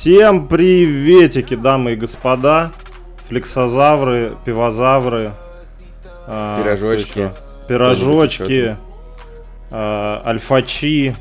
[0.00, 2.72] Всем приветики, дамы и господа,
[3.28, 5.32] флексозавры, пивозавры,
[6.26, 7.10] а, Пирожочки.
[7.18, 7.32] еще?
[7.68, 8.76] пирожочки,
[9.70, 11.14] а, альфачи,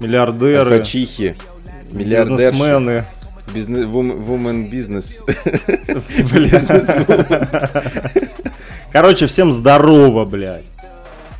[0.00, 1.34] миллиардеры, Альфачихи.
[1.92, 2.50] Миллиардерши.
[2.50, 3.06] бизнесмены.
[3.54, 5.24] Бизнес, вумен бизнес.
[8.92, 10.66] Короче, всем здорово, блядь.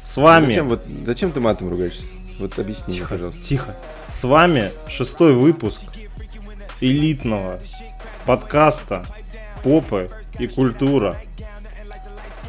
[0.03, 0.47] С вами...
[0.47, 2.07] Зачем, вот, зачем ты матом ругаешься?
[2.39, 3.41] Вот объясни, мне, Тихо, пожалуйста.
[3.43, 3.77] тихо.
[4.11, 5.83] С вами шестой выпуск
[6.85, 7.61] элитного
[8.27, 9.05] подкаста
[9.63, 11.17] «Попы и культура».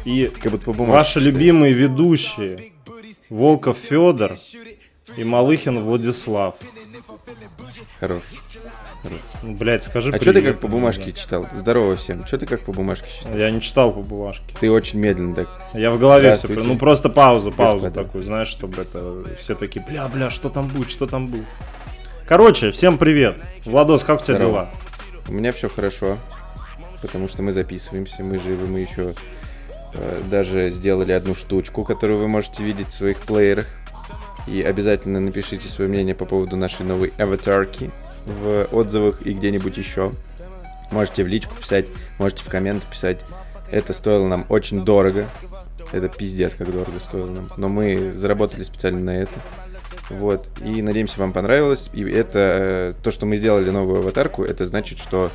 [0.04, 2.72] И Как будто ваши любимые ведущие
[3.28, 4.36] Волков Федор
[5.16, 6.54] и Малыхин Владислав.
[7.98, 8.22] Хорош.
[9.02, 9.18] Хорош.
[9.42, 11.22] Ну, блядь, скажи А что ты как по бумажке наверное.
[11.22, 11.46] читал?
[11.54, 12.26] Здорово всем.
[12.26, 13.36] Что ты как по бумажке читал?
[13.36, 14.54] Я не читал по бумажке.
[14.60, 15.48] Ты очень медленно так.
[15.72, 16.48] Я в голове все...
[16.48, 18.04] Ну просто паузу, паузу Господа.
[18.04, 19.24] такую, знаешь, чтобы это...
[19.38, 21.46] Все такие, бля-бля, что там будет, что там будет.
[22.26, 23.36] Короче, всем привет.
[23.64, 24.52] Владос, как у тебя Здорово.
[24.52, 24.70] дела?
[25.28, 26.18] У меня все хорошо,
[27.00, 29.12] потому что мы записываемся, мы живы, мы еще
[29.94, 33.66] э, даже сделали одну штучку, которую вы можете видеть в своих плеерах.
[34.48, 37.92] И обязательно напишите свое мнение по поводу нашей новой аватарки
[38.24, 40.10] в отзывах и где-нибудь еще.
[40.90, 41.86] Можете в личку писать,
[42.18, 43.20] можете в комменты писать.
[43.70, 45.28] Это стоило нам очень дорого.
[45.92, 47.44] Это пиздец, как дорого стоило нам.
[47.56, 49.40] Но мы заработали специально на это.
[50.10, 50.46] Вот.
[50.64, 51.90] И надеемся, вам понравилось.
[51.92, 55.30] И это э, то, что мы сделали новую аватарку, это значит, что,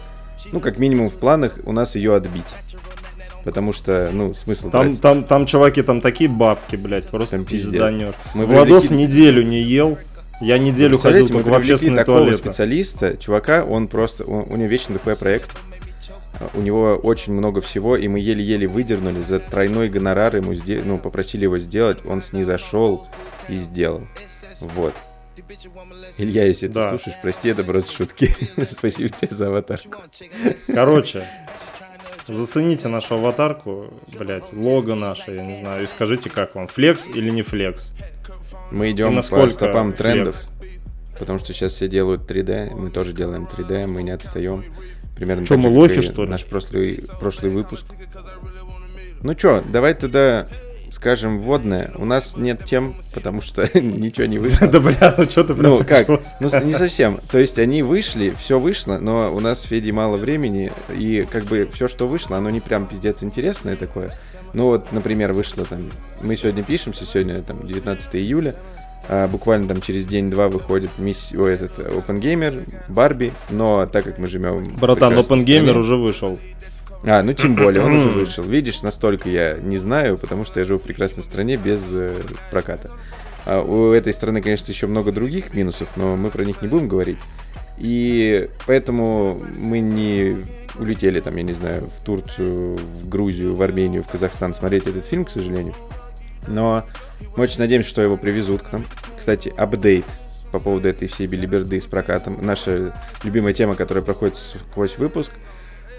[0.51, 2.45] ну, как минимум в планах у нас ее отбить.
[3.43, 5.01] Потому что, ну, смысл Там, тратить.
[5.01, 8.13] там, там, чуваки, там такие бабки, блядь, просто Там пизданешь.
[8.35, 9.97] Мы Владос привлекли- неделю не ел.
[10.41, 12.37] Я неделю ходил Представляете, мы только в общественный такого туалет.
[12.37, 15.49] специалиста, чувака, он просто, он- у него вечно такой проект.
[16.39, 20.81] А, У него очень много всего, и мы еле-еле выдернули за тройной гонорар ему сде-
[20.83, 23.07] ну, попросили его сделать, он снизошел
[23.49, 24.01] и сделал.
[24.61, 24.93] Вот.
[26.17, 26.91] Илья, если Да.
[26.91, 28.29] ты слушаешь, прости, это просто шутки.
[28.69, 30.01] Спасибо тебе за аватарку.
[30.67, 31.25] Короче,
[32.27, 37.29] зацените нашу аватарку, блядь, лого наше, я не знаю, и скажите, как вам, флекс или
[37.29, 37.91] не флекс?
[38.71, 40.49] Мы идем по насколько стопам трендов, флекс?
[41.19, 44.65] потому что сейчас все делают 3D, мы тоже делаем 3D, мы не отстаем.
[45.15, 46.29] Примерно так мы лохи, что ли?
[46.29, 47.85] Наш прошлый, прошлый выпуск.
[49.21, 50.47] Ну чё, давай тогда
[50.91, 51.91] скажем вводное.
[51.95, 54.67] У нас нет тем, потому что ничего не вышло.
[54.67, 56.07] Да, бля, ну что ты прям Ну как?
[56.07, 57.17] Ну не совсем.
[57.31, 61.45] То есть они вышли, все вышло, но у нас с Федей мало времени, и как
[61.45, 64.11] бы все, что вышло, оно не прям пиздец интересное такое.
[64.53, 65.89] Ну вот, например, вышло там,
[66.21, 68.55] мы сегодня пишемся, сегодня там 19 июля,
[69.07, 71.33] а буквально там через день-два выходит мисс...
[71.37, 74.63] Ой, этот Open Gamer, Барби, но так как мы живем...
[74.79, 76.37] Братан, Open Gamer стране- уже вышел.
[77.03, 78.43] А, ну тем более, он уже вышел.
[78.43, 82.91] Видишь, настолько я не знаю, потому что я живу в прекрасной стране без э, проката.
[83.45, 86.87] А у этой страны, конечно, еще много других минусов, но мы про них не будем
[86.87, 87.17] говорить.
[87.79, 90.43] И поэтому мы не
[90.77, 95.05] улетели там, я не знаю, в Турцию, в Грузию, в Армению, в Казахстан смотреть этот
[95.05, 95.73] фильм, к сожалению.
[96.47, 96.85] Но
[97.35, 98.85] мы очень надеемся, что его привезут к нам.
[99.17, 100.05] Кстати, апдейт
[100.51, 102.37] по поводу этой всей билиберды с прокатом.
[102.41, 105.31] Наша любимая тема, которая проходит сквозь выпуск.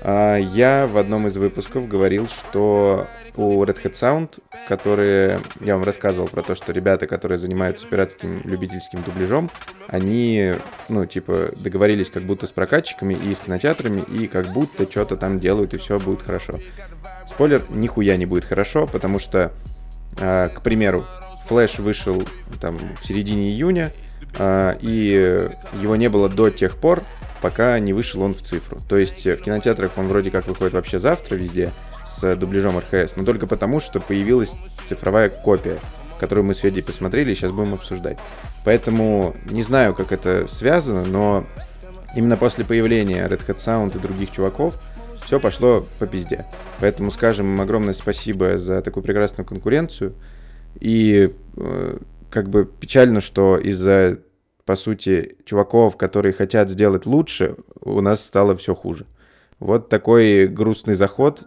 [0.05, 5.41] А, Я в одном из выпусков говорил, что у Red Hat Sound, которые...
[5.61, 9.49] Я вам рассказывал про то, что ребята, которые занимаются пиратским любительским дубляжом,
[9.87, 10.55] они,
[10.89, 15.39] ну, типа, договорились как будто с прокатчиками и с кинотеатрами, и как будто что-то там
[15.39, 16.55] делают, и все будет хорошо.
[17.29, 19.53] Спойлер, нихуя не будет хорошо, потому что,
[20.21, 21.05] а, к примеру,
[21.47, 22.23] Флэш вышел
[22.61, 23.93] там в середине июня,
[24.37, 25.49] а, и
[25.81, 27.05] его не было до тех пор,
[27.43, 28.79] пока не вышел он в цифру.
[28.89, 31.73] То есть э, в кинотеатрах он вроде как выходит вообще завтра везде
[32.07, 34.55] с дубляжом РХС, но только потому, что появилась
[34.85, 35.79] цифровая копия,
[36.19, 38.19] которую мы с Федей посмотрели и сейчас будем обсуждать.
[38.65, 41.47] Поэтому не знаю, как это связано, но
[42.15, 44.79] именно после появления Red Hat Sound и других чуваков
[45.25, 46.47] все пошло по пизде.
[46.81, 50.15] Поэтому скажем им огромное спасибо за такую прекрасную конкуренцию.
[50.81, 51.99] И э,
[52.31, 54.19] как бы печально, что из-за,
[54.65, 59.07] по сути, чуваков, которые хотят сделать лучше, у нас стало все хуже.
[59.59, 61.43] Вот такой грустный заход.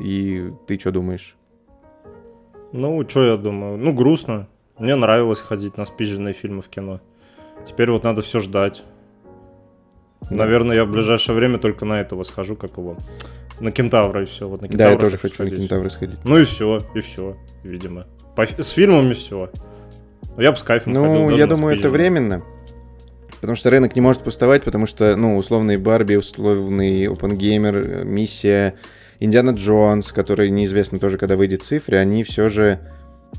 [0.00, 1.36] И ты что думаешь?
[2.72, 3.76] Ну, что я думаю?
[3.76, 4.48] Ну, грустно.
[4.78, 7.00] Мне нравилось ходить на спизженные фильмы в кино.
[7.66, 8.84] Теперь вот надо все ждать.
[10.30, 12.96] Наверное, я в ближайшее время только на этого схожу, как его.
[13.60, 14.48] На кентавра и все.
[14.48, 15.60] Вот на Да, я Кентавра тоже хочу на сходить.
[15.62, 16.18] кентавра сходить.
[16.24, 18.06] Ну и все, и все, видимо.
[18.34, 19.50] По с фильмами все.
[20.36, 21.12] Я бы с кайфом ходил.
[21.12, 22.42] Ну, даже я на думаю, это временно.
[23.40, 28.74] Потому что рынок не может пустовать, потому что, ну, условный Барби, условный OpenGamer, миссия,
[29.20, 32.80] Индиана Джонс, который неизвестно тоже, когда выйдет в цифре, они все же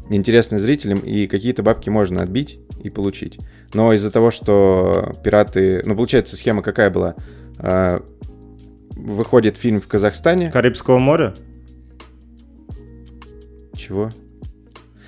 [0.10, 3.40] интересны зрителям, и какие-то бабки можно отбить и получить.
[3.74, 5.82] Но из-за того, что пираты...
[5.86, 7.16] Ну, получается, схема какая была?
[7.60, 8.02] А,
[8.96, 10.52] выходит фильм в Казахстане.
[10.52, 11.36] Карибского моря?
[13.76, 14.12] Чего?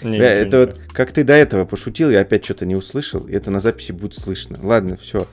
[0.02, 3.28] Не, Бля, это не вот, как ты до этого пошутил, я опять что-то не услышал,
[3.28, 4.58] и это на записи будет слышно.
[4.62, 5.28] Ладно, все.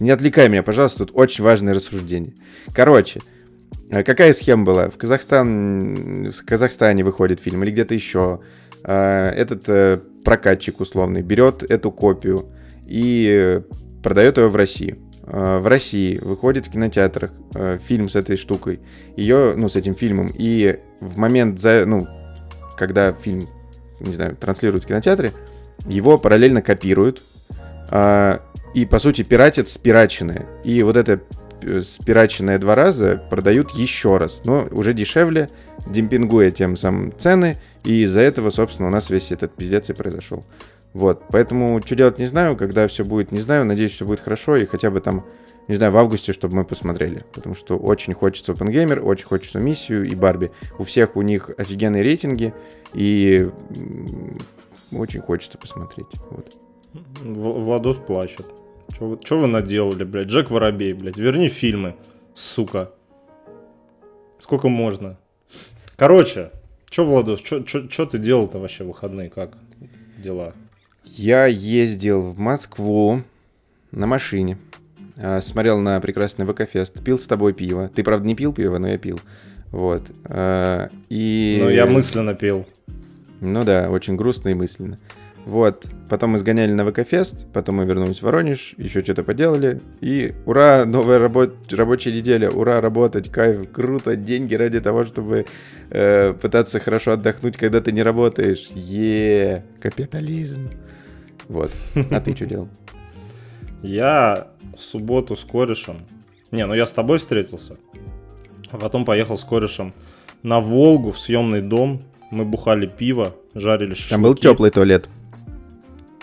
[0.00, 2.34] Не отвлекай меня, пожалуйста, тут очень важное рассуждение.
[2.74, 3.20] Короче,
[3.90, 4.90] а какая схема была?
[4.90, 8.40] В, Казахстан, в Казахстане выходит фильм или где-то еще.
[8.84, 12.46] А, этот э, прокатчик условный берет эту копию
[12.86, 13.60] и
[14.02, 14.98] продает ее в Россию.
[15.24, 18.80] А, в России выходит в кинотеатрах э, фильм с этой штукой,
[19.16, 22.08] ее, ну, с этим фильмом, и в момент, за, ну,
[22.76, 23.48] когда фильм
[24.02, 25.32] не знаю, транслируют в кинотеатре,
[25.86, 27.22] его параллельно копируют,
[27.90, 28.40] а,
[28.74, 30.46] и, по сути, пиратят спираченное.
[30.64, 31.20] И вот это
[31.62, 35.50] э, спираченное два раза продают еще раз, но уже дешевле,
[35.86, 40.44] демпингуя тем самым цены, и из-за этого, собственно, у нас весь этот пиздец и произошел.
[40.92, 44.56] Вот, поэтому что делать не знаю, когда все будет, не знаю, надеюсь, все будет хорошо,
[44.56, 45.24] и хотя бы там,
[45.68, 50.04] не знаю, в августе, чтобы мы посмотрели, потому что очень хочется OpenGamer, очень хочется Миссию
[50.04, 50.50] и Барби.
[50.78, 52.52] У всех у них офигенные рейтинги,
[52.92, 53.48] и
[54.90, 56.08] очень хочется посмотреть.
[56.30, 56.52] Вот.
[57.22, 58.46] Владос плачет.
[58.92, 60.26] Что вы, вы наделали, блядь?
[60.26, 61.16] Джек Воробей, блядь.
[61.16, 61.96] Верни фильмы,
[62.34, 62.92] сука.
[64.38, 65.18] Сколько можно?
[65.96, 66.50] Короче,
[66.90, 69.30] что, Владос, что ты делал-то вообще в выходные?
[69.30, 69.56] Как
[70.18, 70.52] дела?
[71.04, 73.22] Я ездил в Москву
[73.90, 74.58] на машине.
[75.16, 77.02] А, смотрел на прекрасный ВК-фест.
[77.04, 77.90] Пил с тобой пиво.
[77.94, 79.20] Ты, правда, не пил пиво, но я пил.
[79.70, 80.02] Вот.
[80.24, 81.58] А, и...
[81.60, 82.66] Ну, я мысленно пил.
[83.40, 84.98] Ну да, очень грустно и мысленно.
[85.44, 90.34] Вот, потом мы сгоняли на ВК-фест, потом мы вернулись в Воронеж, еще что-то поделали, и
[90.46, 95.46] ура, новая рабо- рабочая неделя, ура, работать, кайф, круто, деньги ради того, чтобы
[95.90, 98.68] э, пытаться хорошо отдохнуть, когда ты не работаешь.
[98.74, 100.70] Е, капитализм.
[101.48, 101.70] Вот,
[102.10, 102.68] а ты что делал?
[103.82, 105.98] Я в субботу с корешем,
[106.50, 107.76] не, ну я с тобой встретился,
[108.70, 109.92] а потом поехал с корешем
[110.42, 114.10] на Волгу в съемный дом, мы бухали пиво, жарили шашлыки.
[114.10, 115.08] Там был теплый туалет.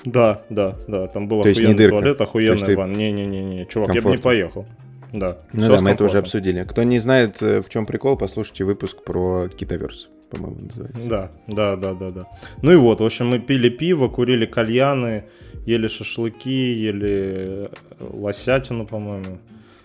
[0.06, 1.08] Да, да, да.
[1.08, 2.78] Там был То охуенный туалет, охуенный ты...
[2.78, 2.94] ван.
[2.94, 4.66] Не-не-не, чувак, я бы не поехал.
[5.14, 5.40] Да.
[5.54, 6.64] Ну да, мы это уже обсудили.
[6.64, 11.10] Кто не знает, э, в чем прикол, послушайте выпуск про Китаверс, по-моему, называется.
[11.10, 12.28] Да, да, да, да, да.
[12.62, 15.26] Ну и вот, в общем, мы пили пиво, курили кальяны,
[15.66, 17.68] ели шашлыки, ели э,
[18.00, 19.40] лосятину, по-моему.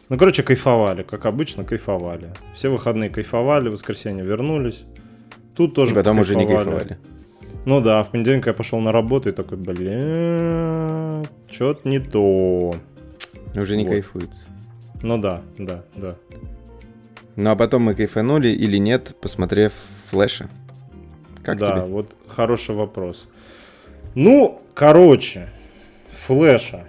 [0.09, 2.33] Ну, короче, кайфовали, как обычно, кайфовали.
[2.55, 4.85] Все выходные кайфовали, в воскресенье вернулись.
[5.55, 6.99] Тут тоже И потом уже не кайфовали.
[7.65, 12.75] Ну да, в понедельник я пошел на работу и такой, бля, что-то не то.
[13.57, 13.91] Уже не вот.
[13.91, 14.47] кайфуется.
[15.03, 16.17] Ну да, да, да.
[17.37, 19.73] Ну а потом мы кайфанули или нет, посмотрев
[20.15, 20.49] флеша?
[21.43, 21.81] Как да, тебе?
[21.87, 23.29] вот хороший вопрос.
[24.15, 25.49] Ну, короче,
[26.27, 26.85] флеша.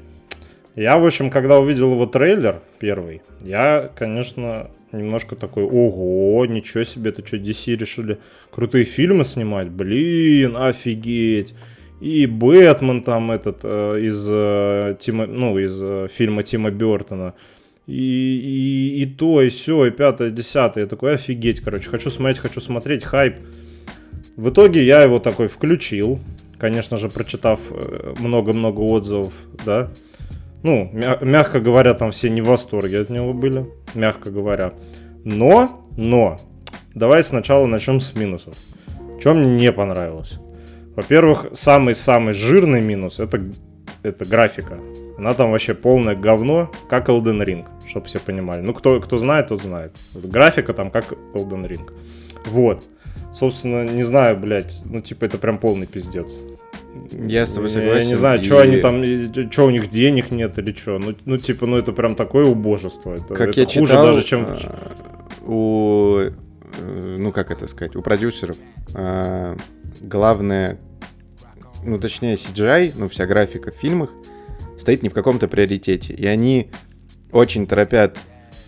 [0.75, 7.09] Я, в общем, когда увидел его трейлер первый, я, конечно, немножко такой, ого, ничего себе,
[7.09, 8.19] это что, DC решили
[8.51, 9.69] крутые фильмы снимать?
[9.69, 11.55] Блин, офигеть.
[12.01, 17.33] И Бэтмен там этот э, из, э, Тима, ну, из э, фильма Тима Бертона.
[17.87, 20.83] И, и, и то, и все, и пятое, десятое.
[20.83, 23.35] Я такой, офигеть, короче, хочу смотреть, хочу смотреть, хайп.
[24.35, 26.19] В итоге я его такой включил,
[26.57, 29.33] конечно же, прочитав э, много-много отзывов,
[29.65, 29.91] да.
[30.63, 34.73] Ну, мягко говоря, там все не в восторге от него были, мягко говоря.
[35.23, 36.39] Но, но,
[36.95, 38.55] давай сначала начнем с минусов.
[39.19, 40.39] Что мне не понравилось?
[40.95, 43.43] Во-первых, самый-самый жирный минус это,
[44.01, 44.79] это графика.
[45.17, 48.61] Она там вообще полное говно, как Elden Ring, чтобы все понимали.
[48.61, 49.95] Ну, кто, кто знает, тот знает.
[50.13, 51.89] Графика там как Elden Ring.
[52.45, 52.83] Вот.
[53.33, 56.39] Собственно, не знаю, блядь, ну, типа, это прям полный пиздец.
[57.11, 58.01] Я с тобой согласен.
[58.01, 58.43] Я не знаю, и...
[58.43, 60.97] что они там, что у них денег нет или что.
[60.97, 63.13] Ну, ну, типа, ну это прям такое убожество.
[63.13, 64.95] Это, как это я хуже читал, даже, чем а,
[65.45, 68.57] у, э, ну как это сказать, у продюсеров
[68.93, 69.57] а,
[70.01, 70.79] главное,
[71.83, 74.09] ну точнее CGI, ну вся графика в фильмах
[74.77, 76.69] стоит не в каком-то приоритете, и они
[77.31, 78.17] очень торопят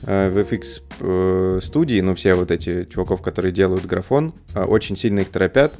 [0.03, 5.21] а, в FX э, студии, ну все вот эти чуваков, которые делают графон, очень сильно
[5.21, 5.73] их торопят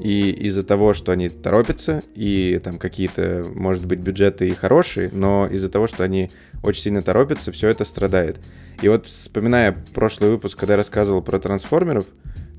[0.00, 5.48] и из-за того, что они торопятся, и там какие-то, может быть, бюджеты и хорошие, но
[5.50, 6.30] из-за того, что они
[6.62, 8.36] очень сильно торопятся, все это страдает.
[8.82, 12.04] И вот вспоминая прошлый выпуск, когда я рассказывал про трансформеров,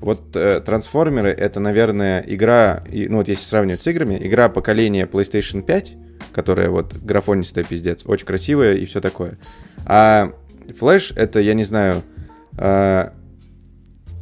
[0.00, 5.06] вот э, трансформеры это, наверное, игра, и, ну вот если сравнивать с играми, игра поколения
[5.06, 5.94] PlayStation 5,
[6.32, 9.38] которая вот графонистая пиздец, очень красивая и все такое.
[9.84, 10.32] А
[10.68, 12.02] Flash это, я не знаю,
[12.56, 13.10] э,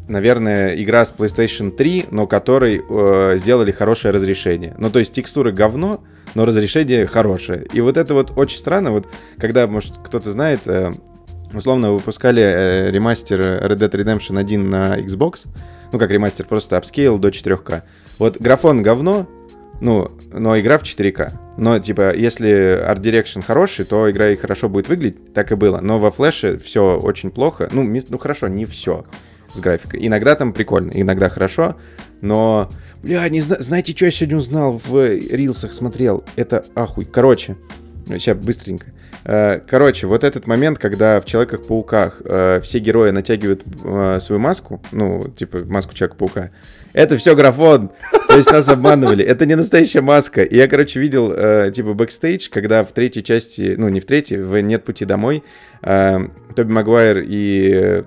[0.08, 4.74] наверное, игра с PlayStation 3, но которой э, сделали хорошее разрешение.
[4.78, 7.66] Ну, то есть текстуры говно, но разрешение хорошее.
[7.72, 9.08] И вот это вот очень странно, вот
[9.38, 10.92] когда, может, кто-то знает, э,
[11.52, 15.46] условно выпускали э, ремастер Red Dead Redemption 1 на Xbox,
[15.92, 17.82] ну, как ремастер, просто апскейл до 4К.
[18.18, 19.28] Вот графон говно,
[19.80, 21.45] ну, но игра в 4К.
[21.58, 22.48] Но, типа, если
[22.86, 25.80] art direction хороший, то игра и хорошо будет выглядеть, так и было.
[25.80, 27.68] Но во флеше все очень плохо.
[27.72, 29.04] Ну, ну хорошо, не все
[29.52, 30.06] с графикой.
[30.06, 31.76] Иногда там прикольно, иногда хорошо,
[32.20, 32.70] но...
[33.02, 33.56] Бля, не зна...
[33.60, 36.24] знаете, что я сегодня узнал в рилсах смотрел?
[36.36, 37.04] Это ахуй.
[37.04, 37.56] Короче,
[38.06, 38.86] сейчас быстренько.
[39.28, 44.80] Э, короче, вот этот момент, когда в Человеках-пауках э, все герои натягивают э, свою маску,
[44.92, 46.50] ну, типа маску Человека-паука,
[46.92, 47.90] это все графон.
[48.28, 49.24] То есть нас обманывали.
[49.24, 50.42] Это не настоящая маска.
[50.42, 54.38] И я, короче, видел, э, типа, бэкстейдж, когда в третьей части, ну, не в третьей,
[54.38, 55.42] в «Нет пути домой»,
[55.82, 56.18] э,
[56.54, 58.04] Тоби Магуайр и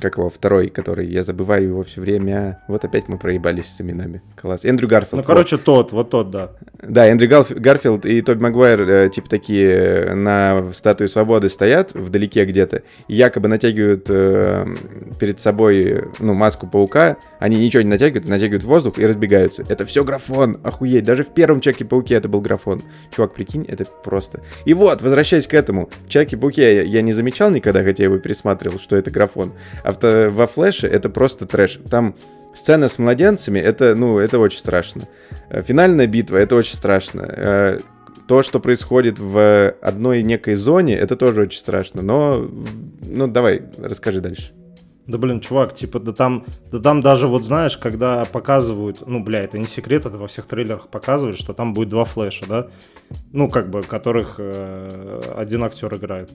[0.00, 2.62] как его, второй, который, я забываю его все время.
[2.68, 4.22] Вот опять мы проебались с именами.
[4.34, 4.64] Класс.
[4.64, 5.22] Эндрю Гарфилд.
[5.22, 5.64] Ну, короче, вот.
[5.64, 6.52] тот, вот тот, да.
[6.82, 7.50] Да, Эндрю Гарф...
[7.50, 13.48] Гарфилд и Тоби Магуайр, э, типа, такие на статуе свободы стоят вдалеке где-то, и якобы
[13.48, 14.66] натягивают э,
[15.18, 17.16] перед собой, ну, маску паука.
[17.38, 19.64] Они ничего не натягивают, натягивают воздух и разбегаются.
[19.68, 21.04] Это все графон, охуеть.
[21.04, 22.82] Даже в первом Человеке-пауке это был графон.
[23.14, 24.42] Чувак, прикинь, это просто.
[24.64, 25.88] И вот, возвращаясь к этому.
[26.08, 29.52] Я, я не замечал никогда, хотя я его пересматривал, что это графон.
[29.86, 31.78] Авто, во флеше это просто трэш.
[31.88, 32.16] Там
[32.54, 35.02] сцена с младенцами, это, ну, это очень страшно.
[35.48, 37.22] Э, финальная битва, это очень страшно.
[37.22, 37.78] Э,
[38.26, 42.02] то, что происходит в одной некой зоне, это тоже очень страшно.
[42.02, 42.50] Но,
[43.06, 44.52] ну, давай, расскажи дальше.
[45.06, 49.44] Да блин, чувак, типа, да там, да там даже вот знаешь, когда показывают, ну, бля,
[49.44, 52.66] это не секрет, это во всех трейлерах показывают, что там будет два флеша, да,
[53.32, 56.32] ну, как бы, которых э, один актер играет.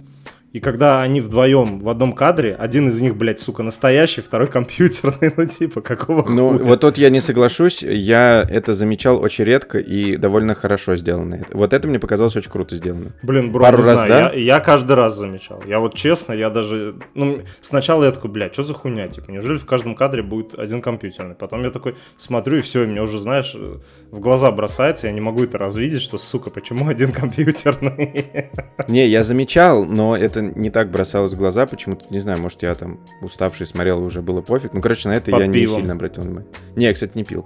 [0.54, 5.34] И когда они вдвоем в одном кадре, один из них, блядь, сука, настоящий, второй компьютерный,
[5.38, 6.66] ну типа, какого Ну, хуя?
[6.66, 11.40] вот тут я не соглашусь, я это замечал очень редко и довольно хорошо сделано.
[11.54, 13.14] Вот это мне показалось очень круто сделано.
[13.24, 14.32] Блин, бро, Пару не раз, знаю, да?
[14.34, 15.64] я, я каждый раз замечал.
[15.66, 19.58] Я вот честно, я даже, ну, сначала я такой, блядь, что за хуйня, типа, неужели
[19.58, 21.36] в каждом кадре будет один компьютерный?
[21.36, 25.22] Потом я такой смотрю, и все, и мне уже, знаешь, в глаза бросается, я не
[25.22, 28.50] могу это развидеть, что, сука, почему один компьютерный?
[28.90, 32.76] Не, я замечал, но это не так бросалось в глаза, почему-то, не знаю, может, я
[32.76, 34.74] там уставший смотрел, уже было пофиг.
[34.74, 35.56] Ну, короче, на это Под я пивом.
[35.56, 36.52] не сильно обратил внимание.
[36.76, 37.46] Не, я, кстати, не пил.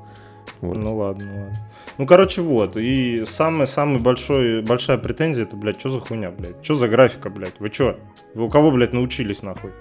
[0.61, 0.77] Вот.
[0.77, 1.71] Ну ладно, ладно.
[1.97, 2.77] Ну, короче, вот.
[2.77, 6.63] И самая-самая большая претензия, это, блядь, что за хуйня, блядь?
[6.63, 7.59] Что за графика, блядь?
[7.59, 7.99] Вы что?
[8.33, 9.71] Вы у кого, блядь, научились, нахуй?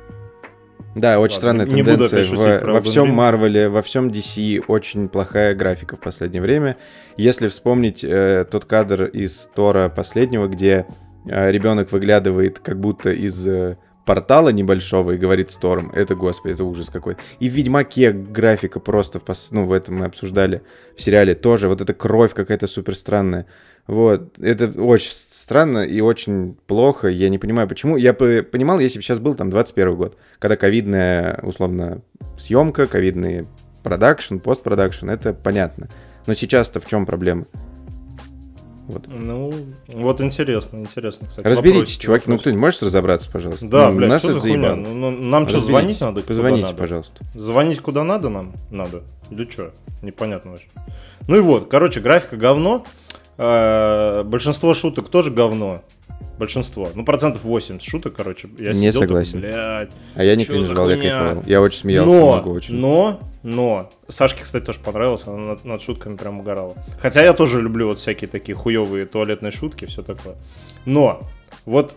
[0.94, 2.24] Да, очень Ладно, странная не тенденция.
[2.24, 6.76] В, во всем Марвеле, во всем DC очень плохая графика в последнее время.
[7.16, 10.86] Если вспомнить э, тот кадр из Тора последнего, где
[11.24, 15.90] ребенок выглядывает как будто из э, портала небольшого и говорит Сторм.
[15.90, 17.16] Это, господи, это ужас какой.
[17.40, 20.62] И в Ведьмаке графика просто, ну, в этом мы обсуждали
[20.96, 21.68] в сериале тоже.
[21.68, 23.46] Вот эта кровь какая-то супер странная.
[23.86, 27.08] Вот, это очень странно и очень плохо.
[27.08, 27.96] Я не понимаю, почему.
[27.96, 32.00] Я бы понимал, если бы сейчас был там 21 год, когда ковидная, условно,
[32.38, 33.46] съемка, ковидный
[33.82, 35.88] продакшн, постпродакшн, это понятно.
[36.26, 37.46] Но сейчас-то в чем проблема?
[38.86, 39.06] Вот.
[39.08, 39.52] Ну,
[39.88, 41.46] вот интересно, интересно, кстати.
[41.46, 42.30] Разберитесь, вопросики, чуваки, вопросики.
[42.30, 43.66] ну кто-нибудь можешь разобраться, пожалуйста?
[43.66, 44.76] Да, ну, блядь, нас что за хуйня?
[44.76, 46.20] Ну, ну, нам что, звонить надо?
[46.20, 46.74] Позвоните, надо?
[46.76, 47.24] пожалуйста.
[47.34, 48.52] Звонить куда надо нам?
[48.70, 49.02] Надо.
[49.30, 49.72] Или что?
[50.02, 50.68] Непонятно вообще.
[51.28, 52.84] Ну и вот, короче, графика говно.
[53.38, 55.82] Э, большинство шуток тоже говно.
[56.38, 56.88] Большинство.
[56.94, 58.48] Ну, процентов 80 шуток, короче.
[58.58, 59.40] Я не сидел, согласен.
[59.40, 61.44] Так, блядь, а я не ждал, я кайфовал.
[61.46, 62.74] Я очень смеялся но, много очень.
[62.74, 66.74] Но, но, Сашке, кстати, тоже понравилось, она над, над шутками прям угорала.
[66.98, 70.34] Хотя я тоже люблю вот всякие такие хуевые туалетные шутки, все такое.
[70.86, 71.22] Но,
[71.66, 71.94] вот,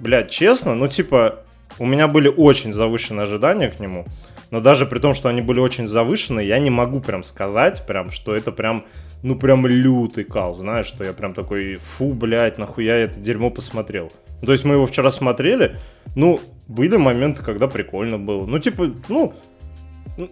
[0.00, 1.40] блядь, честно, ну, типа,
[1.78, 4.06] у меня были очень завышенные ожидания к нему.
[4.50, 8.10] Но даже при том, что они были очень завышенные, я не могу прям сказать, прям,
[8.10, 8.84] что это прям
[9.22, 13.50] ну прям лютый кал, знаешь, что я прям такой, фу, блядь, нахуя я это дерьмо
[13.50, 14.10] посмотрел.
[14.42, 15.76] То есть мы его вчера смотрели,
[16.14, 18.46] ну, были моменты, когда прикольно было.
[18.46, 19.34] Ну, типа, ну,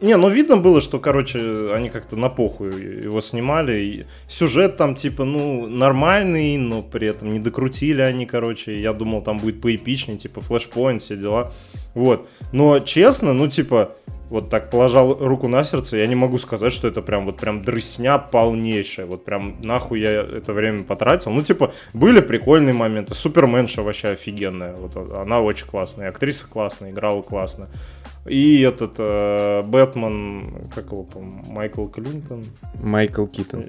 [0.01, 3.81] не, ну видно было, что, короче, они как-то на похуй его снимали.
[3.81, 8.81] И сюжет там, типа, ну, нормальный, но при этом не докрутили они, короче.
[8.81, 11.53] Я думал, там будет поэпичнее, типа, флешпоинт, все дела.
[11.95, 12.29] Вот.
[12.53, 13.97] Но честно, ну, типа,
[14.31, 17.63] вот так положал руку на сердце, я не могу сказать, что это прям вот прям
[17.63, 19.07] дрысня полнейшая.
[19.07, 21.31] Вот прям нахуй я это время потратил.
[21.31, 23.15] Ну, типа, были прикольные моменты.
[23.15, 24.75] Суперменша вообще офигенная.
[24.75, 26.09] Вот она очень классная.
[26.09, 27.69] Актриса классная, играла классно.
[28.27, 31.07] И этот э, Бэтмен, как его,
[31.47, 32.45] Майкл Клинтон?
[32.83, 33.65] Майкл Китон.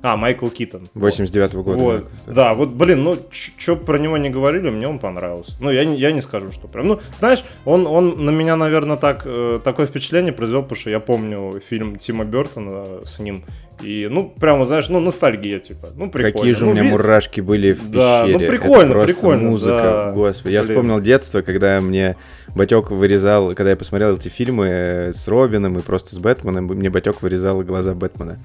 [0.00, 0.82] А, Майкл Китон.
[0.94, 1.78] 89-го года.
[1.78, 2.06] Вот.
[2.26, 5.56] Да, вот, блин, ну, что про него не говорили, мне он понравился.
[5.58, 6.86] Ну, я, не- я не скажу, что прям.
[6.86, 11.00] Ну, знаешь, он, он на меня, наверное, так, э, такое впечатление произвел, потому что я
[11.00, 13.44] помню фильм Тима Бертона с ним.
[13.82, 15.88] И, ну, прямо, знаешь, ну, ностальгия, типа.
[15.96, 16.38] Ну, прикольно.
[16.38, 18.44] Какие же у Ну, меня ви- мурашки были в Да, ну, пещере.
[18.44, 20.10] Это прикольно, просто прикольно, музыка, да.
[20.12, 20.52] господи.
[20.52, 20.72] Я Блин.
[20.72, 22.16] вспомнил детство, когда мне
[22.54, 26.88] Батек вырезал, когда я посмотрел эти фильмы э, с Робином и просто с Бэтменом, мне
[26.90, 28.38] Батек вырезал глаза Бэтмена.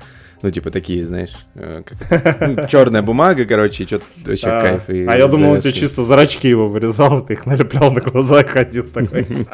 [0.43, 1.33] Ну, типа такие, знаешь,
[2.69, 4.89] черная бумага, короче, и что-то вообще А, кайф.
[4.89, 8.43] и а я думал, он тебе чисто зрачки его вырезал, ты их налеплял на глаза
[8.43, 9.25] ходил такой.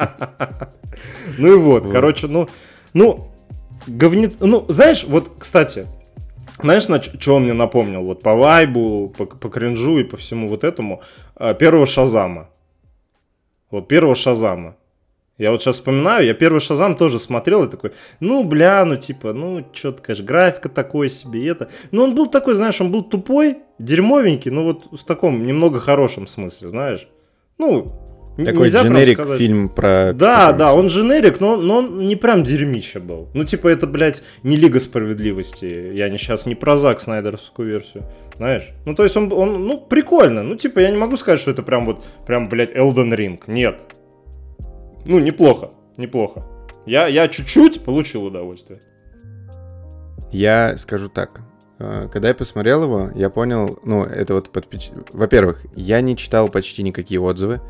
[1.38, 2.48] Ну и вот, короче, ну,
[2.92, 3.30] ну,
[3.86, 5.86] говнит, ну, знаешь, вот, кстати,
[6.60, 8.02] знаешь, на что он мне напомнил?
[8.02, 11.02] Вот по вайбу, по, по кринжу и по всему вот этому.
[11.36, 12.50] а, Первого Шазама.
[13.70, 14.74] Вот первого Шазама.
[15.40, 19.32] Я вот сейчас вспоминаю, я первый Шазам тоже смотрел и такой, ну, бля, ну, типа,
[19.32, 21.70] ну, что-то, конечно, графика такой себе, и это.
[21.92, 26.26] Ну, он был такой, знаешь, он был тупой, дерьмовенький, но вот в таком немного хорошем
[26.26, 27.08] смысле, знаешь.
[27.56, 27.90] Ну,
[28.36, 30.12] Такой нельзя дженерик фильм про...
[30.12, 33.28] Да, да, он дженерик, но, но он не прям дерьмище был.
[33.32, 35.64] Ну, типа, это, блядь, не Лига Справедливости.
[35.94, 38.04] Я не сейчас не про Зак Снайдеровскую версию.
[38.36, 38.68] Знаешь?
[38.84, 40.42] Ну, то есть он, он, ну, прикольно.
[40.42, 43.40] Ну, типа, я не могу сказать, что это прям вот, прям, блядь, Elden Ring.
[43.46, 43.80] Нет.
[45.04, 46.44] Ну, неплохо, неплохо.
[46.86, 48.80] Я, я чуть-чуть получил удовольствие.
[50.30, 51.40] Я скажу так.
[51.78, 54.66] э, Когда я посмотрел его, я понял, ну, это вот под
[55.12, 57.60] Во-первых, я не читал почти никакие отзывы,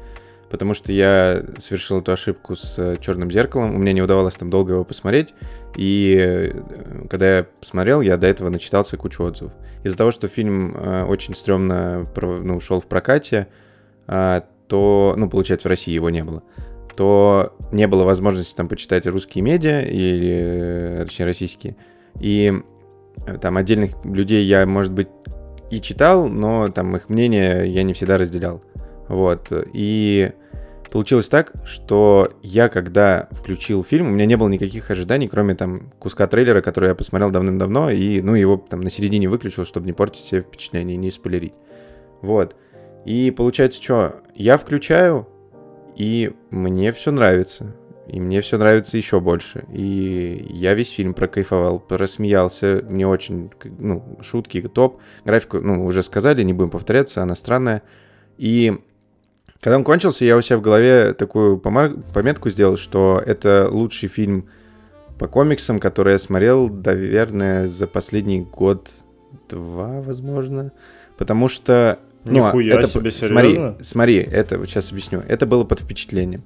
[0.51, 3.75] потому что я совершил эту ошибку с Черным зеркалом.
[3.75, 5.35] У меня не удавалось там долго его посмотреть.
[5.77, 9.53] И э, когда я посмотрел, я до этого начитался кучу отзывов.
[9.85, 13.49] Из-за того, что фильм э, очень стрёмно ну, шел в прокате,
[14.07, 16.43] а, то, ну, получается, в России его не было,
[17.01, 21.75] то не было возможности там почитать русские медиа, или, э, точнее, российские.
[22.21, 22.53] И
[23.27, 25.09] э, там отдельных людей я, может быть,
[25.71, 28.63] и читал, но там их мнение я не всегда разделял.
[29.09, 29.51] Вот.
[29.73, 30.33] И
[30.93, 35.95] получилось так, что я, когда включил фильм, у меня не было никаких ожиданий, кроме там
[35.99, 39.95] куска трейлера, который я посмотрел давным-давно, и, ну, его там на середине выключил, чтобы не
[39.95, 41.55] портить себе впечатление и не спойлерить.
[42.21, 42.57] Вот.
[43.07, 45.27] И получается, что я включаю,
[45.97, 47.75] и мне все нравится.
[48.07, 49.65] И мне все нравится еще больше.
[49.73, 52.85] И я весь фильм прокайфовал, просмеялся.
[52.89, 54.99] Мне очень, ну, шутки топ.
[55.25, 57.83] Графику, ну, уже сказали, не будем повторяться, она странная.
[58.37, 58.79] И
[59.61, 64.49] когда он кончился, я у себя в голове такую пометку сделал, что это лучший фильм
[65.19, 70.73] по комиксам, который я смотрел, наверное, за последний год-два, возможно.
[71.17, 72.01] Потому что...
[72.25, 73.77] ну, Нихуя это, себе, смотри, серьезно?
[73.81, 75.23] смотри, это вот сейчас объясню.
[75.27, 76.43] Это было под впечатлением.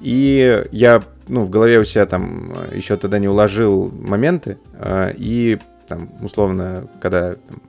[0.00, 5.12] И я, ну, в голове у себя там э, еще тогда не уложил моменты, э,
[5.16, 7.62] и там, условно, когда там,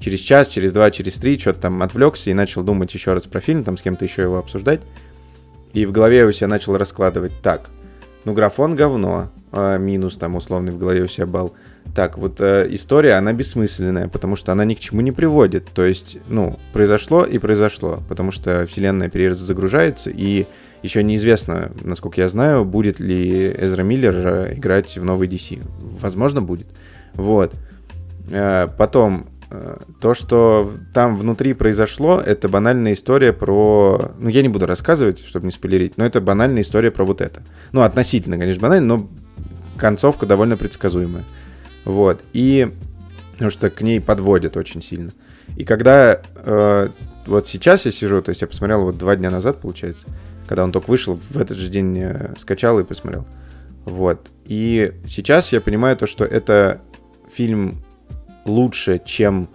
[0.00, 3.40] через час, через два, через три что-то там отвлекся и начал думать еще раз про
[3.40, 4.80] фильм, там с кем-то еще его обсуждать,
[5.72, 7.68] и в голове у себя начал раскладывать так,
[8.24, 11.52] ну, графон говно, э, минус там условный в голове у себя балл.
[11.96, 15.64] Так, вот э, история, она бессмысленная, потому что она ни к чему не приводит.
[15.72, 20.44] То есть, ну, произошло и произошло, потому что вселенная перезагружается, и
[20.82, 25.66] еще неизвестно, насколько я знаю, будет ли Эзра Миллер э, играть в новый DC.
[25.98, 26.66] Возможно, будет.
[27.14, 27.54] Вот.
[28.28, 34.12] Э, Потом, э, то, что там внутри произошло, это банальная история про...
[34.18, 37.40] Ну, я не буду рассказывать, чтобы не спойлерить, но это банальная история про вот это.
[37.72, 39.08] Ну, относительно, конечно, банально, но
[39.78, 41.24] концовка довольно предсказуемая.
[41.86, 42.22] Вот.
[42.34, 42.70] И...
[43.32, 45.12] Потому что к ней подводят очень сильно.
[45.56, 46.88] И когда э,
[47.26, 50.06] вот сейчас я сижу, то есть я посмотрел вот два дня назад, получается,
[50.46, 53.26] когда он только вышел, в этот же день э, скачал и посмотрел.
[53.84, 54.30] Вот.
[54.46, 56.80] И сейчас я понимаю то, что это
[57.30, 57.82] фильм
[58.44, 59.48] лучше, чем...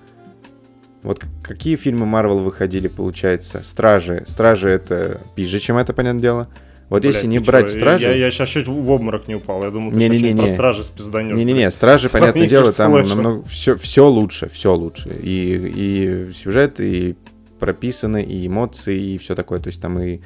[1.01, 3.63] Вот какие фильмы Марвел выходили, получается?
[3.63, 4.23] Стражи.
[4.27, 6.47] Стражи это пизже, чем это, понятное дело.
[6.91, 8.03] Вот если Блядь, не ты брать чё, Стражи...
[8.03, 9.63] Я, я сейчас чуть в обморок не упал.
[9.63, 10.31] Я думал, ты Не-не-не-не.
[10.31, 11.37] сейчас про стражи спизданешь.
[11.37, 13.47] Не-не-не, Стражи, понятное Сравнишь дело, там намного...
[13.47, 15.17] Все, все лучше, все лучше.
[15.23, 17.15] И, и сюжет, и
[17.59, 19.61] прописаны, и эмоции, и все такое.
[19.61, 20.19] То есть там и,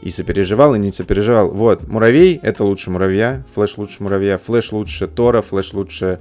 [0.00, 1.50] и сопереживал, и не сопереживал.
[1.50, 6.20] Вот, Муравей— это лучше Муравья, Флэш лучше Муравья, Флэш лучше Тора, Флэш лучше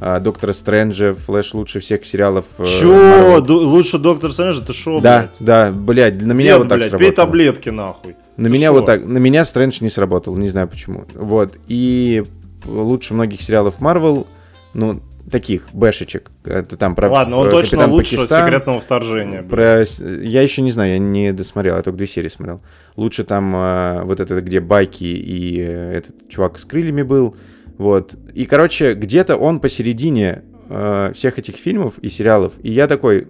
[0.00, 2.46] Доктора Стрэнджа, Флэш лучше всех сериалов.
[2.58, 3.40] э, Чё?
[3.40, 4.60] Ду- лучше доктор Стрэнджа?
[4.62, 5.30] Ты шо, Да, блядь?
[5.40, 7.08] да, блядь, на меня Дед, вот так блядь, сработало.
[7.10, 8.16] пей таблетки, нахуй.
[8.36, 8.72] На Ты меня шо?
[8.74, 11.04] вот так, на меня Стрэндж не сработал, не знаю почему.
[11.14, 12.24] Вот, и
[12.66, 14.26] лучше многих сериалов Marvel,
[14.74, 16.30] ну, таких, бэшечек.
[16.44, 19.42] Это там про Ладно, он э, точно Капитан лучше Пакистан, секретного вторжения.
[19.42, 19.96] блядь.
[19.96, 20.10] Про...
[20.20, 22.60] Я еще не знаю, я не досмотрел, я только две серии смотрел.
[22.96, 27.36] Лучше там э, вот это, где байки и э, этот чувак с крыльями был.
[27.78, 28.16] Вот.
[28.34, 33.28] И, короче, где-то он посередине э, всех этих фильмов и сериалов, и я такой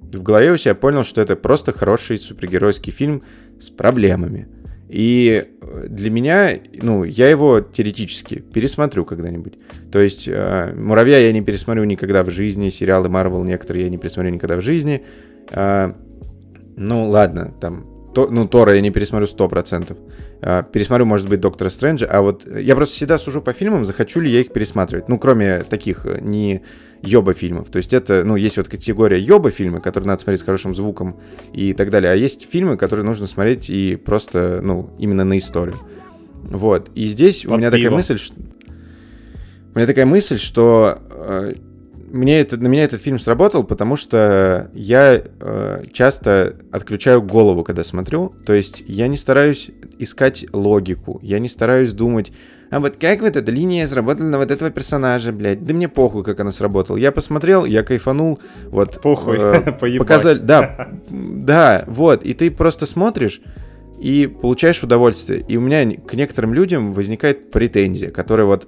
[0.00, 3.22] в голове у себя понял, что это просто хороший супергеройский фильм
[3.58, 4.48] с проблемами.
[4.88, 6.50] И э, для меня,
[6.82, 9.54] ну, я его теоретически пересмотрю когда-нибудь.
[9.90, 13.96] То есть э, «Муравья» я не пересмотрю никогда в жизни, сериалы Marvel некоторые я не
[13.96, 15.02] пересмотрю никогда в жизни.
[15.50, 15.92] Э,
[16.76, 19.96] ну, ладно, там, то, ну, Тора я не пересмотрю 100%.
[20.42, 22.06] Э, пересмотрю, может быть, Доктора Стрэнджа.
[22.06, 25.08] А вот я просто всегда сужу по фильмам, захочу ли я их пересматривать.
[25.08, 26.62] Ну, кроме таких э, не
[27.02, 27.68] йоба фильмов.
[27.70, 31.16] То есть это, ну, есть вот категория йоба фильмы, которые надо смотреть с хорошим звуком
[31.52, 32.12] и так далее.
[32.12, 35.76] А есть фильмы, которые нужно смотреть и просто, ну, именно на историю.
[36.44, 36.90] Вот.
[36.94, 37.82] И здесь Под у меня пиво.
[37.82, 38.34] такая мысль, что...
[39.74, 41.54] У меня такая мысль, что э,
[42.12, 47.84] мне это, на меня этот фильм сработал, потому что я э, часто отключаю голову, когда
[47.84, 48.34] смотрю.
[48.44, 52.32] То есть я не стараюсь искать логику, я не стараюсь думать,
[52.70, 55.64] а вот как вот эта линия сработала на вот этого персонажа, блядь?
[55.64, 56.96] Да мне похуй, как она сработала.
[56.96, 59.00] Я посмотрел, я кайфанул, вот.
[59.02, 62.24] Похуй, э, показали, да, да, вот.
[62.24, 63.42] И ты просто смотришь
[64.00, 65.44] и получаешь удовольствие.
[65.46, 68.66] И у меня к некоторым людям возникает претензия, которая вот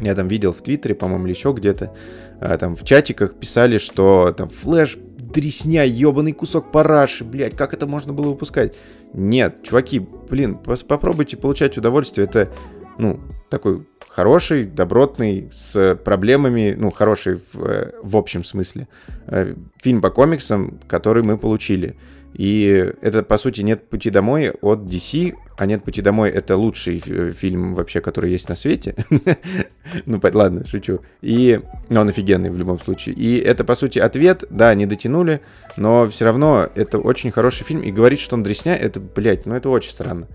[0.00, 1.94] я там видел в Твиттере, по-моему, или еще где-то,
[2.40, 7.86] а, там в чатиках писали, что там флэш, дресня, ебаный кусок параши, блядь, как это
[7.86, 8.76] можно было выпускать?
[9.12, 10.58] Нет, чуваки, блин,
[10.88, 12.50] попробуйте получать удовольствие, это
[12.98, 18.88] ну, такой хороший, добротный, с проблемами, ну, хороший в, в общем смысле,
[19.26, 21.96] э, фильм по комиксам, который мы получили.
[22.34, 27.02] И это, по сути, «Нет пути домой» от DC, а «Нет пути домой»— это лучший
[27.06, 28.94] э, фильм вообще, который есть на свете.
[30.06, 31.00] ну, ладно, шучу.
[31.20, 33.14] И но он офигенный в любом случае.
[33.14, 34.44] И это, по сути, ответ.
[34.48, 35.40] Да, не дотянули,
[35.76, 37.82] но все равно это очень хороший фильм.
[37.82, 40.28] И говорить, что он дресня, это, блядь, ну это очень странно.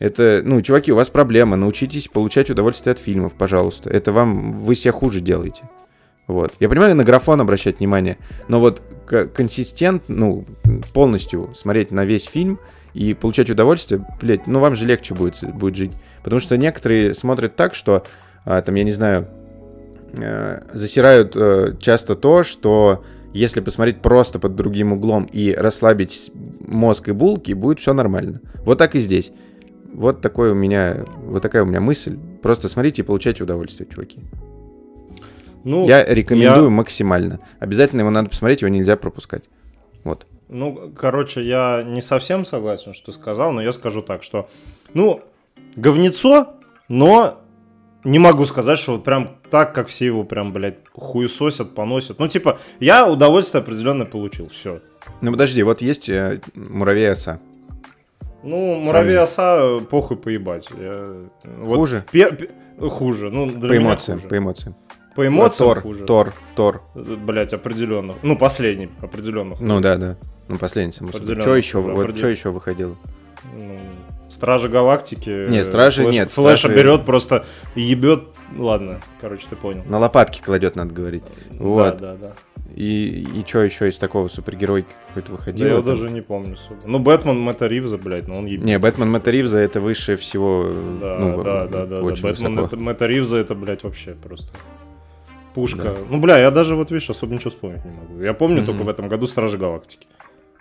[0.00, 1.56] Это, ну, чуваки, у вас проблема.
[1.56, 3.88] Научитесь получать удовольствие от фильмов, пожалуйста.
[3.88, 5.62] Это вам, вы себя хуже делаете.
[6.26, 6.54] Вот.
[6.58, 8.18] Я понимаю, на графон обращать внимание,
[8.48, 10.44] но вот консистент, ну,
[10.92, 12.58] полностью смотреть на весь фильм
[12.94, 15.92] и получать удовольствие, блядь, ну, вам же легче будет, будет жить.
[16.22, 18.04] Потому что некоторые смотрят так, что,
[18.44, 19.28] а, там, я не знаю,
[20.12, 27.08] э, засирают э, часто то, что если посмотреть просто под другим углом и расслабить мозг
[27.08, 28.40] и булки, будет все нормально.
[28.64, 29.32] Вот так и здесь.
[29.92, 32.18] Вот такой у меня, вот такая у меня мысль.
[32.42, 34.20] Просто смотрите и получайте удовольствие, чуваки.
[35.64, 36.70] Ну, я рекомендую я...
[36.70, 37.40] максимально.
[37.58, 39.44] Обязательно его надо посмотреть, его нельзя пропускать.
[40.04, 40.26] Вот.
[40.52, 44.50] Ну, короче, я не совсем согласен, что ты сказал, но я скажу так, что,
[44.92, 45.22] ну,
[45.76, 46.54] говнецо,
[46.88, 47.40] но
[48.04, 52.18] не могу сказать, что вот прям так, как все его прям, блядь, хуесосят, поносят.
[52.18, 54.80] Ну, типа, я удовольствие определенно получил, все.
[55.22, 57.40] Ну, подожди, вот есть э, муравей оса.
[58.42, 60.68] Ну, муравей оса, похуй поебать.
[60.78, 61.14] Я,
[61.58, 62.04] вот хуже?
[62.10, 63.30] Пер, хуже.
[63.30, 64.28] Ну, для по эмоциям, хуже.
[64.28, 64.74] по эмоциям.
[65.14, 66.04] По эмоциям Тор, хуже.
[66.04, 66.82] Тор, Тор.
[66.94, 68.14] Блять, определенно.
[68.22, 69.56] Ну, последний, определенно.
[69.60, 70.16] Ну да, да.
[70.48, 71.40] Ну, последний, само собой.
[71.40, 72.96] Что еще, вот, что еще выходило?
[73.58, 73.78] Ну,
[74.28, 75.48] Стражи Галактики.
[75.50, 76.32] Не, Стражи флэш, нет.
[76.32, 76.76] Флэша стражи...
[76.76, 77.44] берет, просто
[77.74, 78.24] ебет.
[78.56, 79.82] Ладно, короче, ты понял.
[79.86, 81.24] На лопатки кладет, надо говорить.
[81.58, 81.98] Вот.
[81.98, 82.32] Да, да, да.
[82.74, 85.66] И, и что еще из такого супергеройки какой-то выходил?
[85.66, 86.56] Да я даже не помню.
[86.84, 88.64] Ну, Бэтмен Мэтта Ривза, блядь, ну он ебет.
[88.64, 90.66] Не, Бэтмен Мэтта Ривза это выше всего.
[91.00, 92.00] Да, ну, да, да, да.
[92.00, 92.02] Да.
[92.02, 94.48] Бэтмен Мэтта, Мэтта Ривза это, блядь, вообще просто
[95.54, 95.82] пушка.
[95.82, 95.96] Да.
[96.08, 98.20] Ну, бля, я даже вот, видишь, особо ничего вспомнить не могу.
[98.20, 98.66] Я помню mm-hmm.
[98.66, 100.06] только в этом году Стражи Галактики.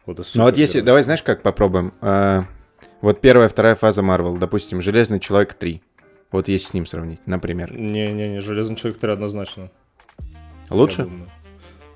[0.05, 1.93] Вот ну вот если, давай знаешь как попробуем?
[2.01, 2.45] А,
[3.01, 5.81] вот первая, вторая фаза Марвел, допустим, Железный Человек 3.
[6.31, 7.71] Вот если с ним сравнить, например.
[7.73, 9.69] Не-не-не, Железный Человек 3 однозначно.
[10.69, 11.09] Лучше?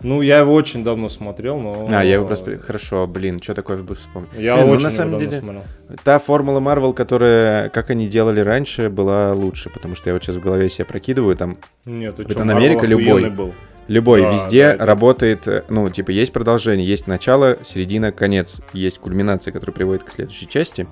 [0.01, 1.87] Ну, я его очень давно смотрел, но...
[1.91, 2.57] А, я его просто...
[2.59, 4.29] Хорошо, блин, что такое бы вспомнил?
[4.37, 5.63] Я блин, ну, очень ну, на самом деле, смотрел.
[6.03, 10.35] Та формула Marvel, которая, как они делали раньше, была лучше, потому что я вот сейчас
[10.35, 11.57] в голове себе прокидываю, там...
[11.85, 13.29] Нет, ты что, Америка любой.
[13.29, 13.53] Был.
[13.87, 18.97] Любой, да, везде да, работает, э, ну, типа, есть продолжение, есть начало, середина, конец, есть
[18.97, 20.87] кульминация, которая приводит к следующей части.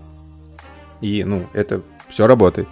[1.02, 2.68] И, ну, это все работает.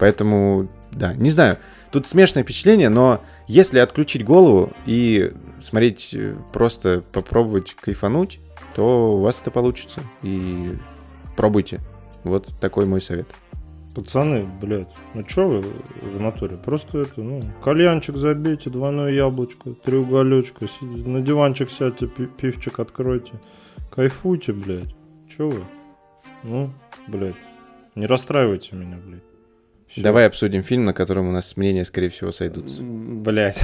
[0.00, 1.58] Поэтому, да, не знаю,
[1.90, 8.40] тут смешное впечатление, но если отключить голову и смотреть, э, просто попробовать кайфануть,
[8.74, 10.00] то у вас это получится.
[10.22, 10.76] И
[11.36, 11.80] пробуйте.
[12.24, 13.26] Вот такой мой совет.
[13.94, 16.56] Пацаны, блядь, ну чё вы в натуре?
[16.56, 23.34] Просто это, ну, кальянчик забейте, двойное яблочко, три уголечка, на диванчик сядьте, пивчик откройте.
[23.90, 24.94] Кайфуйте, блядь.
[25.36, 25.64] Чё вы?
[26.42, 26.72] Ну,
[27.06, 27.36] блядь,
[27.94, 29.31] не расстраивайте меня, блядь.
[29.92, 30.02] Всё.
[30.02, 32.82] Давай обсудим фильм, на котором у нас мнения, скорее всего, сойдутся.
[32.82, 33.62] Блять.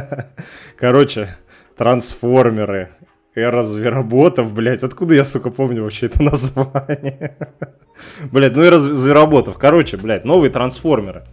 [0.78, 1.28] Короче,
[1.76, 2.88] трансформеры.
[3.34, 4.82] Эра звероботов, блять.
[4.82, 7.36] Откуда я, сука, помню вообще это название?
[8.30, 9.58] блять, ну эра звероботов.
[9.58, 11.24] Короче, блять, новые трансформеры.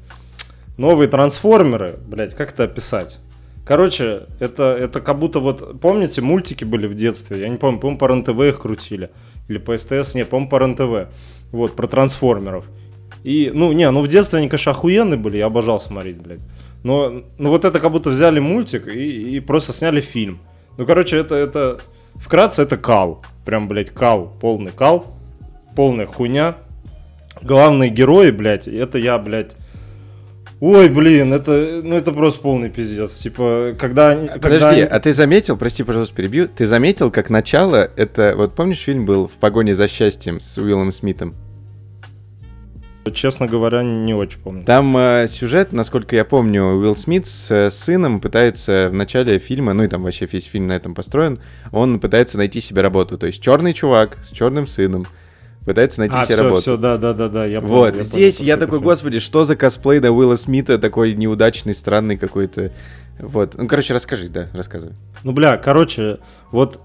[0.77, 3.19] Новые трансформеры, блять, как это описать?
[3.65, 7.39] Короче, это, это как будто вот, помните, мультики были в детстве?
[7.39, 9.11] Я не помню, по-моему, по РНТВ их крутили.
[9.47, 11.09] Или по СТС, нет, по-моему, по РНТВ.
[11.51, 12.65] Вот, про трансформеров.
[13.23, 16.41] И, ну, не, ну в детстве они, конечно, охуенные были, я обожал смотреть, блядь.
[16.83, 20.39] Но, ну вот это как будто взяли мультик и, и просто сняли фильм.
[20.77, 21.79] Ну, короче, это, это,
[22.15, 23.23] вкратце, это кал.
[23.45, 25.07] Прям, блядь, кал, полный кал,
[25.75, 26.55] полная хуйня.
[27.41, 29.55] Главные герои, блядь, это я, блядь,
[30.61, 33.17] Ой, блин, это, ну это просто полный пиздец.
[33.17, 34.13] Типа, когда...
[34.41, 34.95] Подожди, когда...
[34.95, 39.27] а ты заметил, прости, пожалуйста, перебью, ты заметил, как начало, это, вот помнишь, фильм был
[39.27, 41.33] «В погоне за счастьем» с Уиллом Смитом?
[43.11, 44.65] Честно говоря, не очень помню.
[44.65, 49.73] Там э, сюжет, насколько я помню, Уилл Смит с э, сыном пытается в начале фильма,
[49.73, 51.39] ну и там вообще весь фильм на этом построен,
[51.71, 53.17] он пытается найти себе работу.
[53.17, 55.07] То есть черный чувак с черным сыном
[55.65, 56.61] пытается найти а, себе все, работу.
[56.61, 57.73] Все, да, да, да, да, я понял.
[57.73, 61.73] Вот, я здесь понял, я такой, господи, что за косплей на Уилла Смита такой неудачный,
[61.73, 62.71] странный какой-то.
[63.19, 64.95] Вот, ну, короче, расскажи, да, рассказывай.
[65.23, 66.19] Ну, бля, короче,
[66.51, 66.79] вот,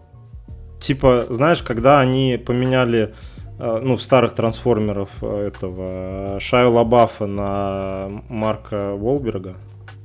[0.80, 3.14] типа, знаешь, когда они поменяли
[3.58, 9.56] ну, в старых трансформеров э, этого Шайла Лабафа на Марка Волберга.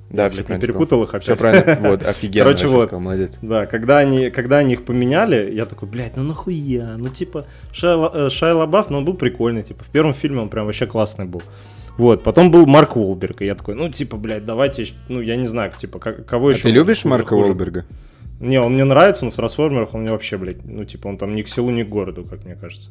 [0.09, 1.23] Да, я, блядь, не перепутал их опять.
[1.23, 3.37] Все правильно, вот, офигенно, Короче, вот, сказал, молодец.
[3.41, 6.95] Да, когда они, когда они их поменяли, я такой, блядь, ну нахуя?
[6.97, 10.49] Ну, типа, Шайла, э, Шайла Лабаф, ну, он был прикольный, типа, в первом фильме он
[10.49, 11.41] прям вообще классный был.
[11.97, 15.45] Вот, потом был Марк Волберг, и я такой, ну, типа, блядь, давайте, ну, я не
[15.45, 16.63] знаю, типа, кого а еще...
[16.63, 17.49] ты любишь Марка хуже?
[17.49, 17.85] Волберга?
[18.39, 21.35] Не, он мне нравится, но в трансформерах он мне вообще, блядь, ну, типа, он там
[21.35, 22.89] ни к селу, ни к городу, как мне кажется.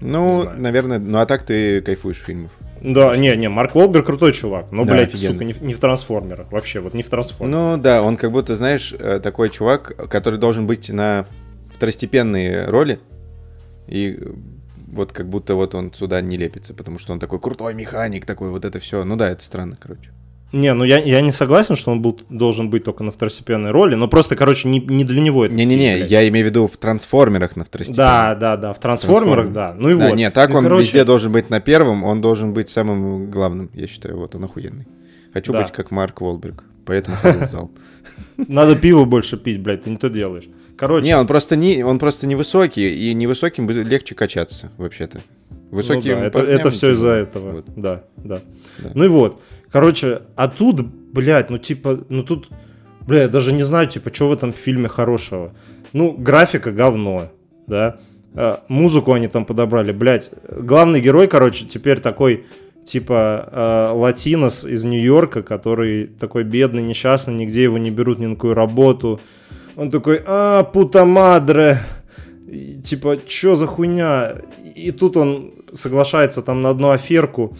[0.00, 2.52] Ну, наверное, ну а так ты кайфуешь фильмов.
[2.80, 5.32] Да, не, не, Марк Уолберг крутой чувак, но, да, блядь, офигенно.
[5.32, 7.76] сука, не, не в трансформерах, вообще, вот не в трансформерах.
[7.76, 11.26] Ну да, он как будто, знаешь, э, такой чувак, который должен быть на
[11.74, 13.00] второстепенные роли,
[13.88, 14.16] и
[14.86, 18.50] вот как будто вот он сюда не лепится, потому что он такой крутой механик, такой
[18.50, 19.04] вот это все.
[19.04, 20.10] Ну да, это странно, короче.
[20.50, 23.96] Не, ну я, я не согласен, что он был, должен быть только на второстепенной роли,
[23.96, 25.54] но просто, короче, не, не для него это.
[25.54, 28.06] Не-не-не, я имею в виду в трансформерах на второстепенной.
[28.06, 29.74] Да, да, да, в трансформерах, да.
[29.76, 30.16] Ну и да, вот.
[30.16, 30.84] Нет, так ну, он короче...
[30.84, 34.86] везде должен быть на первом, он должен быть самым главным, я считаю, вот он охуенный.
[35.34, 35.62] Хочу да.
[35.62, 37.70] быть как Марк Волберг, поэтому хожу в зал.
[38.36, 40.48] Надо пиво больше пить, блядь, ты не то делаешь.
[40.78, 41.04] Короче.
[41.04, 45.20] Не, он просто не, он просто невысокий, и невысоким легче качаться, вообще-то.
[45.70, 46.14] Высокий.
[46.14, 47.52] Ну, да, это, это все из-за этого.
[47.52, 47.66] Вот.
[47.76, 48.40] Да, да,
[48.78, 48.90] да.
[48.94, 49.42] Ну и вот.
[49.70, 52.48] Короче, а тут, блядь, ну типа, ну тут,
[53.06, 55.52] блядь, я даже не знаю, типа, что в этом фильме хорошего.
[55.92, 57.30] Ну, графика говно,
[57.66, 57.98] да.
[58.34, 60.30] А, музыку они там подобрали, блядь.
[60.48, 62.46] Главный герой, короче, теперь такой,
[62.84, 68.34] типа, э, латинос из Нью-Йорка, который такой бедный, несчастный, нигде его не берут ни на
[68.34, 69.20] какую работу.
[69.76, 71.78] Он такой, а, пута мадре,
[72.84, 74.36] типа, чё за хуйня?
[74.74, 77.56] И тут он соглашается там на одну аферку,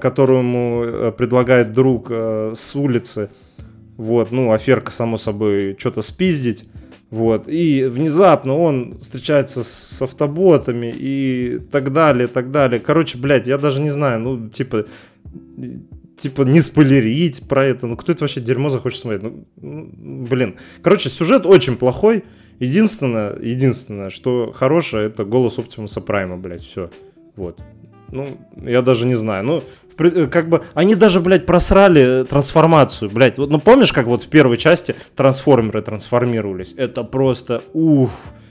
[0.00, 3.30] которую ему э, предлагает друг э, с улицы.
[3.96, 6.64] Вот, ну, аферка, само собой, что-то спиздить.
[7.10, 12.80] Вот, и внезапно он встречается с автоботами и так далее, так далее.
[12.80, 14.86] Короче, блядь, я даже не знаю, ну, типа,
[16.16, 17.86] типа, не спойлерить про это.
[17.86, 19.22] Ну, кто это вообще дерьмо захочет смотреть?
[19.22, 19.44] Ну,
[20.30, 20.56] блин.
[20.80, 22.24] Короче, сюжет очень плохой.
[22.60, 26.90] Единственное, единственное, что хорошее, это голос Оптимуса Прайма, блядь, все.
[27.34, 27.60] Вот.
[28.12, 29.44] Ну, я даже не знаю.
[29.44, 29.62] Ну,
[29.98, 33.38] э, как бы, они даже, блядь, просрали трансформацию, блядь.
[33.38, 36.74] Вот, ну, помнишь, как вот в первой части трансформеры трансформировались?
[36.76, 38.10] Это просто, уф,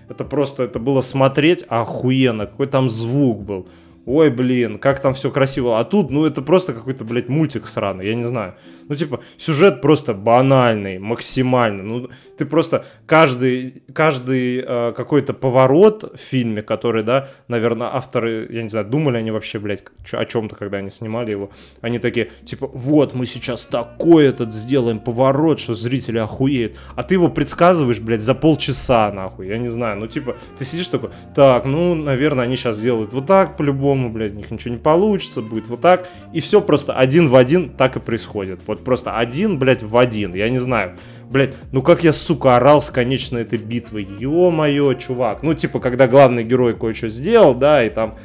[0.09, 3.67] это просто, это было смотреть охуенно, какой там звук был
[4.05, 5.79] ой, блин, как там все красиво.
[5.79, 8.55] А тут, ну, это просто какой-то, блядь, мультик сраный, я не знаю.
[8.87, 11.83] Ну, типа, сюжет просто банальный, максимально.
[11.83, 18.63] Ну, ты просто каждый, каждый э, какой-то поворот в фильме, который, да, наверное, авторы, я
[18.63, 21.51] не знаю, думали они вообще, блядь, о чем-то, когда они снимали его.
[21.81, 26.77] Они такие, типа, вот, мы сейчас такой этот сделаем поворот, что зрители охуеют.
[26.95, 29.47] А ты его предсказываешь, блядь, за полчаса, нахуй.
[29.47, 33.27] Я не знаю, ну, типа, ты сидишь такой, так, ну, наверное, они сейчас делают вот
[33.27, 36.07] так по-любому по-другому, блядь, у них ничего не получится, будет вот так.
[36.33, 38.59] И все просто один в один так и происходит.
[38.67, 40.33] Вот просто один, блядь, в один.
[40.33, 40.97] Я не знаю.
[41.29, 44.07] Блядь, ну как я, сука, орал с конечной этой битвы.
[44.19, 45.43] Ё-моё, чувак.
[45.43, 48.15] Ну, типа, когда главный герой кое-что сделал, да, и там,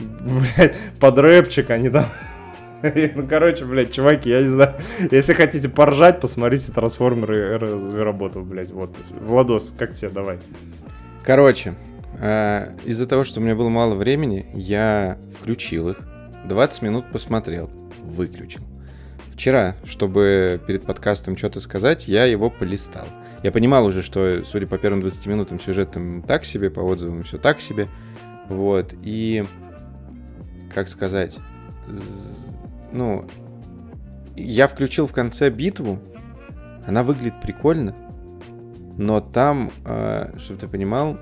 [0.00, 2.06] блядь, под рэпчик они там...
[2.82, 4.74] Ну, короче, блядь, чуваки, я не знаю.
[5.12, 8.72] Если хотите поржать, посмотрите трансформеры эры звероботов, блядь.
[8.72, 8.90] Вот.
[9.20, 10.40] Владос, как тебе, давай.
[11.22, 11.74] Короче,
[12.24, 15.98] а, из-за того, что у меня было мало времени, я включил их,
[16.44, 17.68] 20 минут посмотрел,
[18.00, 18.62] выключил.
[19.32, 23.08] Вчера, чтобы перед подкастом что-то сказать, я его полистал.
[23.42, 27.24] Я понимал уже, что, судя по первым 20 минутам, сюжет там так себе, по отзывам
[27.24, 27.88] все так себе.
[28.48, 29.44] Вот, и...
[30.72, 31.38] Как сказать?
[32.92, 33.24] Ну,
[34.36, 35.98] я включил в конце битву,
[36.86, 37.96] она выглядит прикольно,
[38.96, 41.18] но там, э, чтобы ты понимал,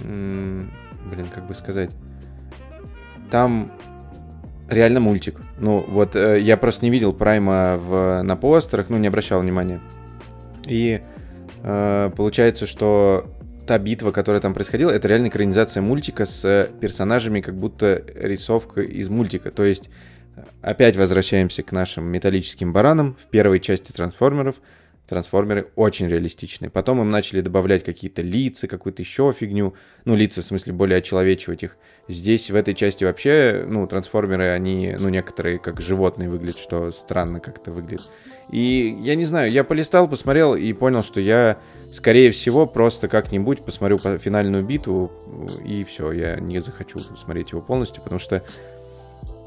[0.00, 1.90] блин, как бы сказать,
[3.30, 3.72] там
[4.68, 5.40] реально мультик.
[5.58, 9.80] Ну, вот э, я просто не видел Прайма в, на постерах, ну, не обращал внимания.
[10.66, 11.00] И
[11.62, 13.30] э, получается, что
[13.66, 19.08] та битва, которая там происходила, это реально экранизация мультика с персонажами, как будто рисовка из
[19.08, 19.50] мультика.
[19.50, 19.90] То есть
[20.62, 24.56] опять возвращаемся к нашим металлическим баранам в первой части трансформеров–
[25.08, 26.70] трансформеры очень реалистичные.
[26.70, 29.74] Потом им начали добавлять какие-то лица, какую-то еще фигню.
[30.04, 31.76] Ну, лица, в смысле, более очеловечивать их.
[32.08, 37.40] Здесь, в этой части вообще, ну, трансформеры, они, ну, некоторые как животные выглядят, что странно
[37.40, 38.08] как-то выглядит.
[38.50, 41.58] И я не знаю, я полистал, посмотрел и понял, что я,
[41.90, 45.10] скорее всего, просто как-нибудь посмотрю по финальную битву,
[45.64, 48.42] и все, я не захочу смотреть его полностью, потому что,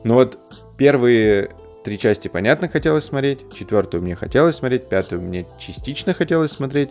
[0.03, 0.39] ну вот,
[0.77, 1.49] первые
[1.85, 3.45] Три части, понятно, хотелось смотреть.
[3.53, 4.89] Четвертую мне хотелось смотреть.
[4.89, 6.89] Пятую мне частично хотелось смотреть.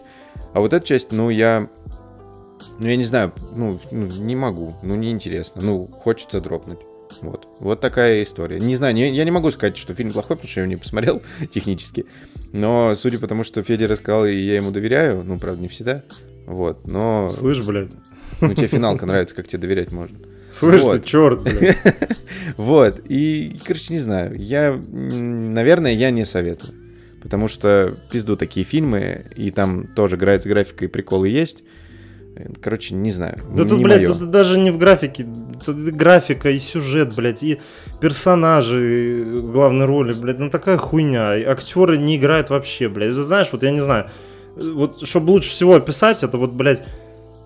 [0.53, 1.69] А вот эту часть, ну, я...
[2.79, 4.77] Ну, я не знаю, ну, ну не могу.
[4.85, 5.63] Ну, неинтересно.
[5.63, 6.79] Ну, хочется дропнуть.
[7.23, 7.49] Вот.
[7.59, 8.61] Вот такая история.
[8.61, 10.79] Не знаю, не, я не могу сказать, что фильм плохой, потому что я его не
[10.79, 12.07] посмотрел технически.
[12.53, 16.05] Но судя по тому, что Федя рассказал, и я ему доверяю, ну, правда, не всегда.
[16.47, 17.31] Вот, но...
[17.31, 17.91] Слышь, блядь.
[18.41, 20.19] Ну, тебе финалка нравится, как тебе доверять можно.
[20.49, 21.03] Слышь вот.
[21.03, 21.41] ты, черт,
[22.57, 24.37] вот, и, короче, не знаю.
[24.37, 26.75] Я, наверное, я не советую.
[27.23, 31.65] Потому что пизду такие фильмы, и там тоже играет с графикой приколы есть.
[32.61, 33.39] Короче, не знаю.
[33.55, 34.15] Да тут, блядь, моё.
[34.15, 35.27] тут даже не в графике.
[35.65, 37.61] Тут графика и сюжет, блядь, и
[38.01, 41.31] персонажи главной роли, блядь, ну такая хуйня.
[41.49, 43.15] Актеры не играют вообще, блядь.
[43.15, 44.11] Ты знаешь, вот я не знаю.
[44.57, 46.85] Вот, чтобы лучше всего описать, это вот, блядь,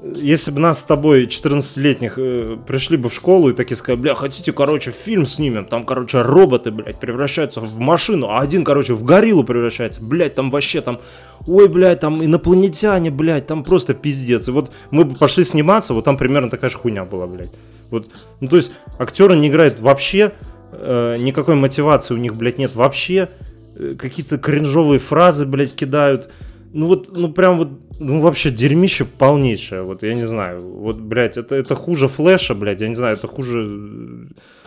[0.02, 4.14] если бы нас с тобой, 14-летних, э, пришли бы в школу и такие сказали, бля,
[4.14, 9.02] хотите, короче, фильм снимем, там, короче, роботы, блядь, превращаются в машину, а один, короче, в
[9.02, 11.00] гориллу превращается, блядь, там вообще там,
[11.46, 14.46] ой, блядь, там инопланетяне, блядь, там просто пиздец.
[14.46, 17.50] И вот мы бы пошли сниматься, вот там примерно такая же хуйня была, блядь.
[17.90, 18.08] Вот,
[18.40, 20.32] ну, то есть, актеры не играют вообще,
[20.72, 23.30] э, никакой мотивации у них, блядь, нет вообще,
[23.74, 26.28] э, какие-то кринжовые фразы, блядь, кидают,
[26.72, 31.36] ну вот, ну прям вот, ну вообще дерьмище полнейшее, вот я не знаю, вот, блядь,
[31.36, 33.58] это, это хуже флеша, блядь, я не знаю, это хуже,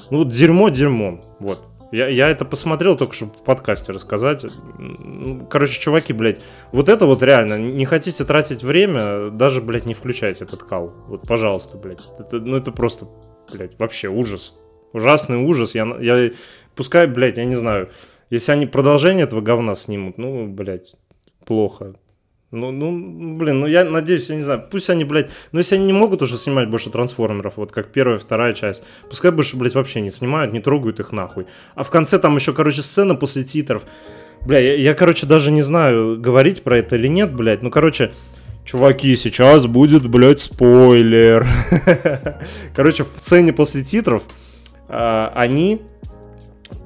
[0.09, 1.63] ну вот дерьмо дерьмо, вот.
[1.91, 4.45] Я, я это посмотрел только чтобы в подкасте рассказать.
[4.77, 6.39] Ну, короче, чуваки, блядь,
[6.71, 10.93] вот это вот реально, не хотите тратить время, даже, блядь, не включайте этот кал.
[11.07, 11.99] Вот, пожалуйста, блядь.
[12.17, 13.09] Это, ну, это просто,
[13.51, 14.53] блядь, вообще ужас.
[14.93, 15.75] Ужасный ужас.
[15.75, 16.31] Я, я,
[16.75, 17.89] пускай, блядь, я не знаю,
[18.29, 20.95] если они продолжение этого говна снимут, ну, блядь,
[21.51, 21.95] плохо.
[22.51, 25.85] Ну, ну, блин, ну я надеюсь, я не знаю, пусть они, блядь, ну если они
[25.85, 29.99] не могут уже снимать больше трансформеров, вот как первая, вторая часть, пускай больше, блядь, вообще
[29.99, 31.45] не снимают, не трогают их нахуй.
[31.75, 33.83] А в конце там еще, короче, сцена после титров.
[34.45, 38.13] Бля, я, я короче, даже не знаю, говорить про это или нет, блядь, ну, короче,
[38.63, 41.45] чуваки, сейчас будет, блядь, спойлер.
[42.75, 44.23] короче, в сцене после титров
[44.87, 45.81] э, они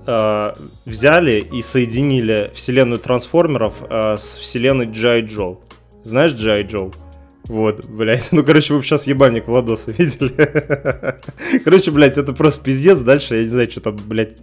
[0.05, 0.53] э,
[0.85, 5.57] взяли и соединили вселенную трансформеров э, с вселенной Джай Джо.
[6.03, 6.91] Знаешь Джай Джо?
[7.47, 8.29] Вот, блядь.
[8.31, 10.33] Ну, короче, вы сейчас ебальник Владоса видели.
[11.63, 12.99] короче, блядь, это просто пиздец.
[12.99, 14.37] Дальше я не знаю, что там, блядь,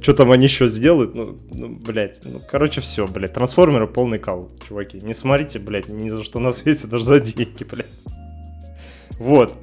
[0.00, 1.14] что там они еще сделают.
[1.14, 3.34] Ну, ну блядь, ну, короче, все, блядь.
[3.34, 5.00] Трансформеры полный кал, чуваки.
[5.00, 7.86] Не смотрите, блядь, ни за что на свете, даже за деньги, блядь.
[9.18, 9.54] Вот.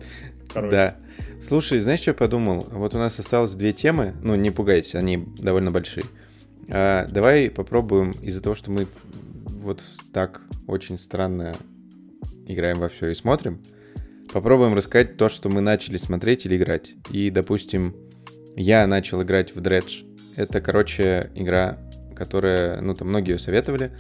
[0.54, 0.72] Короче.
[0.72, 0.96] Да.
[1.46, 2.66] Слушай, знаешь, что я подумал?
[2.72, 4.14] Вот у нас осталось две темы.
[4.22, 6.06] Ну, не пугайтесь, они довольно большие.
[6.70, 8.88] А, давай попробуем из-за того, что мы
[9.46, 9.82] вот
[10.14, 11.54] так очень странно
[12.48, 13.62] играем во все и смотрим,
[14.32, 16.96] попробуем рассказать то, что мы начали смотреть или играть.
[17.12, 17.94] И, допустим,
[18.56, 20.06] я начал играть в Dredge.
[20.38, 21.78] Это, короче, игра,
[22.16, 23.92] которая, ну, там многие ее советовали.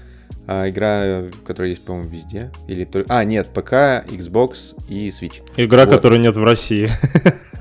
[0.46, 2.52] А, игра, которая есть, по-моему, везде.
[2.68, 3.06] Или то...
[3.08, 3.74] А, нет, ПК,
[4.08, 5.42] Xbox и Switch.
[5.56, 5.96] Игра, вот.
[5.96, 6.90] которой нет в России.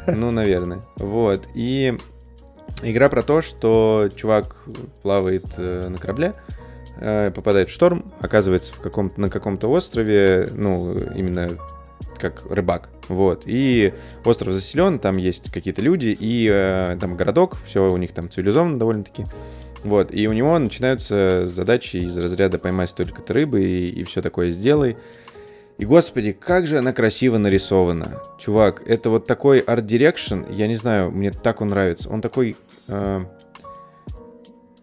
[0.07, 0.81] Ну, наверное.
[0.97, 1.47] Вот.
[1.55, 1.97] И
[2.83, 4.57] игра про то, что чувак
[5.03, 6.35] плавает э, на корабле,
[6.97, 11.51] э, попадает в шторм, оказывается в каком на каком-то острове, ну, именно
[12.19, 12.89] как рыбак.
[13.09, 13.43] Вот.
[13.47, 13.93] И
[14.25, 18.79] остров заселен, там есть какие-то люди, и э, там городок, все у них там цивилизованно
[18.79, 19.25] довольно-таки.
[19.85, 24.53] Вот, и у него начинаются задачи из разряда поймать столько-то рыбы и, и все такое
[24.53, 24.97] сделай.
[25.79, 28.21] И, господи, как же она красиво нарисована.
[28.39, 32.09] Чувак, это вот такой арт-дирекшн, я не знаю, мне так он нравится.
[32.09, 32.57] Он такой,
[32.87, 33.25] э,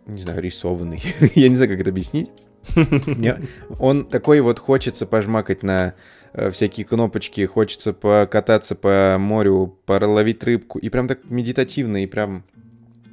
[0.07, 1.01] не знаю, рисованный.
[1.35, 2.29] я не знаю, как это объяснить.
[3.79, 5.93] Он такой вот хочется пожмакать на
[6.33, 10.79] э, всякие кнопочки, хочется покататься по морю, проловить рыбку.
[10.79, 12.43] И прям так медитативно, и прям,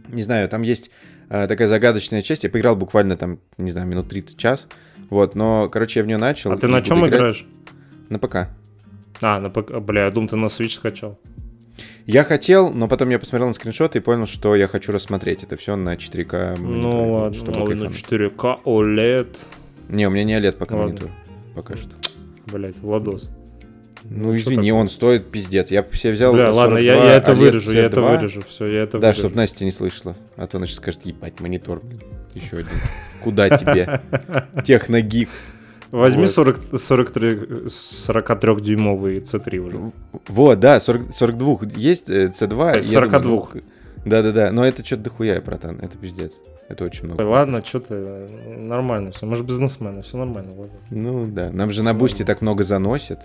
[0.08, 0.90] не знаю, там есть
[1.28, 2.44] Э, такая загадочная часть.
[2.44, 4.68] Я поиграл буквально там, не знаю, минут 30 час.
[5.10, 6.52] Вот, но, короче, я в нее начал.
[6.52, 7.46] А ты на чем играть играешь?
[8.08, 8.48] На ПК.
[9.20, 9.78] А, на ПК.
[9.80, 11.18] Бля, я думал, ты на Switch скачал.
[12.06, 15.56] Я хотел, но потом я посмотрел на скриншоты и понял, что я хочу рассмотреть это
[15.56, 18.32] все на 4К мониторе, Ну ладно, чтобы ой, на кайфануть.
[18.32, 19.36] 4К OLED.
[19.88, 20.90] Не, у меня не OLED пока Ладно.
[20.92, 21.10] монитор.
[21.54, 21.90] Пока что.
[22.46, 23.30] Блять, Владос.
[24.10, 24.72] Ну, что извини, такое?
[24.82, 25.70] он стоит пиздец.
[25.70, 28.16] Я себе взял Бля, ладно, я, 42 я это OLED вырежу, я это C2.
[28.16, 28.42] вырежу.
[28.48, 29.20] Все, я это Да, вырежу.
[29.20, 30.16] чтобы Настя не слышала.
[30.36, 32.00] А то она сейчас скажет, ебать, монитор, блин.
[32.34, 32.72] Еще один.
[33.22, 34.00] Куда тебе?
[34.64, 35.28] Техногик.
[35.90, 36.30] Возьми Вот.
[36.30, 37.30] 40, 43,
[37.66, 39.92] 43-дюймовый C3 уже.
[40.28, 42.78] Вот, да, 40, 42 есть э, C2.
[42.80, 43.22] Из я думаю, 42.
[43.54, 43.62] ну,
[44.04, 45.78] Да-да-да, но это что-то дохуя, братан.
[45.80, 46.32] Это пиздец.
[46.68, 47.22] Это очень много.
[47.22, 49.26] Ладно, что ты, э, нормально все.
[49.26, 50.52] Мы же бизнесмены, все нормально.
[50.90, 53.20] Ну да, нам же на бусте так много заносит.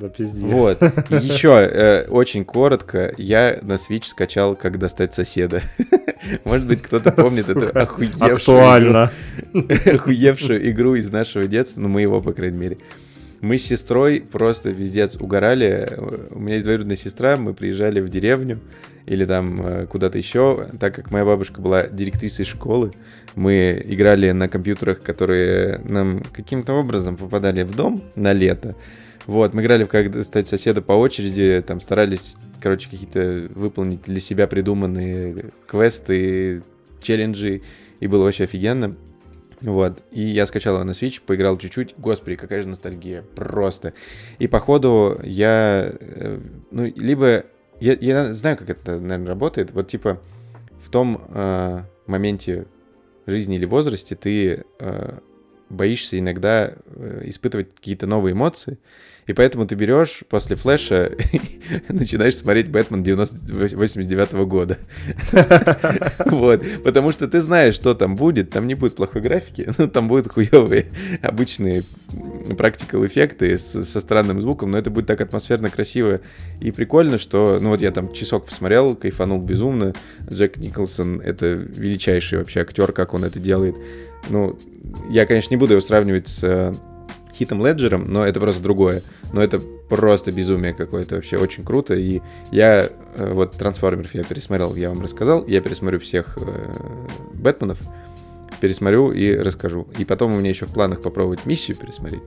[0.00, 0.50] Да пиздец.
[0.50, 0.82] Вот.
[1.10, 5.62] Еще э, очень коротко, я на Switch скачал, как достать соседа.
[6.44, 9.12] Может быть, кто-то помнит эту Сука, охуевшую Актуально.
[9.52, 12.78] игру- охуевшую игру из нашего детства, ну, моего, по крайней мере.
[13.40, 15.98] Мы с сестрой просто вездец угорали.
[16.30, 18.60] У меня есть двоюродная сестра, мы приезжали в деревню
[19.06, 20.68] или там э, куда-то еще.
[20.80, 22.92] Так как моя бабушка была директрисой школы,
[23.34, 28.76] мы играли на компьютерах, которые нам каким-то образом попадали в дом на лето.
[29.26, 34.20] Вот, мы играли в как достать соседа по очереди, там старались, короче, какие-то выполнить для
[34.20, 36.62] себя придуманные квесты,
[37.00, 37.62] челленджи,
[38.00, 38.96] и было вообще офигенно.
[39.60, 41.94] Вот, и я скачал его на Switch, поиграл чуть-чуть.
[41.96, 43.94] Господи, какая же ностальгия, просто.
[44.38, 47.44] И походу я, э, ну, либо...
[47.80, 49.70] Я, я знаю, как это, наверное, работает.
[49.70, 50.20] Вот, типа,
[50.82, 52.66] в том э, моменте
[53.26, 55.18] жизни или возрасте ты э,
[55.70, 58.78] боишься иногда э, испытывать какие-то новые эмоции,
[59.26, 61.12] и поэтому ты берешь после флеша
[61.88, 64.78] начинаешь смотреть Бэтмен 90 89 года.
[66.26, 70.08] Вот, потому что ты знаешь, что там будет, там не будет плохой графики, ну, там
[70.08, 70.86] будут хуевые
[71.22, 71.84] обычные
[72.56, 76.20] практикал эффекты со странным звуком, но это будет так атмосферно, красиво
[76.60, 79.94] и прикольно, что, ну вот я там часок посмотрел, кайфанул безумно,
[80.30, 83.76] Джек Николсон это величайший вообще актер, как он это делает.
[84.30, 84.58] Ну,
[85.10, 86.74] я, конечно, не буду его сравнивать с э,
[87.34, 89.02] Хитом Леджером, но это просто другое.
[89.32, 91.94] Но это просто безумие какое-то вообще, очень круто.
[91.94, 92.20] И
[92.50, 95.46] я э, вот трансформеров я пересмотрел, я вам рассказал.
[95.46, 96.74] Я пересмотрю всех э,
[97.34, 97.78] Бэтменов,
[98.60, 99.88] пересмотрю и расскажу.
[99.98, 102.22] И потом у меня еще в планах попробовать миссию пересмотреть.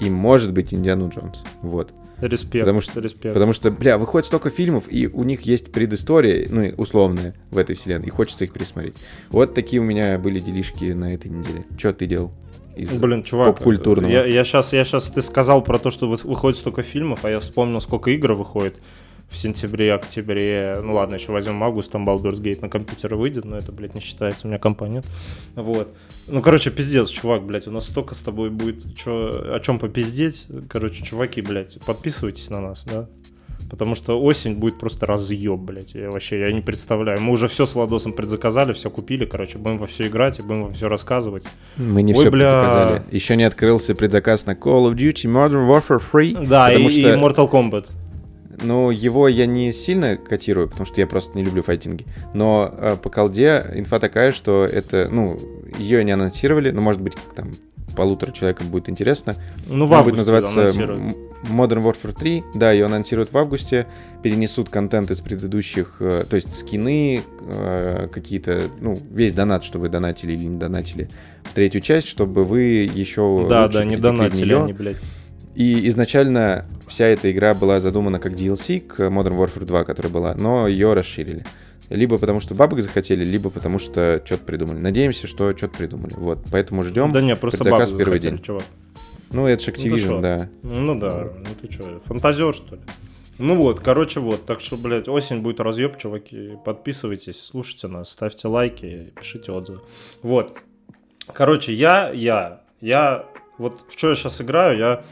[0.00, 1.38] И, может быть, Индиану Джонс.
[1.62, 1.92] Вот.
[2.20, 2.64] Респект.
[2.64, 3.34] Потому что- респект.
[3.34, 7.76] Потому что, бля, выходит столько фильмов, и у них есть предыстория, ну, условная в этой
[7.76, 8.94] вселенной, и хочется их пересмотреть.
[9.28, 11.64] Вот такие у меня были делишки на этой неделе.
[11.76, 12.32] Что ты делал?
[12.76, 12.92] Из...
[12.92, 14.10] Блин, чувак, поп-культурного.
[14.10, 17.30] Я, я, сейчас, я сейчас, ты сказал про то, что вы- выходит столько фильмов, а
[17.30, 18.80] я вспомнил, сколько игр выходит
[19.30, 20.78] в сентябре, октябре.
[20.82, 24.00] Ну ладно, еще возьмем август, там Baldur's Gate на компьютеры выйдет, но это, блядь, не
[24.00, 25.02] считается, у меня компания.
[25.54, 25.94] Вот.
[26.28, 30.46] Ну, короче, пиздец, чувак, блядь, у нас столько с тобой будет чё, о чем попиздеть.
[30.68, 33.08] Короче, чуваки, блядь, подписывайтесь на нас, да?
[33.70, 35.94] Потому что осень будет просто разъеб, блядь.
[35.94, 37.20] Я вообще, я не представляю.
[37.20, 40.64] Мы уже все с Ладосом предзаказали, все купили, короче, будем во все играть и будем
[40.66, 41.44] во все рассказывать.
[41.76, 42.60] Мы не Ой, все бля.
[42.60, 43.02] предзаказали.
[43.10, 46.46] Еще не открылся предзаказ на Call of Duty Modern Warfare Free.
[46.46, 47.86] Да, и, потому и что, Mortal Kombat.
[48.62, 52.06] ну, его я не сильно котирую, потому что я просто не люблю файтинги.
[52.34, 55.38] Но э, по колде инфа такая, что это, ну,
[55.78, 57.56] ее не анонсировали, но, может быть, там
[57.96, 59.34] полутора человекам будет интересно.
[59.68, 60.68] Ну, в Она будет называться
[61.44, 62.44] Modern Warfare 3.
[62.54, 63.86] Да, ее анонсируют в августе.
[64.22, 69.88] Перенесут контент из предыдущих, э, то есть скины, э, какие-то, ну, весь донат, что вы
[69.88, 71.08] донатили или не донатили
[71.44, 74.96] в третью часть, чтобы вы еще Да, да, не донатили они, блядь.
[75.54, 80.34] И изначально вся эта игра была задумана как DLC к Modern Warfare 2, которая была,
[80.34, 81.44] но ее расширили.
[81.88, 84.78] Либо потому что бабок захотели, либо потому что что-то придумали.
[84.78, 86.14] Надеемся, что что-то придумали.
[86.14, 87.12] Вот, поэтому ждем.
[87.12, 88.42] Да не, просто бабу первый захотели, день.
[88.42, 88.64] чувак.
[89.30, 90.20] Ну, это же ты Activision, шо?
[90.20, 90.48] да.
[90.62, 92.82] Ну да, ну ты что, фантазер, что ли?
[93.38, 94.46] Ну вот, короче, вот.
[94.46, 96.52] Так что, блядь, осень будет разъеб, чуваки.
[96.64, 99.80] Подписывайтесь, слушайте нас, ставьте лайки, пишите отзывы.
[100.22, 100.56] Вот.
[101.32, 103.26] Короче, я, я, я,
[103.58, 105.04] вот в что я сейчас играю, я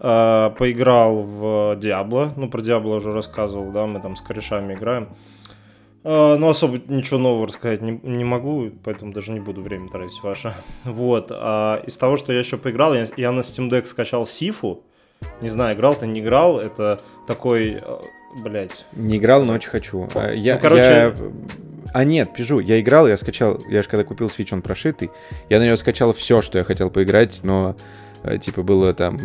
[0.00, 5.08] э, поиграл в Диабло, ну про Диабло уже рассказывал, да, мы там с корешами играем.
[6.04, 10.22] Э, ну, особо ничего нового рассказать не, не могу, поэтому даже не буду время тратить
[10.22, 10.54] ваше.
[10.84, 11.28] Вот.
[11.30, 14.84] А из того, что я еще поиграл, я, я на Steam Deck скачал Сифу.
[15.40, 16.60] Не знаю, играл ты, не играл.
[16.60, 17.98] Это такой, э,
[18.42, 20.08] блядь, Не играл, но очень хочу.
[20.14, 21.14] А, Я, Ну, короче- я-
[21.94, 25.10] А нет, пизжу, я играл, я скачал, я же когда купил Switch, он прошитый,
[25.48, 27.74] я на него скачал все, что я хотел поиграть, но
[28.40, 29.16] типа было там,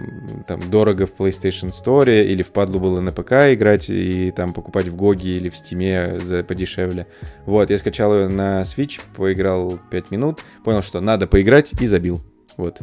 [0.47, 4.95] там дорого в PlayStation Store или впадло было на ПК играть и там покупать в
[4.95, 7.07] Гоге или в Стиме за подешевле.
[7.45, 12.23] Вот, я скачал ее на Switch, поиграл 5 минут, понял, что надо поиграть и забил.
[12.57, 12.79] Вот.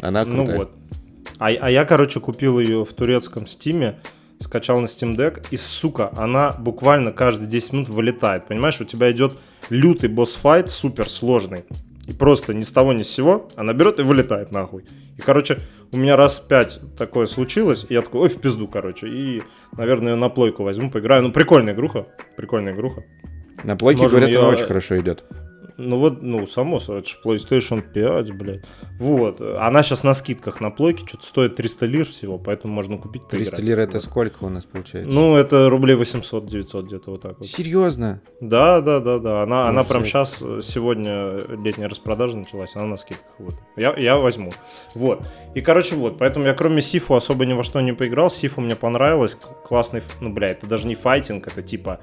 [0.00, 0.58] Она Ну крутая.
[0.58, 0.72] вот.
[1.38, 4.00] А, а я, короче, купил ее в турецком стиме,
[4.38, 8.46] скачал на Steam Deck, и, сука, она буквально каждые 10 минут вылетает.
[8.46, 9.38] Понимаешь, у тебя идет
[9.70, 11.64] лютый босс-файт, супер сложный.
[12.08, 14.84] И просто ни с того ни с сего она берет и вылетает нахуй.
[15.16, 15.58] И, короче,
[15.92, 19.06] у меня раз пять такое случилось, и я такой, ой, в пизду, короче.
[19.08, 19.42] И,
[19.76, 21.22] наверное, ее на плойку возьму, поиграю.
[21.22, 23.04] Ну, прикольная игруха, прикольная игруха.
[23.62, 25.24] На плойке, Можем говорят, она её- очень хорошо идет.
[25.76, 28.64] Ну вот, ну, само собой, это же PlayStation 5, блядь.
[28.98, 29.40] Вот.
[29.40, 33.56] Она сейчас на скидках на плойке, что-то стоит 300 лир всего, поэтому можно купить 300
[33.56, 33.68] поиграть.
[33.68, 34.02] лир это Вот.
[34.02, 35.10] сколько у нас получается?
[35.10, 37.48] Ну, это рублей 800-900 где-то вот так вот.
[37.48, 38.20] Серьезно?
[38.40, 39.42] Да, да, да, да.
[39.42, 43.32] Она, она прям сейчас, сегодня летняя распродажа началась, она на скидках.
[43.38, 43.54] Вот.
[43.76, 44.50] Я, я возьму.
[44.94, 45.28] Вот.
[45.54, 46.18] И, короче, вот.
[46.18, 48.30] Поэтому я кроме Сифу особо ни во что не поиграл.
[48.30, 49.36] Сифу мне понравилось.
[49.64, 52.00] Классный, ну, бля, это даже не файтинг, это типа...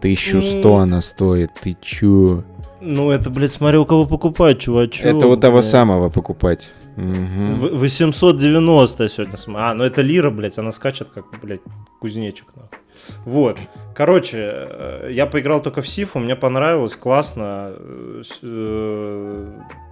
[0.00, 2.42] 1100 она стоит, ты чё?
[2.80, 5.04] Ну, это, блядь, смотри, у кого покупать, чувачок.
[5.06, 5.66] Это вот того блядь.
[5.66, 6.72] самого покупать.
[6.96, 9.34] В- 890 сегодня.
[9.56, 11.60] А, ну это лира, блядь, она скачет как, блядь,
[12.00, 12.46] кузнечик.
[12.56, 12.78] нахуй.
[13.24, 13.58] Вот.
[13.94, 17.72] Короче, э, я поиграл только в Сифу, мне понравилось, классно.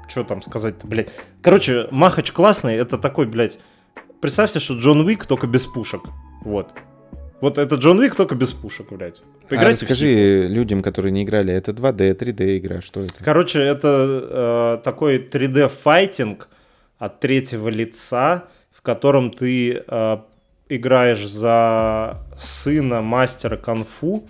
[0.08, 1.08] Что там сказать-то, блядь.
[1.42, 3.58] Короче, Махач классный, это такой, блядь,
[4.20, 6.02] представьте, что Джон Уик только без пушек.
[6.42, 6.70] Вот.
[7.40, 9.20] Вот это Джон Уик только без пушек, блядь.
[9.44, 9.92] А Поиграйте Сифу.
[9.92, 13.14] расскажи людям, которые не играли, это 2D, 3D игра, что это?
[13.22, 16.48] Короче, это э, такой 3D-файтинг
[16.98, 20.18] от третьего лица, в котором ты э,
[20.68, 24.24] играешь за сына мастера конфу.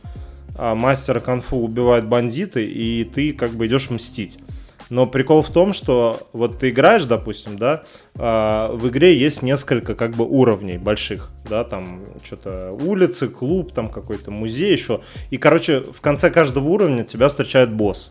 [0.55, 4.39] А мастера конфу убивают бандиты, и ты как бы идешь мстить.
[4.91, 7.83] Но прикол в том, что вот ты играешь, допустим, да,
[8.15, 13.91] а, в игре есть несколько как бы уровней больших, да, там что-то улицы, клуб, там
[13.91, 15.01] какой-то музей еще.
[15.31, 18.11] И, короче, в конце каждого уровня тебя встречает босс.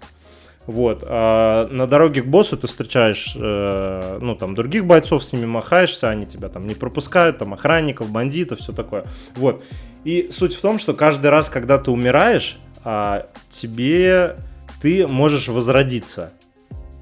[0.68, 1.04] Вот.
[1.08, 6.10] А на дороге к боссу ты встречаешь, э, ну, там, других бойцов, с ними махаешься,
[6.10, 9.06] они тебя там не пропускают, там, охранников, бандитов, все такое.
[9.36, 9.64] Вот.
[10.04, 14.36] И суть в том, что каждый раз, когда ты умираешь, а, тебе
[14.82, 16.34] ты можешь возродиться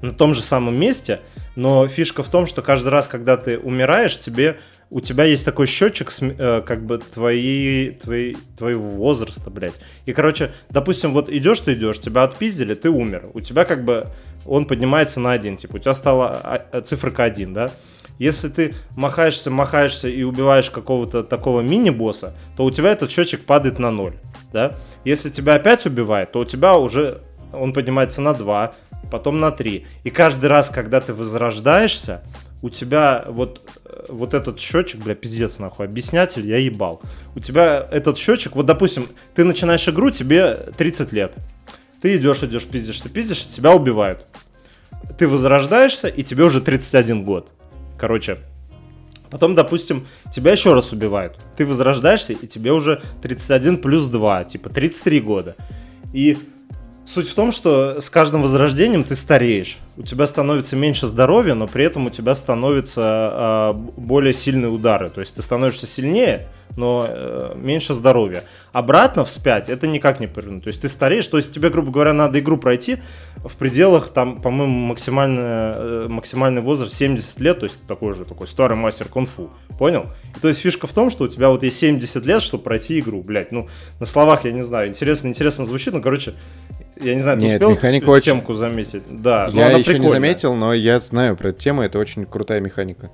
[0.02, 1.20] на том же самом месте,
[1.54, 5.66] но фишка в том, что каждый раз, когда ты умираешь, тебе у тебя есть такой
[5.66, 9.74] счетчик, э, как бы твои, твои, твоего возраста, блядь.
[10.04, 13.30] И, короче, допустим, вот идешь ты идешь, тебя отпиздили, ты умер.
[13.34, 14.08] У тебя как бы
[14.44, 16.40] он поднимается на один, типа, у тебя стала
[16.72, 17.72] а, циферка один, да?
[18.18, 23.78] Если ты махаешься, махаешься и убиваешь какого-то такого мини-босса, то у тебя этот счетчик падает
[23.78, 24.14] на ноль,
[24.52, 24.76] да?
[25.04, 27.22] Если тебя опять убивает, то у тебя уже
[27.56, 28.74] он поднимается на 2,
[29.10, 29.86] потом на 3.
[30.04, 32.22] И каждый раз, когда ты возрождаешься,
[32.62, 37.00] у тебя вот, э, вот этот счетчик, бля, пиздец нахуй, объяснятель, я ебал.
[37.34, 41.34] У тебя этот счетчик, вот допустим, ты начинаешь игру, тебе 30 лет.
[42.00, 44.26] Ты идешь, идешь, пиздишь, ты пиздишь, тебя убивают.
[45.18, 47.50] Ты возрождаешься, и тебе уже 31 год.
[47.98, 48.38] Короче,
[49.30, 51.36] Потом, допустим, тебя еще раз убивают.
[51.56, 55.56] Ты возрождаешься, и тебе уже 31 плюс 2, типа 33 года.
[56.12, 56.38] И
[57.06, 59.78] суть в том, что с каждым возрождением ты стареешь.
[59.96, 65.08] У тебя становится меньше здоровья, но при этом у тебя становятся б- более сильные удары.
[65.08, 68.44] То есть ты становишься сильнее, но э, меньше здоровья.
[68.72, 70.64] Обратно вспять это никак не повернуть.
[70.64, 72.98] То есть ты стареешь, то есть тебе, грубо говоря, надо игру пройти
[73.36, 78.46] в пределах, там, по-моему, максимальный, э, максимальный возраст 70 лет, то есть такой же такой
[78.48, 79.50] старый мастер кунг-фу.
[79.78, 80.06] Понял?
[80.36, 82.98] И то есть фишка в том, что у тебя вот есть 70 лет, чтобы пройти
[82.98, 83.52] игру, блядь.
[83.52, 83.68] Ну,
[84.00, 86.34] на словах я не знаю, интересно, интересно звучит, но, короче,
[87.00, 89.02] я не знаю, ты Нет, успел механика очень- темку заметить?
[89.08, 90.08] Да, Я еще не прикольная.
[90.10, 93.10] заметил, но я знаю про эту тему, это очень крутая механика.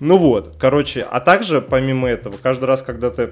[0.00, 3.30] Ну вот, короче, а также, помимо этого, каждый раз, когда ты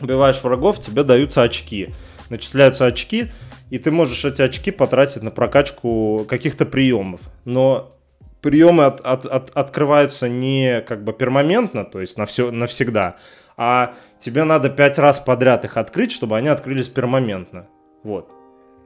[0.00, 1.90] убиваешь врагов, тебе даются очки.
[2.28, 3.30] Начисляются очки,
[3.70, 7.20] и ты можешь эти очки потратить на прокачку каких-то приемов.
[7.44, 7.96] Но
[8.40, 13.16] приемы от- от- от- открываются не как бы пермоментно, то есть на все, навсегда,
[13.56, 17.66] а тебе надо пять раз подряд их открыть, чтобы они открылись пермоментно.
[18.04, 18.30] Вот.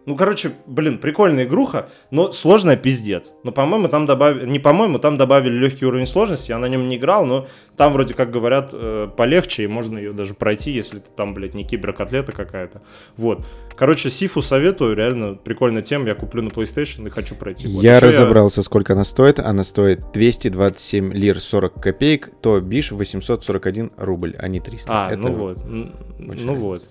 [0.07, 3.32] Ну, короче, блин, прикольная игруха, но сложная пиздец.
[3.42, 4.46] Но, по-моему, там добавили...
[4.46, 7.46] Не по-моему, там добавили легкий уровень сложности, я на нем не играл, но
[7.76, 11.55] там вроде как говорят э, полегче, и можно ее даже пройти, если ты там, блядь,
[11.55, 12.82] не киберкотлета какая-то.
[13.16, 13.46] Вот.
[13.76, 17.66] Короче, Сифу советую, реально прикольная тема, я куплю на PlayStation и хочу пройти.
[17.66, 17.82] Вот.
[17.82, 19.38] Я Ещё разобрался, сколько она стоит.
[19.38, 24.90] Она стоит 227 лир 40 копеек, то бишь 841 рубль, а не 300.
[24.92, 25.59] А, Это ну вот.
[25.59, 26.82] Очень Ну вот.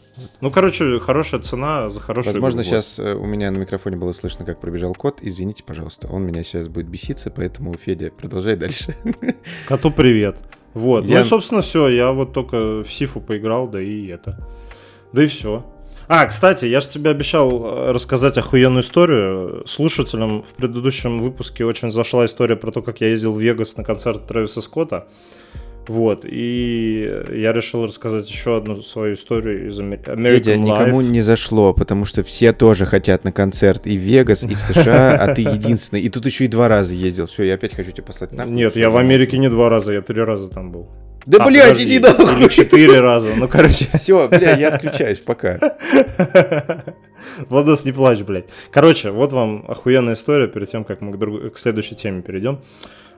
[0.41, 2.69] Ну, короче, хорошая цена за хорошую Возможно, игру.
[2.69, 5.19] Сейчас э, у меня на микрофоне было слышно, как пробежал кот.
[5.21, 6.07] Извините, пожалуйста.
[6.07, 8.95] Он меня сейчас будет беситься, поэтому, Федя, продолжай дальше.
[9.67, 10.37] Коту привет.
[10.73, 11.05] Вот.
[11.05, 11.87] Я- Ну и, собственно, все.
[11.87, 14.37] Я вот только в Сифу поиграл, да и это.
[15.13, 15.65] Да и все.
[16.07, 19.63] А, кстати, я же тебе обещал э, рассказать охуенную историю.
[19.65, 23.83] Слушателям в предыдущем выпуске очень зашла история про то, как я ездил в Вегас на
[23.83, 25.07] концерт Трэвиса Скотта.
[25.87, 30.57] Вот, и я решил рассказать еще одну свою историю из American Федя, Life.
[30.59, 34.61] никому не зашло, потому что все тоже хотят на концерт и в Вегас, и в
[34.61, 36.01] США, а ты единственный.
[36.01, 37.25] И тут еще и два раза ездил.
[37.27, 38.53] Все, я опять хочу тебя послать нахуй.
[38.53, 40.87] Нет, я в Америке не два раза, я три раза там был.
[41.25, 42.49] Да, А, блядь, подожди, иди нахуй!
[42.49, 43.85] Четыре раза, ну, короче.
[43.93, 45.57] Все, бля, я отключаюсь, пока.
[47.49, 48.45] Владос, не плачь, блядь.
[48.71, 52.59] Короче, вот вам охуенная история перед тем, как мы к, друг- к следующей теме перейдем.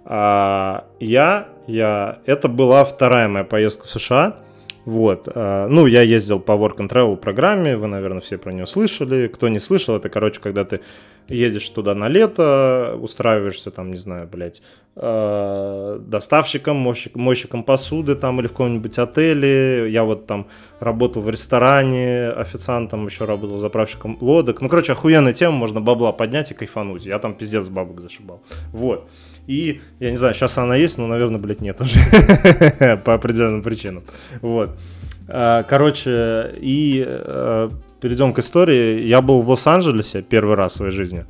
[0.05, 4.37] А, я, я, это была вторая моя поездка в США.
[4.85, 8.67] Вот, а, ну, я ездил по Work and Travel программе, вы, наверное, все про нее
[8.67, 9.27] слышали.
[9.27, 10.81] Кто не слышал, это, короче, когда ты
[11.27, 14.61] едешь туда на лето, устраиваешься там, не знаю, блядь,
[14.95, 19.91] э, доставщиком, мойщик- мойщиком посуды там или в каком-нибудь отеле.
[19.91, 20.47] Я вот там
[20.79, 24.61] работал в ресторане, официантом, еще работал заправщиком лодок.
[24.61, 27.07] Ну, короче, охуенная тема, можно бабла поднять и кайфануть.
[27.07, 28.43] Я там пиздец бабок зашибал.
[28.71, 29.09] Вот.
[29.47, 31.99] И, я не знаю, сейчас она есть, но, наверное, блядь, нет уже.
[33.05, 34.03] По определенным причинам.
[34.41, 34.71] Вот.
[35.27, 37.69] А, Короче, и э,
[38.01, 39.01] перейдем к истории.
[39.01, 41.25] Я был в Лос-Анджелесе первый раз в своей жизни.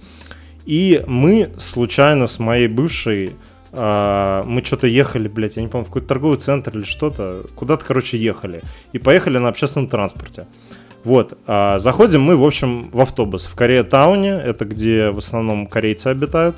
[0.66, 3.36] И мы случайно с моей бывшей,
[3.72, 7.86] а, мы что-то ехали, блядь, я не помню, в какой-то торговый центр или что-то, куда-то,
[7.86, 8.62] короче, ехали.
[8.94, 10.48] И поехали на общественном транспорте.
[11.04, 16.08] Вот, а, заходим мы, в общем, в автобус в Корея-тауне, это где в основном корейцы
[16.08, 16.58] обитают.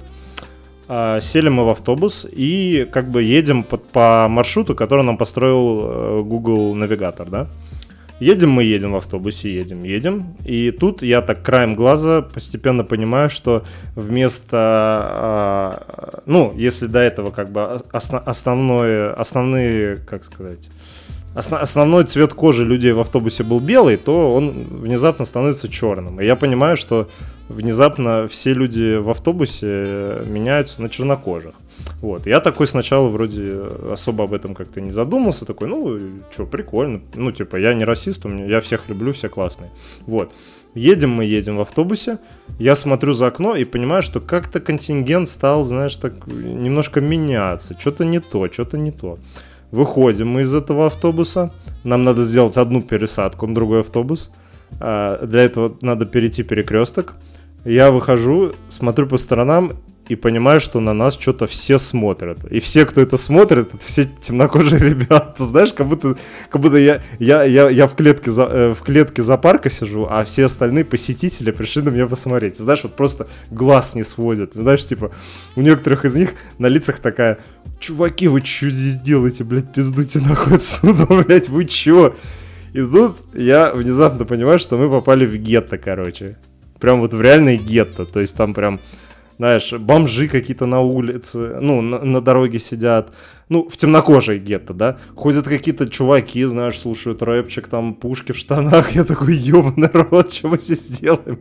[0.88, 5.82] А, Сели мы в автобус и как бы едем по, по маршруту, который нам построил
[5.84, 7.48] э, Google навигатор, да.
[8.20, 10.36] Едем мы, едем в автобусе, едем, едем.
[10.44, 13.64] И тут я так краем глаза постепенно понимаю, что
[13.96, 14.58] вместо...
[14.58, 20.70] а, ну, если до этого как бы осно- основное, основные, как сказать...
[21.38, 26.20] осно- основной цвет кожи людей в автобусе был белый, то он внезапно становится черным.
[26.20, 27.08] И я понимаю, что
[27.50, 31.54] внезапно все люди в автобусе э, меняются на чернокожих.
[32.02, 32.28] Вот.
[32.28, 33.62] Я такой сначала вроде
[33.92, 36.00] особо об этом как-то не задумался, такой, ну,
[36.32, 37.02] что, прикольно.
[37.16, 39.70] Ну, типа, я не расист, у меня, я всех люблю, все классные.
[40.06, 40.32] Вот.
[40.76, 42.18] Едем мы, едем в автобусе,
[42.60, 47.76] я смотрю за окно и понимаю, что как-то контингент стал, знаешь, так немножко меняться.
[47.80, 49.18] Что-то не то, что-то не то.
[49.72, 51.54] Выходим мы из этого автобуса,
[51.84, 54.32] нам надо сделать одну пересадку на другой автобус.
[54.80, 57.16] А, Для этого надо перейти перекресток.
[57.66, 59.74] Я выхожу, смотрю по сторонам
[60.10, 62.46] и понимаю, что на нас что-то все смотрят.
[62.46, 65.44] И все, кто это смотрит, это все темнокожие ребята.
[65.44, 66.18] Знаешь, как будто,
[66.50, 70.24] как будто я, я, я, я в, клетке за, э, в клетке зоопарка сижу, а
[70.24, 72.58] все остальные посетители пришли на меня посмотреть.
[72.58, 74.54] Знаешь, вот просто глаз не сводят.
[74.54, 75.12] Знаешь, типа,
[75.56, 77.40] у некоторых из них на лицах такая,
[77.80, 82.16] чуваки, вы что здесь делаете, блядь, пиздуйте нахуй отсюда, блядь, вы чё?
[82.74, 86.38] И тут я внезапно понимаю, что мы попали в гетто, короче.
[86.80, 88.06] Прям вот в реальное гетто.
[88.06, 88.80] То есть там прям,
[89.38, 93.14] знаешь, бомжи какие-то на улице, ну, на, на дороге сидят.
[93.50, 94.98] Ну, в темнокожей гетто, да?
[95.16, 98.92] Ходят какие-то чуваки, знаешь, слушают рэпчик, там пушки в штанах.
[98.96, 101.40] Я такой, ёбаный рот, что мы здесь делаем?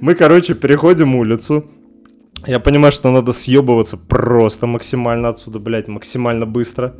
[0.00, 1.66] Мы, короче, переходим улицу.
[2.46, 6.94] Я понимаю, что надо съебываться просто максимально отсюда, блядь, максимально быстро.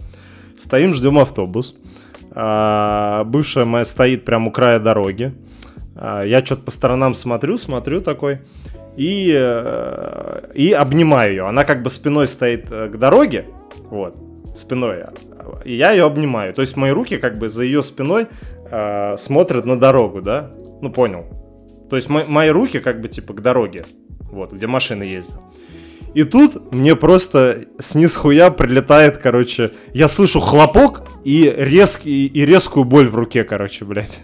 [0.56, 1.74] Стоим, ждем автобус.
[2.32, 5.34] А, бывшая моя стоит прямо у края дороги.
[5.96, 8.40] А, я что-то по сторонам смотрю, смотрю такой.
[8.96, 11.46] И, э, и обнимаю ее.
[11.46, 13.46] Она как бы спиной стоит э, к дороге.
[13.90, 14.20] Вот,
[14.54, 15.04] спиной.
[15.64, 16.52] И я ее обнимаю.
[16.52, 18.26] То есть мои руки как бы за ее спиной
[18.70, 20.50] э, смотрят на дорогу, да?
[20.82, 21.24] Ну, понял.
[21.88, 23.86] То есть мо- мои руки как бы типа к дороге.
[24.30, 25.38] Вот, где машины ездят.
[26.14, 32.84] И тут мне просто снизу хуя прилетает, короче, я слышу хлопок и, резкий, и резкую
[32.84, 34.20] боль в руке, короче, блядь.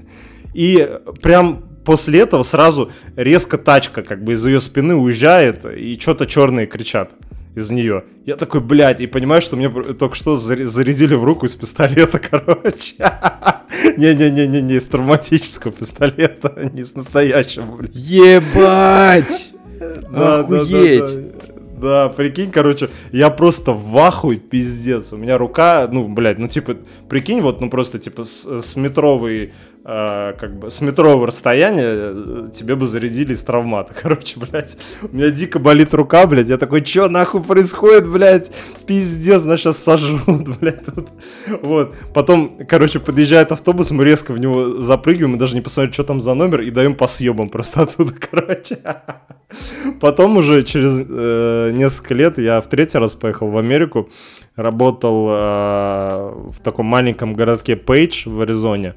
[0.54, 0.88] И
[1.22, 6.66] прям после этого сразу резко тачка как бы из ее спины уезжает, и что-то черные
[6.66, 7.12] кричат
[7.54, 8.04] из нее.
[8.24, 12.94] Я такой, блядь, и понимаю, что мне только что зарядили в руку из пистолета, короче.
[13.96, 17.94] Не-не-не-не-не, из травматического пистолета, не с настоящего, блядь.
[17.94, 19.52] Ебать!
[20.10, 21.00] Да, Охуеть!
[21.00, 21.48] Да, да, да.
[21.80, 25.12] Да, прикинь, короче, я просто в ахуе, пиздец.
[25.12, 26.76] У меня рука, ну, блядь, ну, типа,
[27.08, 29.52] прикинь, вот, ну, просто, типа, с, с метровой,
[29.84, 34.78] э, как бы, с метрового расстояния э, тебе бы зарядили из травмата, короче, блядь.
[35.02, 38.52] У меня дико болит рука, блядь, я такой, чё нахуй происходит, блядь?
[38.86, 41.08] Пиздец, нас сейчас сожрут, блядь, тут.
[41.62, 46.04] Вот, потом, короче, подъезжает автобус, мы резко в него запрыгиваем, мы даже не посмотрим, что
[46.04, 48.78] там за номер, и даем по съебам просто оттуда, короче.
[50.00, 54.10] Потом уже через э, несколько лет я в третий раз поехал в Америку,
[54.56, 58.94] работал э, в таком маленьком городке Пейдж в Аризоне.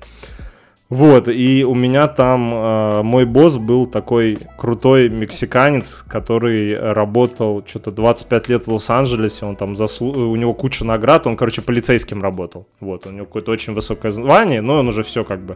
[0.91, 7.91] Вот, и у меня там э, мой босс был такой крутой мексиканец, который работал что-то
[7.91, 10.11] 25 лет в Лос-Анджелесе, он там заслу...
[10.11, 12.67] у него куча наград, он, короче, полицейским работал.
[12.81, 15.55] Вот, у него какое-то очень высокое звание, но он уже все как бы,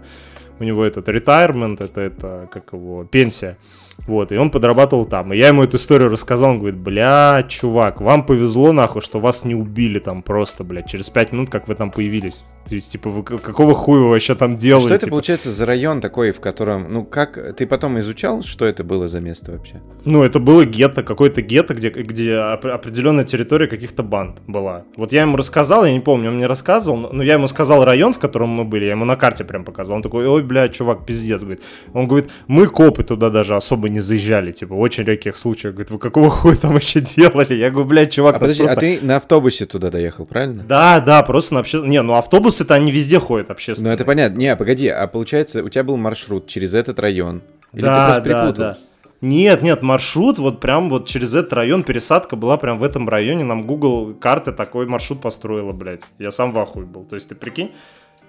[0.62, 3.58] у него этот retirement, это, это как его, пенсия.
[4.08, 5.34] Вот, и он подрабатывал там.
[5.34, 9.44] И я ему эту историю рассказал, он говорит, бля, чувак, вам повезло нахуй, что вас
[9.44, 12.46] не убили там просто, блядь, через пять минут, как вы там появились.
[12.68, 14.86] То есть, типа, вы какого хуя вы вообще там делали?
[14.86, 15.12] Что это типа?
[15.12, 19.22] получается за район такой, в котором, ну как, ты потом изучал, что это было за
[19.22, 19.82] место вообще?
[20.04, 24.84] Ну, это было гетто, какое-то гетто, где, где определенная территория каких-то банд была.
[24.98, 28.14] Вот я ему рассказал, я не помню, он мне рассказывал, но я ему сказал район,
[28.14, 29.98] в котором мы были, я ему на карте прям показал.
[29.98, 31.62] Он такой, ой, бля, чувак, пиздец, говорит.
[31.94, 35.76] Он говорит, мы копы туда даже особо не заезжали, типа, в очень редких случаях.
[35.76, 37.54] Говорит, вы какого хуя там вообще делали?
[37.54, 38.78] Я говорю, блядь, чувак, А подожди, просто...
[38.78, 40.64] а ты на автобусе туда доехал, правильно?
[40.64, 41.92] Да, да, просто на общественном...
[41.92, 42.16] Не, ну
[42.56, 43.92] автобусы-то они везде ходят общественные.
[43.92, 44.38] Ну это понятно.
[44.38, 47.42] Не, погоди, а получается, у тебя был маршрут через этот район?
[47.74, 48.78] Или да, ты просто да, да.
[49.22, 53.44] Нет, нет, маршрут вот прям вот через этот район, пересадка была прям в этом районе,
[53.44, 56.02] нам Google карты такой маршрут построила, блядь.
[56.20, 57.06] Я сам в ахуе был.
[57.06, 57.72] То есть ты прикинь,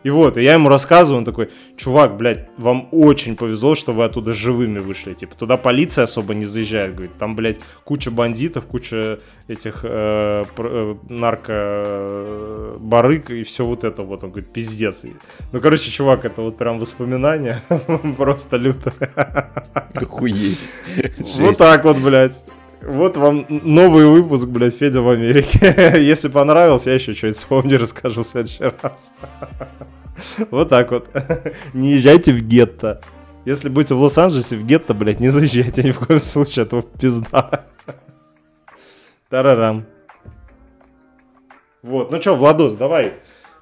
[0.07, 4.05] и вот, и я ему рассказываю, он такой, чувак, блядь, вам очень повезло, что вы
[4.05, 5.15] оттуда живыми вышли.
[5.15, 10.95] Типа, туда полиция особо не заезжает, говорит, там, блядь, куча бандитов, куча этих э, э,
[11.09, 14.23] наркобарык и все вот это вот.
[14.23, 15.05] Он говорит, пиздец.
[15.51, 17.65] Ну, короче, чувак, это вот прям воспоминания
[18.17, 18.93] просто люто.
[19.93, 20.71] Охуеть.
[21.37, 22.45] Вот так вот, блядь.
[22.83, 25.75] Вот вам новый выпуск, блядь, Федя в Америке.
[26.01, 29.13] Если понравился, я еще что-нибудь вспомню, расскажу в следующий раз.
[30.51, 31.11] Вот так вот.
[31.75, 33.03] Не езжайте в гетто.
[33.45, 37.67] Если будете в Лос-Анджелесе, в гетто, блядь, не заезжайте ни в коем случае, это пизда.
[39.29, 39.85] Тарарам.
[41.83, 43.15] Вот, ну что, Владос, давай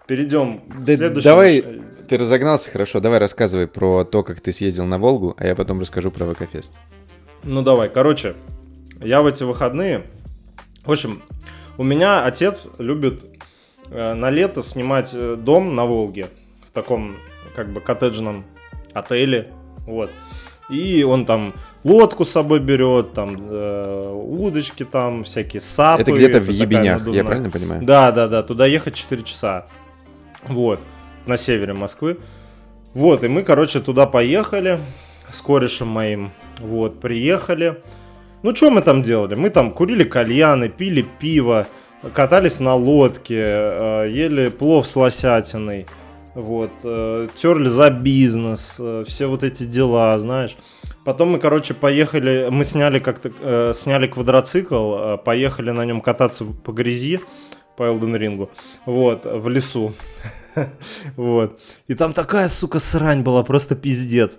[0.07, 1.23] перейдем к Да следующему.
[1.23, 1.65] давай,
[2.09, 5.81] ты разогнался, хорошо, давай рассказывай про то, как ты съездил на Волгу, а я потом
[5.81, 6.75] расскажу про ВК-фест.
[7.43, 8.35] Ну давай, короче,
[9.05, 10.05] я в эти выходные...
[10.85, 11.23] В общем,
[11.79, 13.25] у меня отец любит
[13.91, 16.29] э, на лето снимать э, дом на Волге
[16.67, 17.17] в таком
[17.57, 18.45] как бы коттеджном
[18.93, 19.49] отеле,
[19.87, 20.11] вот.
[20.71, 26.03] И он там лодку с собой берет, там э, удочки там, всякие сапы.
[26.03, 27.19] Это где-то в Ебенях, надувная.
[27.21, 27.83] я правильно понимаю?
[27.83, 29.67] Да, да, да, туда ехать 4 часа.
[30.49, 30.81] Вот,
[31.27, 32.19] на севере Москвы.
[32.95, 34.79] Вот, и мы, короче, туда поехали
[35.31, 36.33] с корешем моим.
[36.61, 37.83] Вот, приехали.
[38.45, 39.35] Ну, что мы там делали?
[39.37, 41.67] Мы там курили кальяны, пили пиво,
[42.13, 45.87] катались на лодке, э, ели плов с лосятиной.
[46.35, 50.59] Вот, э, терли за бизнес, э, все вот эти дела, знаешь.
[51.07, 56.73] Потом мы, короче, поехали, мы сняли как-то, э, сняли квадроцикл, поехали на нем кататься по
[56.73, 57.21] грязи,
[57.79, 58.51] по Элден Рингу,
[58.85, 59.95] вот, в лесу.
[61.17, 61.59] Вот.
[61.89, 64.39] И там такая, сука, срань была, просто пиздец.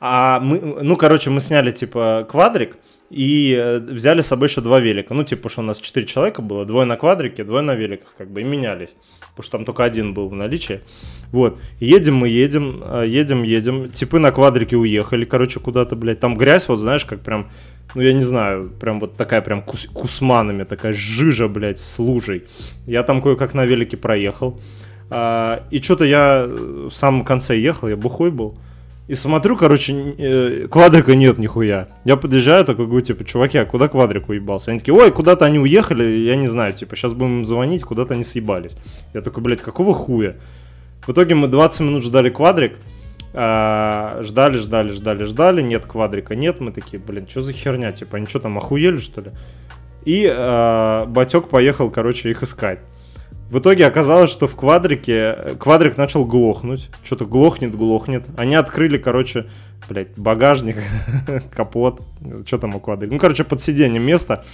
[0.00, 2.76] А мы, ну, короче, мы сняли, типа, квадрик
[3.10, 5.14] и э, взяли с собой еще два велика.
[5.14, 8.30] Ну, типа, что у нас четыре человека было, двое на квадрике, двое на великах, как
[8.30, 8.96] бы, и менялись.
[9.30, 10.80] Потому что там только один был в наличии.
[11.30, 11.60] Вот.
[11.78, 13.90] Едем мы, едем, э, едем, едем.
[13.90, 16.20] Типы на квадрике уехали, короче, куда-то, блядь.
[16.20, 17.50] Там грязь, вот, знаешь, как прям,
[17.94, 22.44] ну, я не знаю, прям вот такая прям кус- кусманами, такая жижа, блядь, с лужей.
[22.86, 24.60] Я там кое-как на велике проехал.
[25.10, 28.58] А, и что-то я в самом конце ехал, я бухой был.
[29.08, 31.88] И смотрю, короче, э, квадрика нет нихуя.
[32.04, 34.72] Я подъезжаю, такой говорю, типа, чуваки, а куда квадрик уебался?
[34.72, 38.14] Они такие, ой, куда-то они уехали, я не знаю, типа, сейчас будем им звонить, куда-то
[38.14, 38.76] они съебались.
[39.14, 40.34] Я такой, блядь, какого хуя?
[41.06, 42.78] В итоге мы 20 минут ждали квадрик,
[43.32, 48.16] а, ждали, ждали, ждали, ждали, нет квадрика, нет, мы такие, блин, что за херня, типа,
[48.16, 49.30] они что там, охуели, что ли?
[50.04, 52.80] И а, Батек поехал, короче, их искать.
[53.50, 56.90] В итоге оказалось, что в квадрике квадрик начал глохнуть.
[57.04, 58.26] Что-то глохнет, глохнет.
[58.36, 59.46] Они открыли, короче,
[59.88, 60.76] блядь, багажник,
[61.54, 62.02] капот.
[62.44, 63.12] Что там у квадрика?
[63.12, 64.44] Ну, короче, под сиденьем место.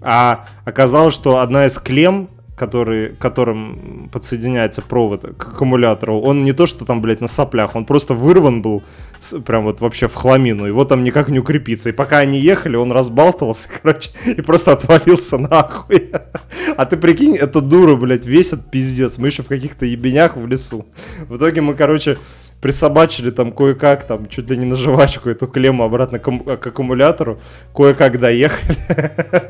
[0.00, 2.28] А оказалось, что одна из клем,
[2.62, 7.84] который, которым подсоединяется провод к аккумулятору, он не то, что там, блядь, на соплях, он
[7.84, 8.84] просто вырван был
[9.20, 10.64] с- прям вот вообще в хламину.
[10.64, 11.88] Его там никак не укрепиться.
[11.88, 16.10] И пока они ехали, он разбалтывался, короче, и просто отвалился нахуй.
[16.76, 19.18] А ты прикинь, эта дура, блядь, весит пиздец.
[19.18, 20.86] Мы еще в каких-то ебенях в лесу.
[21.28, 22.16] В итоге мы, короче,
[22.62, 26.66] присобачили там кое-как, там, чуть ли не на жвачку эту клемму обратно к, акку- к
[26.68, 27.40] аккумулятору.
[27.74, 28.78] Кое-как доехали.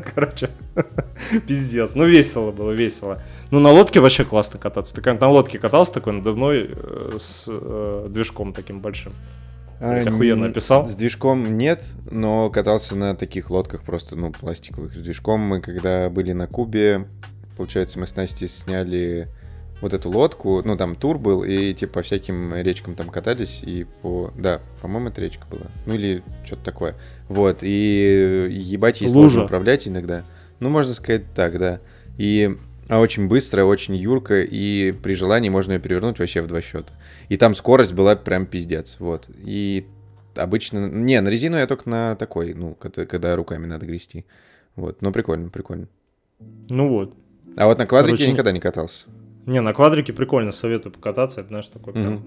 [0.14, 0.48] Короче,
[1.46, 1.94] пиздец.
[1.94, 3.22] Ну, весело было, весело.
[3.50, 4.94] Ну, на лодке вообще классно кататься.
[4.94, 9.12] Ты на лодке катался такой надувной э, с э, движком таким большим.
[9.78, 10.88] Блядь, охуенно м, описал.
[10.88, 14.94] С движком нет, но катался на таких лодках просто, ну, пластиковых.
[14.94, 17.04] С движком мы, когда были на Кубе,
[17.58, 19.28] получается, мы с Настей сняли
[19.82, 23.84] вот эту лодку, ну там тур был, и типа по всяким речкам там катались, и
[24.00, 24.32] по...
[24.36, 25.66] Да, по-моему, это речка была.
[25.86, 26.94] Ну или что-то такое.
[27.28, 29.18] Вот, и ебать ей Лужа.
[29.18, 30.24] сложно управлять иногда.
[30.60, 31.80] Ну, можно сказать так, да.
[32.16, 32.56] И
[32.88, 36.92] а очень быстро, очень юрко, и при желании можно ее перевернуть вообще в два счета.
[37.28, 39.28] И там скорость была прям пиздец, вот.
[39.44, 39.86] И
[40.36, 40.88] обычно...
[40.88, 44.26] Не, на резину я только на такой, ну, когда, когда руками надо грести.
[44.76, 45.88] Вот, ну прикольно, прикольно.
[46.68, 47.14] Ну вот.
[47.56, 49.06] А вот на квадрике Короче, я никогда не катался.
[49.46, 51.40] Не, на квадрике прикольно, советую покататься.
[51.40, 52.22] Это, знаешь, такой прям...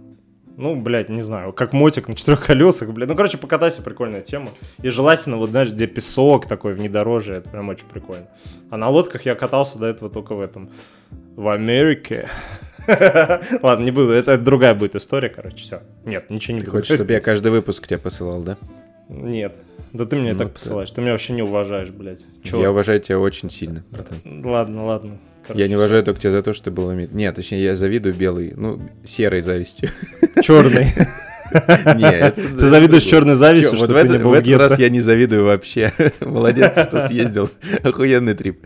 [0.58, 3.10] Ну, блядь, не знаю, как мотик на четырех колесах, блядь.
[3.10, 4.52] Ну, короче, покатайся, прикольная тема.
[4.82, 8.28] И желательно, вот, знаешь, где песок такой, внедорожье, это прям очень прикольно.
[8.70, 10.70] А на лодках я катался до этого только в этом,
[11.36, 12.30] в Америке.
[12.88, 15.82] Ладно, не буду, это другая будет история, короче, все.
[16.06, 18.58] Нет, ничего не Ты хочешь, чтобы я каждый выпуск тебе посылал, да?
[19.10, 19.58] Нет.
[19.92, 22.26] Да ты меня и Ну, так ты- посылаешь, ты меня вообще не уважаешь, блядь.
[22.44, 24.18] Я уважаю тебя очень сильно, братан.
[24.46, 25.18] Ладно, ладно.
[25.54, 28.16] Я не уважаю только тебя за то, что ты был в Нет, точнее, я завидую
[28.16, 29.90] белой, ну, серой завистью.
[30.42, 30.94] Черный.
[31.96, 34.38] Не, это- Ты завидуешь черной завистью, что вот в, ты этот- не был в в
[34.40, 35.92] этот раз я не завидую вообще.
[36.20, 37.50] Молодец, что съездил.
[37.84, 38.66] Охуенный трип.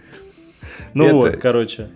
[0.94, 1.90] Ну вот, короче.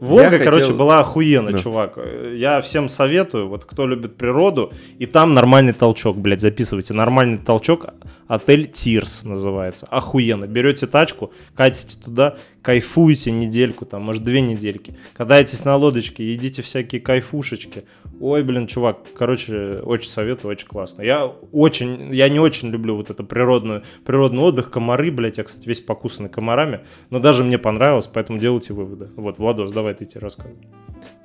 [0.00, 1.58] Волга, хотел- короче, была охуенная, Ну.
[1.58, 1.98] чувак.
[2.34, 6.94] Я всем советую, вот кто любит природу, и там нормальный толчок, блядь, записывайте.
[6.94, 7.86] Нормальный толчок,
[8.28, 9.86] отель Тирс называется.
[9.90, 10.46] Охуенно.
[10.46, 14.96] Берете тачку, катите туда, кайфуете недельку, там, может, две недельки.
[15.16, 17.84] Катаетесь на лодочке, едите всякие кайфушечки.
[18.20, 21.02] Ой, блин, чувак, короче, очень советую, очень классно.
[21.02, 25.68] Я очень, я не очень люблю вот это природную, природный отдых, комары, блядь, я, кстати,
[25.68, 29.08] весь покусанный комарами, но даже мне понравилось, поэтому делайте выводы.
[29.14, 30.56] Вот, Владос, давай ты тебе рассказывай.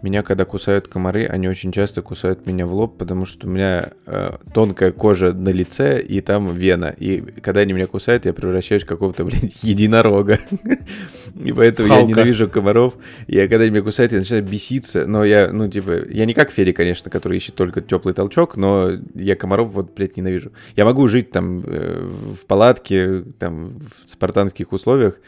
[0.02, 3.92] Меня, когда кусают комары, они очень часто кусают меня в лоб, потому что у меня
[4.06, 6.94] э, тонкая кожа на лице, и там вена.
[6.98, 10.40] И когда они меня кусают, я превращаюсь в какого-то, блядь, единорога.
[11.42, 12.10] И поэтому я Халка.
[12.10, 12.96] ненавижу комаров.
[13.28, 15.06] И когда они меня кусают, я начинаю беситься.
[15.06, 18.92] Но я, ну, типа, я не как Фери, конечно, который ищет только теплый толчок, но
[19.16, 20.52] я комаров вот, блядь, ненавижу.
[20.76, 22.06] Я могу жить там э,
[22.42, 25.22] в палатке, там, в спартанских условиях,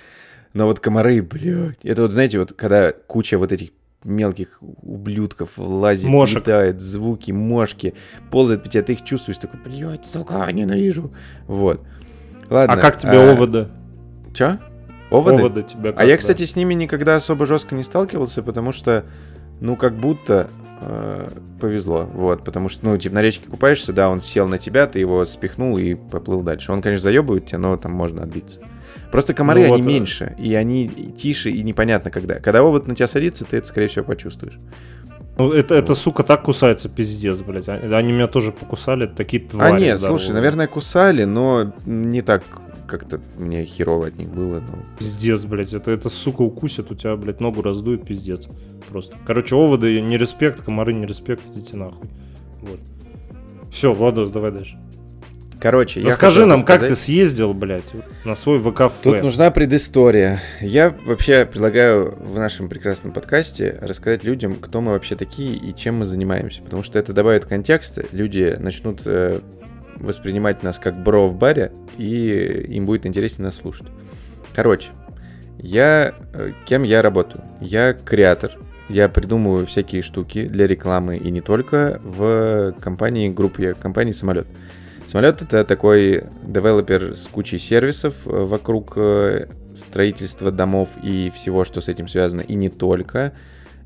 [0.53, 3.71] но вот комары, блядь, это вот, знаете, вот когда куча вот этих
[4.05, 6.37] мелких ублюдков лазит, Мошек.
[6.37, 7.93] летает, звуки, мошки,
[8.31, 11.11] ползает по тебе, ты их чувствуешь, такой, блядь, сука, ненавижу.
[11.47, 11.81] Вот.
[12.49, 12.75] Ладно.
[12.75, 13.67] а как тебе а, оводы?
[14.33, 14.57] Чё?
[15.09, 15.37] Оводы?
[15.37, 16.17] Оводы тебе как, А я, да?
[16.17, 19.05] кстати, с ними никогда особо жестко не сталкивался, потому что,
[19.59, 20.49] ну, как будто
[20.81, 24.85] э, повезло, вот, потому что, ну, типа, на речке купаешься, да, он сел на тебя,
[24.87, 26.71] ты его спихнул и поплыл дальше.
[26.71, 28.61] Он, конечно, заебывает тебя, но там можно отбиться.
[29.15, 29.93] Просто комары, Ну они вот, э.
[29.93, 32.35] меньше, и они тише, и непонятно когда.
[32.39, 34.59] Когда овод на тебя садится, ты это, скорее всего, почувствуешь.
[35.37, 37.69] Ну, это, эта сука так кусается, пиздец, блядь.
[37.69, 40.19] А- Они меня тоже покусали, такие твари а нет, здоровые.
[40.19, 42.43] слушай, наверное, кусали, но не так
[42.87, 44.59] как-то мне херово от них было.
[44.59, 44.83] ну.
[44.99, 48.47] Пиздец, блядь, это, это сука укусит, у тебя, блядь, ногу раздует, пиздец.
[48.89, 49.17] Просто.
[49.25, 52.09] Короче, оводы не респект, комары не респект, идите нахуй.
[52.61, 52.79] Вот.
[53.71, 54.77] Все, Владос, давай дальше.
[55.59, 57.91] Короче, я Расскажи хотел нам, как ты съездил, блядь,
[58.23, 60.41] на свой ВК Тут нужна предыстория.
[60.61, 65.99] Я вообще предлагаю в нашем прекрасном подкасте рассказать людям, кто мы вообще такие и чем
[65.99, 66.61] мы занимаемся.
[66.61, 69.39] Потому что это добавит контекста, люди начнут э,
[69.95, 73.87] воспринимать нас как бро в баре, и им будет интереснее нас слушать.
[74.53, 74.91] Короче,
[75.57, 76.13] я...
[76.33, 77.43] э, Кем я работаю?
[77.61, 78.51] Я креатор.
[78.87, 84.45] Я придумываю всякие штуки для рекламы и не только в компании, группе компании «Самолет».
[85.07, 91.79] Самолет это такой девелопер с кучей сервисов э, вокруг э, строительства домов и всего, что
[91.79, 93.33] с этим связано, и не только.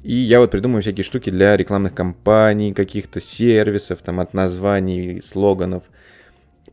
[0.01, 5.83] И я вот придумываю всякие штуки для рекламных кампаний, каких-то сервисов, там от названий, слоганов,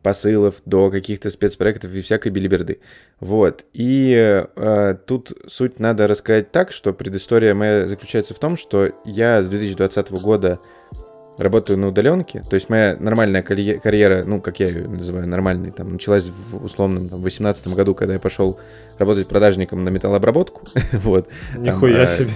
[0.01, 2.79] посылов до каких-то спецпроектов и всякой билиберды.
[3.19, 3.65] Вот.
[3.73, 4.15] И
[4.55, 9.49] э, тут суть надо рассказать так, что предыстория моя заключается в том, что я с
[9.49, 10.61] 2020 года
[11.39, 15.71] работаю на удаленке, то есть моя нормальная карье- карьера, ну, как я ее называю, нормальной,
[15.71, 18.59] там, началась в условном там, 18 году, когда я пошел
[18.99, 20.63] работать продажником на металлообработку,
[20.93, 21.29] вот.
[21.57, 22.31] Нихуя э, себе.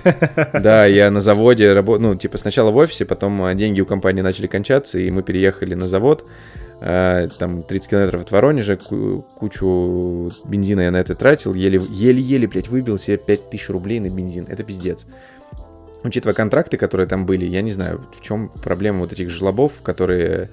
[0.61, 4.21] Да, я на заводе работал, ну, типа сначала в офисе, потом а, деньги у компании
[4.23, 6.27] начали кончаться, и мы переехали на завод,
[6.83, 12.47] а, там 30 километров от Воронежа, ку- кучу бензина я на это тратил, еле- еле-еле,
[12.47, 15.07] блядь, выбил себе 5000 рублей на бензин, это пиздец.
[16.03, 20.51] Учитывая контракты, которые там были, я не знаю, в чем проблема вот этих жлобов, которые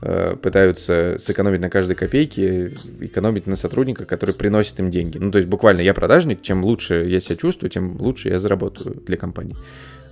[0.00, 5.18] э, пытаются сэкономить на каждой копейке, экономить на сотрудниках, которые приносят им деньги.
[5.18, 8.96] Ну, то есть буквально я продажник, чем лучше я себя чувствую, тем лучше я заработаю
[9.06, 9.56] для компании.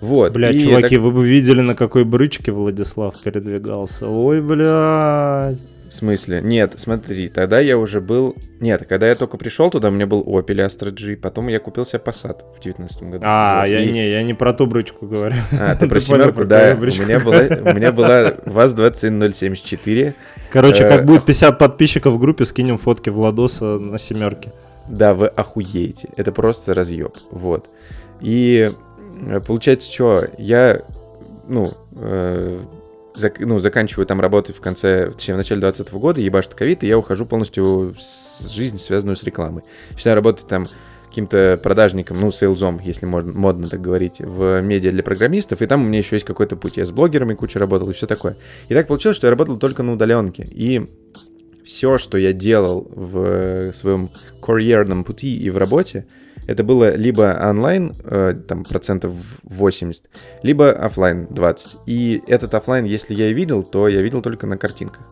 [0.01, 0.33] Вот.
[0.35, 4.07] Блядь, и чуваки, так- вы бы видели, на какой брычке Владислав передвигался.
[4.07, 5.59] Ой, блядь.
[5.95, 6.41] В смысле?
[6.43, 8.35] Нет, смотри, тогда я уже был...
[8.59, 11.85] Нет, когда я только пришел туда, у меня был Opel Astra G, потом я купил
[11.85, 13.21] себе Passat в 19 году.
[13.25, 15.37] А, Вот, я и- не, я не про ту брючку говорю.
[15.53, 16.77] А, ты про семерку, да.
[16.77, 20.15] У меня была, у меня была ВАЗ-21074.
[20.51, 24.51] Короче, Э, как будет 50 подписчиков в группе, скинем фотки Владоса на семерке.
[24.89, 26.09] Да, вы охуеете.
[26.17, 27.17] Это просто разъеб.
[27.31, 27.69] Вот.
[28.21, 28.73] И
[29.29, 30.81] э, получается, что я,
[31.47, 32.59] ну, э,
[33.17, 36.87] зак- ну, заканчиваю там работать в конце, точнее, в начале 2020 года, ебашит ковид, и
[36.87, 39.63] я ухожу полностью с- жизнь, связанную с рекламой.
[39.91, 40.67] Начинаю работать там
[41.09, 45.67] каким-то продажником, ну, sales ом, если можно, модно так говорить, в медиа для программистов, и
[45.67, 46.77] там у меня еще есть какой-то путь.
[46.77, 48.37] Я с блогерами куча работал и все такое.
[48.69, 50.45] И так получилось, что я работал только на удаленке.
[50.51, 50.89] И
[51.65, 54.11] все, что я делал в своем
[54.43, 56.05] карьерном пути и в работе,
[56.47, 60.05] это было либо онлайн, э, там, процентов 80,
[60.43, 61.77] либо оффлайн 20.
[61.87, 65.03] И этот оффлайн, если я и видел, то я видел только на картинках.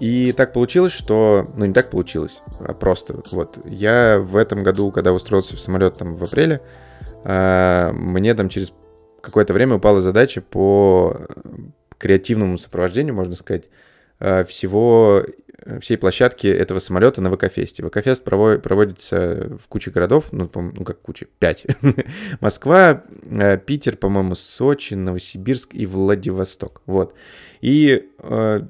[0.00, 1.50] И так получилось, что...
[1.56, 3.58] Ну, не так получилось, а просто вот.
[3.64, 6.60] Я в этом году, когда устроился в самолет там в апреле,
[7.24, 8.72] э, мне там через
[9.20, 11.24] какое-то время упала задача по э,
[11.98, 13.64] креативному сопровождению, можно сказать,
[14.18, 15.24] э, всего
[15.80, 17.82] всей площадки этого самолета на ВК-фесте.
[17.82, 21.66] ВК-фест прово- проводится в куче городов, ну, ну как куча, пять.
[22.40, 26.82] Москва, э, Питер, по-моему, Сочи, Новосибирск и Владивосток.
[26.86, 27.14] Вот.
[27.60, 28.60] И э,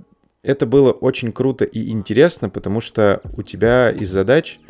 [0.42, 4.60] это было очень круто и интересно, потому что у тебя из задач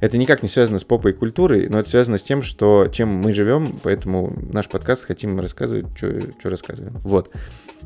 [0.00, 3.08] это никак не связано с попой и культурой, но это связано с тем, что чем
[3.08, 6.98] мы живем, поэтому наш подкаст хотим рассказывать, что рассказываем.
[7.02, 7.30] Вот.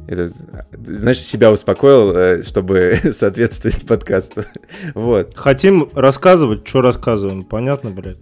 [0.07, 0.29] Это,
[0.73, 4.45] знаешь, себя успокоил, э, чтобы соответствовать подкасту.
[4.95, 7.43] Вот, Хотим рассказывать, что рассказываем.
[7.43, 8.19] Понятно, блядь?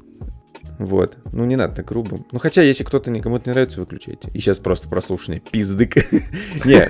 [0.79, 1.17] Вот.
[1.33, 2.19] Ну, не надо так грубо.
[2.33, 4.29] Ну, хотя, если кто-то никому-то не нравится, выключайте.
[4.33, 5.97] И сейчас просто прослушанный пиздык.
[6.65, 6.87] Не.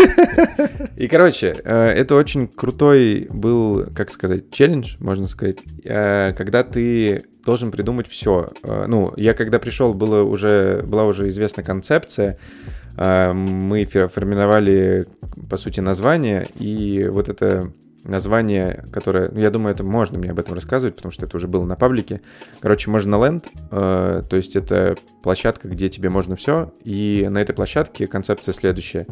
[0.96, 7.24] И, короче, э, это очень крутой был, как сказать, челлендж, можно сказать, э, когда ты
[7.44, 8.50] должен придумать все.
[8.62, 12.38] Ну, я когда пришел, было уже, была уже известна концепция,
[12.96, 15.06] э, мы формировали,
[15.50, 17.72] по сути, название, и вот это
[18.05, 21.48] название, которое, ну, я думаю, это можно мне об этом рассказывать, потому что это уже
[21.48, 22.20] было на паблике.
[22.61, 27.55] Короче, можно ленд, э, то есть это площадка, где тебе можно все, и на этой
[27.55, 29.07] площадке концепция следующая.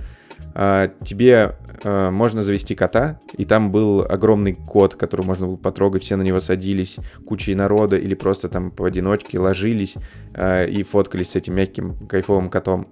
[0.55, 6.03] А, тебе э, можно завести кота, и там был огромный кот, который можно было потрогать,
[6.03, 9.97] все на него садились, кучей народа, или просто там поодиночке ложились
[10.35, 12.89] э, и фоткались с этим мягким кайфовым котом.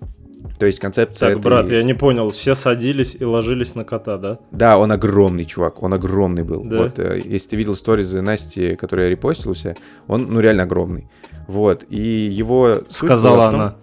[0.59, 1.29] То есть концепция...
[1.31, 2.31] Так, этой- брат, я не понял.
[2.31, 4.39] Все садились и ложились на кота, да?
[4.51, 6.65] Да, он огромный, чувак, он огромный был.
[6.65, 6.79] Да?
[6.79, 9.77] Вот, э, если ты видел сторизы Насти, которые я репостил у себя,
[10.09, 11.09] он, ну, реально огромный.
[11.47, 12.81] Вот, и его...
[12.89, 13.77] Сказала том- она.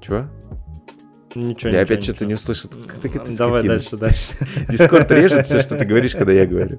[0.00, 0.24] Чего?
[1.34, 2.70] Ничего, я ничего, опять что-то не услышал.
[3.36, 3.74] Давай скотина.
[3.74, 4.20] дальше, дальше.
[4.68, 6.78] Дискорд режет все, что ты говоришь, когда я говорю.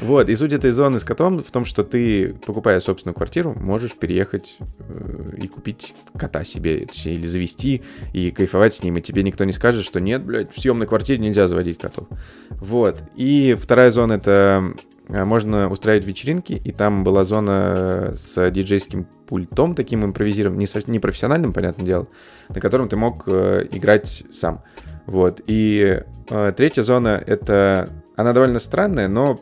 [0.00, 3.92] Вот, и суть этой зоны с котом в том, что ты, покупая собственную квартиру, можешь
[3.92, 7.82] переехать э, и купить кота себе, точнее, или завести,
[8.12, 11.20] и кайфовать с ним, и тебе никто не скажет, что нет, блядь, в съемной квартире
[11.20, 12.08] нельзя заводить котов.
[12.50, 14.74] Вот, и вторая зона— это
[15.08, 20.98] э, можно устраивать вечеринки, и там была зона с диджейским пультом, таким импровизированным, не, не
[20.98, 22.08] профессиональным, понятное дело,
[22.48, 24.62] на котором ты мог э, играть сам.
[25.06, 25.40] Вот.
[25.46, 27.88] И э, третья зона это.
[28.16, 29.40] Она довольно странная, но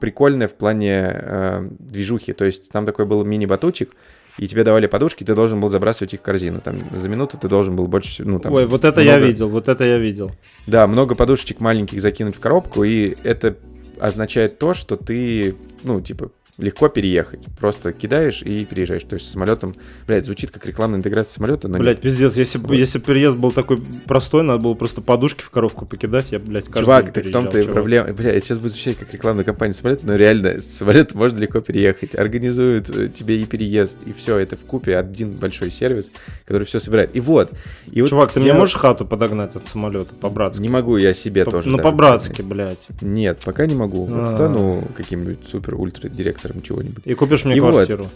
[0.00, 2.32] прикольная в плане э, движухи.
[2.32, 3.90] То есть там такой был мини-батутик,
[4.38, 6.60] и тебе давали подушки, ты должен был забрасывать их в корзину.
[6.60, 8.24] Там за минуту ты должен был больше.
[8.24, 10.32] Ну, там, Ой, вот это я много- видел, вот это я видел.
[10.66, 13.56] Да, много подушечек маленьких закинуть в коробку, и это
[14.00, 17.40] означает то, что ты, ну, типа, легко переехать.
[17.58, 19.02] Просто кидаешь и переезжаешь.
[19.04, 19.74] То есть самолетом,
[20.06, 21.82] блядь, звучит как рекламная интеграция самолета, но нет.
[21.82, 22.72] Блять, пиздец, если Вот.
[22.72, 26.80] если переезд был такой простой, надо было просто подушки в коробку покидать, я, блядь, каждый
[26.84, 28.12] Чувак, так в том-то и проблема.
[28.12, 31.60] Бля, это сейчас будет звучать как рекламная кампания самолета, но реально с самолета можно легко
[31.60, 32.14] переехать.
[32.14, 34.38] Организуют э, тебе и переезд, и все.
[34.38, 36.10] Это в купе один большой сервис,
[36.44, 37.10] который все собирает.
[37.14, 37.50] И вот.
[37.90, 40.60] И вот Чувак, ты я мне можешь хату подогнать от самолета по-братски?
[40.62, 41.68] Не могу я себе По- тоже.
[41.68, 41.82] ну, да.
[41.84, 42.86] по-братски, блядь.
[43.00, 44.04] Нет, пока не могу.
[44.04, 44.28] Вот А.
[44.28, 46.08] стану каким-нибудь супер-ультра
[46.40, 47.06] директором чего-нибудь.
[47.06, 47.72] И купишь мне И вот.
[47.72, 48.10] квартиру.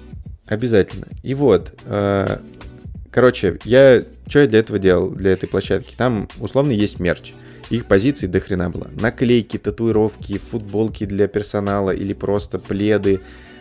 [0.47, 1.07] Обязательно.
[1.23, 2.39] И вот, э,
[3.11, 5.95] короче, я что я для этого делал, для этой площадки?
[5.97, 7.33] Там условно есть мерч.
[7.71, 8.89] Их позиций до хрена было.
[9.01, 13.21] Наклейки, татуировки, футболки для персонала или просто пледы,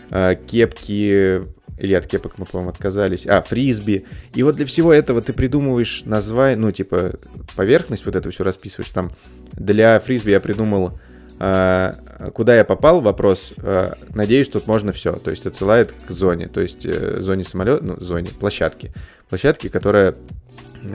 [0.10, 1.42] э, кепки,
[1.80, 3.26] или от кепок мы, по-моему, отказались.
[3.26, 4.06] А, фрисби.
[4.36, 7.16] И вот для всего этого ты придумываешь название, ну, типа,
[7.56, 8.92] поверхность вот эту все расписываешь.
[8.92, 9.12] Там
[9.54, 11.00] для фрисби я придумал
[11.38, 15.14] куда я попал, вопрос, а, надеюсь, тут можно все.
[15.14, 18.94] То есть отсылает к зоне, то есть э, зоне самолета, ну, зоне площадки.
[19.30, 20.16] Площадки, которая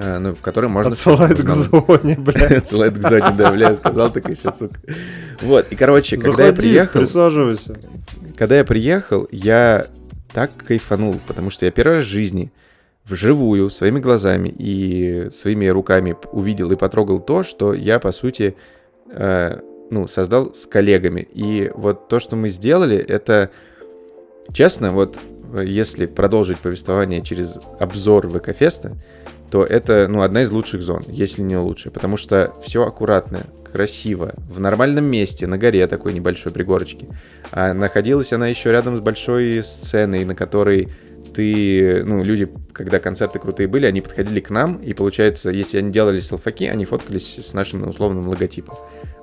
[0.01, 0.93] а, ну, в которой можно...
[0.93, 2.53] Отсылает к зоне, блядь.
[2.53, 4.81] Отсылает к зоне, да, бля, сказал так еще, сука.
[5.41, 7.01] Вот, и, короче, когда я приехал...
[7.01, 7.79] присаживайся.
[8.37, 9.87] Когда я приехал, я
[10.33, 12.53] так кайфанул, потому что я первый раз в жизни
[13.05, 18.55] вживую, своими глазами и своими руками увидел и потрогал то, что я, по сути,
[19.11, 19.61] э,
[19.91, 21.27] ну, создал с коллегами.
[21.33, 23.51] И вот то, что мы сделали, это,
[24.53, 25.19] честно, вот
[25.63, 28.97] если продолжить повествование через обзор ВК-феста,
[29.51, 34.35] то это, ну, одна из лучших зон, если не лучшая, потому что все аккуратно, красиво,
[34.49, 37.07] в нормальном месте, на горе такой небольшой пригорочке.
[37.51, 40.89] А находилась она еще рядом с большой сценой, на которой
[41.39, 45.93] ты, ну, люди, когда концерты крутые были, они подходили к нам, и получается, если они
[45.93, 48.75] делали селфаки, они фоткались с нашим условным логотипом.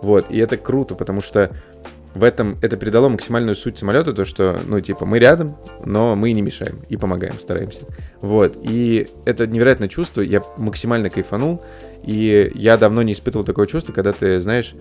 [0.02, 1.52] Вот, и это круто, потому что
[2.14, 6.32] в этом это придало максимальную суть самолета, то что, ну, типа, мы рядом, но мы
[6.32, 7.82] не мешаем и помогаем, стараемся.
[8.22, 11.62] Вот, и это невероятное чувство, я максимально кайфанул,
[12.02, 14.74] и я давно не испытывал такое чувство, когда ты, знаешь,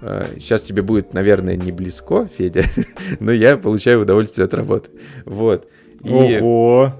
[0.00, 2.64] сейчас э, тебе будет, наверное, не близко, Федя,
[3.20, 4.90] но я получаю удовольствие от работы.
[5.24, 5.68] Вот.
[6.02, 6.92] И, Ого!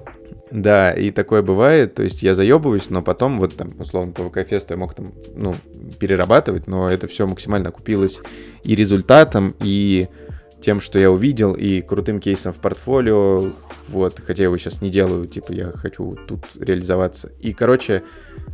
[0.51, 4.73] Да, и такое бывает, то есть я заебываюсь, но потом вот там, условно, по ВК-фесту
[4.73, 5.55] я мог там, ну,
[5.97, 8.19] перерабатывать, но это все максимально окупилось
[8.63, 10.09] и результатом, и
[10.59, 13.51] тем, что я увидел, и крутым кейсом в портфолио,
[13.87, 17.31] вот, хотя я его сейчас не делаю, типа, я хочу тут реализоваться.
[17.39, 18.03] И, короче,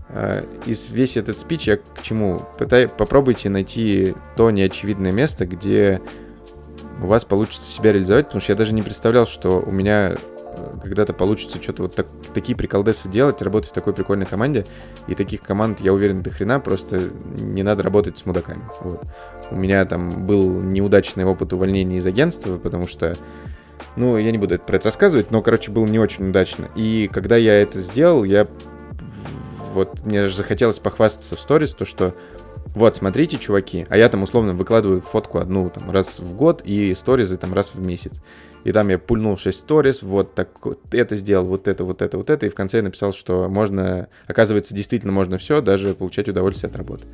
[0.09, 2.41] э, из весь этот спич я к чему?
[2.57, 5.99] Пытай, попробуйте найти то неочевидное место, где
[7.01, 10.15] у вас получится себя реализовать, потому что я даже не представлял, что у меня
[10.81, 14.65] когда-то получится что-то вот так, такие приколдесы делать, работать в такой прикольной команде.
[15.07, 18.63] И таких команд, я уверен, до хрена, просто не надо работать с мудаками.
[18.81, 19.03] Вот.
[19.51, 23.15] У меня там был неудачный опыт увольнения из агентства, потому что
[23.95, 26.69] ну, я не буду про это рассказывать, но, короче, было не очень удачно.
[26.75, 28.47] И когда я это сделал, я
[29.73, 32.15] вот мне же захотелось похвастаться в сторис, то что
[32.77, 36.93] вот, смотрите, чуваки, а я там условно выкладываю фотку одну там раз в год и
[36.93, 38.21] сторизы там раз в месяц.
[38.67, 42.17] И там я пульнул 6 сторис, вот так вот это сделал, вот это, вот это,
[42.17, 42.47] вот это.
[42.47, 46.75] И в конце я написал, что можно, оказывается, действительно можно все, даже получать удовольствие от
[46.75, 47.05] работы.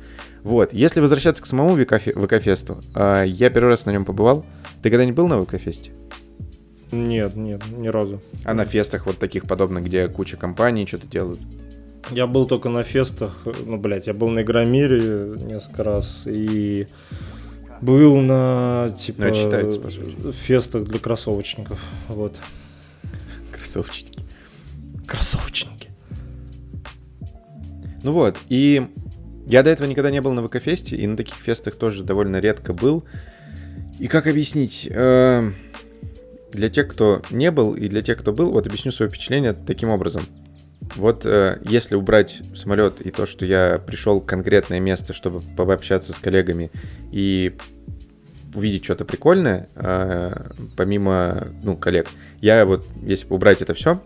[0.42, 4.44] Вот, если возвращаться к самому ВК-фесту, а, я первый раз на нем побывал.
[4.82, 5.92] Ты когда-нибудь был на ВК-фесте?
[6.90, 8.20] Нет, нет, ни разу.
[8.42, 11.38] А на фестах вот таких подобных, где куча компаний что-то делают?
[12.10, 16.88] Я был только на фестах, ну, блядь, я был на Игромире несколько раз, и
[17.84, 21.80] был на, типа, ну, читается, фестах для кроссовочников.
[22.08, 22.36] Вот.
[23.52, 24.20] Кроссовочники.
[25.06, 25.90] Кроссовочники.
[28.02, 28.86] Ну вот, и
[29.46, 32.72] я до этого никогда не был на ВК-фесте, и на таких фестах тоже довольно редко
[32.72, 33.04] был.
[33.98, 34.88] И как объяснить?
[34.90, 35.50] Э,
[36.52, 39.90] для тех, кто не был, и для тех, кто был, вот объясню свое впечатление таким
[39.90, 40.24] образом.
[40.96, 46.12] Вот э, если убрать самолет и то, что я пришел в конкретное место, чтобы пообщаться
[46.12, 46.70] с коллегами
[47.10, 47.56] и
[48.54, 52.08] увидеть что-то прикольное, э, помимо, ну, коллег.
[52.40, 54.00] Я вот, если убрать это все,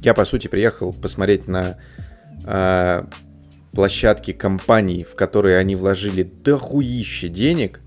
[0.00, 1.76] я, по сути, приехал посмотреть на
[2.44, 3.04] э,
[3.72, 7.80] площадки компаний, в которые они вложили дохуище денег,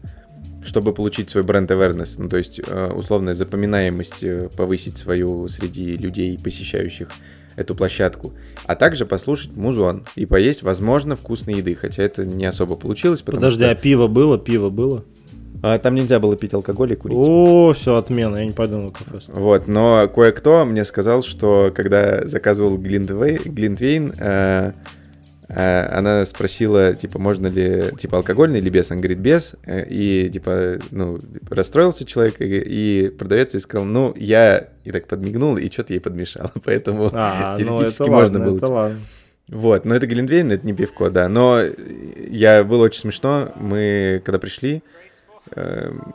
[0.64, 5.97] чтобы получить свой бренд awareness, ну, то есть, э, условная запоминаемость э, повысить свою среди
[5.97, 7.09] людей, посещающих
[7.55, 8.33] эту площадку,
[8.65, 13.21] а также послушать музон и поесть, возможно, вкусной еды, хотя это не особо получилось.
[13.21, 13.71] Подожди, что...
[13.71, 14.37] а пиво было?
[14.37, 15.03] Пиво было?
[15.63, 17.17] А, там нельзя было пить алкоголь и курить.
[17.17, 19.19] О, все, отмена, я не пойду на кафе.
[19.27, 24.73] Вот, но кое-кто мне сказал, что когда заказывал Глинтвей, Глинтвейн, э,
[25.53, 28.91] она спросила, типа, можно ли, типа, алкогольный или без?
[28.91, 29.55] Он говорит, без.
[29.65, 31.19] Э, и, типа, ну,
[31.49, 35.99] расстроился человек, и, и продавец ей сказал, ну, я и так подмигнул, и что-то ей
[35.99, 36.51] подмешал.
[36.63, 38.57] Поэтому а, ну, теоретически ну можно ладно, было.
[38.57, 38.99] Это ладно.
[39.49, 41.28] Вот, но это Глинтвейн, это не пивко, да.
[41.28, 41.59] Но
[42.29, 43.51] я было очень смешно.
[43.57, 45.00] Мы, когда пришли, Э,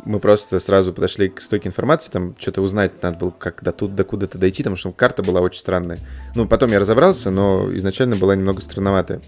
[0.05, 3.95] мы просто сразу подошли к стойке информации, там что-то узнать надо было, как до тут,
[3.95, 5.99] до куда-то дойти, потому что карта была очень странная.
[6.35, 9.21] Ну, потом я разобрался, но изначально была немного странноватая.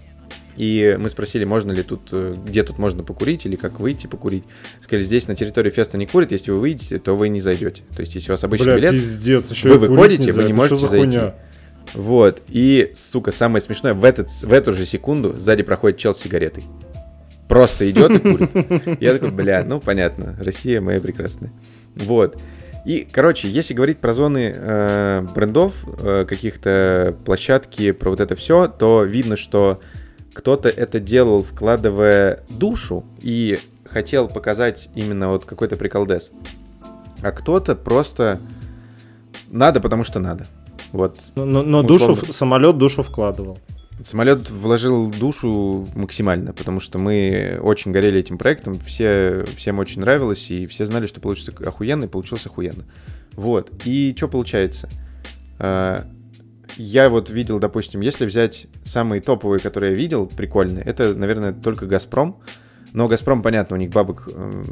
[0.59, 4.43] И мы спросили, можно ли тут, э, где тут можно покурить или как выйти покурить.
[4.81, 7.83] Сказали, здесь на территории феста не курят, если вы выйдете, то вы не зайдете.
[7.95, 10.85] То есть, если у вас обычный Бля, билет, пиздец, еще вы выходите, вы не можете
[10.85, 11.17] зайти.
[11.17, 11.35] Хуйня?
[11.93, 12.41] Вот.
[12.49, 16.65] И, сука, самое смешное, в, этот, в эту же секунду сзади проходит чел с сигаретой.
[17.49, 19.01] Просто идет и курит.
[19.01, 21.51] Я такой, бля, ну понятно, Россия моя прекрасная.
[21.95, 22.41] Вот.
[22.85, 28.67] И, короче, если говорить про зоны э, брендов, э, каких-то площадки, про вот это все,
[28.67, 29.81] то видно, что
[30.33, 36.31] кто-то это делал, вкладывая душу и хотел показать именно вот какой-то приколдес.
[37.21, 38.39] А кто-то просто
[39.49, 40.45] надо, потому что надо.
[40.91, 41.17] Вот.
[41.35, 43.57] Но, но, но душу, самолет душу вкладывал.
[44.03, 50.49] Самолет вложил душу максимально, потому что мы очень горели этим проектом, все, всем очень нравилось,
[50.51, 52.85] и все знали, что получится охуенно, и получилось охуенно.
[53.33, 53.71] Вот.
[53.85, 54.87] И что получается?
[55.59, 56.05] А,
[56.77, 61.85] я вот видел, допустим, если взять самые топовые, которые я видел, прикольные, это, наверное, только
[61.85, 62.39] «Газпром».
[62.93, 64.63] Но «Газпром», понятно, у них бабок э,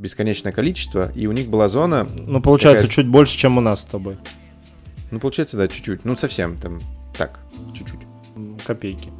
[0.00, 2.06] бесконечное количество, и у них была зона...
[2.14, 2.94] Ну, получается, такая...
[2.94, 4.16] чуть больше, чем у нас с тобой.
[5.10, 6.04] Ну, получается, да, чуть-чуть.
[6.04, 6.80] Ну, совсем там,
[7.18, 7.40] так,
[7.74, 8.03] чуть-чуть.
[8.64, 9.10] Копейки.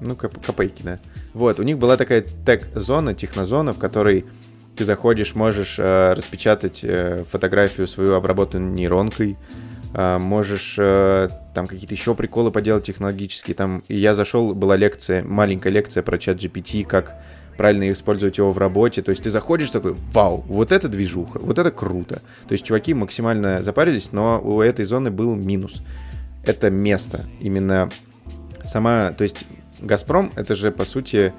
[0.00, 0.98] Ну, коп- копейки, да.
[1.32, 4.24] Вот, у них была такая тег-зона, технозона, в которой
[4.76, 9.36] ты заходишь, можешь э, распечатать э, фотографию свою, обработанную нейронкой,
[9.94, 13.54] э, можешь э, там какие-то еще приколы поделать технологические.
[13.54, 17.14] Там, и я зашел, была лекция, маленькая лекция про чат GPT, как
[17.56, 19.00] правильно использовать его в работе.
[19.02, 22.20] То есть ты заходишь такой, вау, вот это движуха, вот это круто.
[22.48, 25.82] То есть чуваки максимально запарились, но у этой зоны был минус.
[26.44, 27.88] Это место, именно
[28.64, 29.44] сама, то есть
[29.80, 31.32] Газпром это же по сути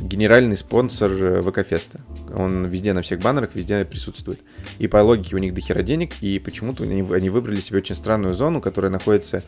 [0.00, 2.00] генеральный спонсор э, ВК-феста.
[2.34, 4.40] Он везде на всех баннерах, везде присутствует.
[4.78, 8.34] И по логике у них дохера денег, и почему-то они, они выбрали себе очень странную
[8.34, 9.42] зону, которая находится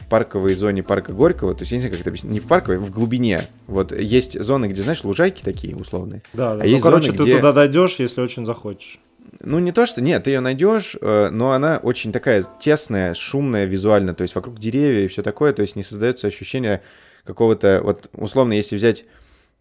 [0.00, 2.46] в парковой зоне парка Горького, то есть, я не знаю, как это объяснить, не в
[2.46, 3.42] парковой, в глубине.
[3.66, 6.22] Вот есть зоны, где, знаешь, лужайки такие условные.
[6.32, 6.62] Да, да.
[6.62, 7.36] А ну, есть короче, зоны, ты где...
[7.36, 9.00] туда дойдешь, если очень захочешь.
[9.40, 10.00] Ну, не то, что...
[10.00, 14.58] Нет, ты ее найдешь, э, но она очень такая тесная, шумная визуально, то есть вокруг
[14.58, 16.82] деревья и все такое, то есть не создается ощущение
[17.24, 17.80] какого-то...
[17.82, 19.04] Вот, условно, если взять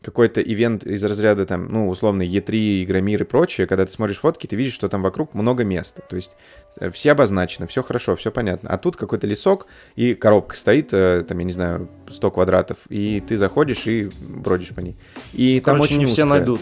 [0.05, 4.45] какой-то ивент из разряда там, ну, условно, E3, Игромир и прочее, когда ты смотришь фотки,
[4.45, 6.03] ты видишь, что там вокруг много места.
[6.07, 6.37] То есть
[6.79, 8.69] э, все обозначено, все хорошо, все понятно.
[8.69, 9.65] А тут какой-то лесок
[9.95, 14.69] и коробка стоит, э, там, я не знаю, 100 квадратов, и ты заходишь и бродишь
[14.69, 14.95] по ней.
[15.33, 16.13] И Короче, там очень не узко.
[16.13, 16.61] все найдут.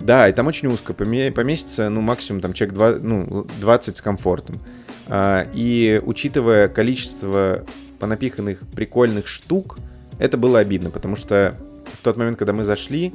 [0.00, 0.94] Да, и там очень узко.
[0.94, 4.58] Поместится, ну, максимум там человек 2, ну, 20 с комфортом.
[5.06, 7.66] А, и учитывая количество
[7.98, 9.76] понапиханных прикольных штук,
[10.18, 11.56] это было обидно, потому что
[12.00, 13.12] в тот момент, когда мы зашли,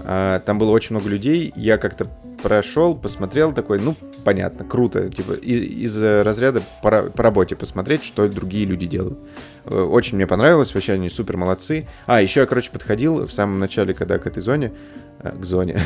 [0.00, 2.10] а, там было очень много людей, я как-то
[2.42, 3.94] прошел, посмотрел такой, ну,
[4.24, 9.18] понятно, круто, типа, из, из разряда по, по работе посмотреть, что другие люди делают.
[9.64, 11.86] Э, очень мне понравилось, вообще они супер молодцы.
[12.06, 14.72] А, еще я, короче, подходил в самом начале, когда к этой зоне,
[15.20, 15.80] э, к зоне,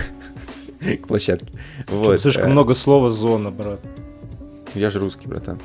[0.81, 1.53] к площадке.
[1.87, 2.19] Вот.
[2.19, 3.81] Слишком э, много слова зона, брат.
[4.75, 5.61] Я же русский, братан.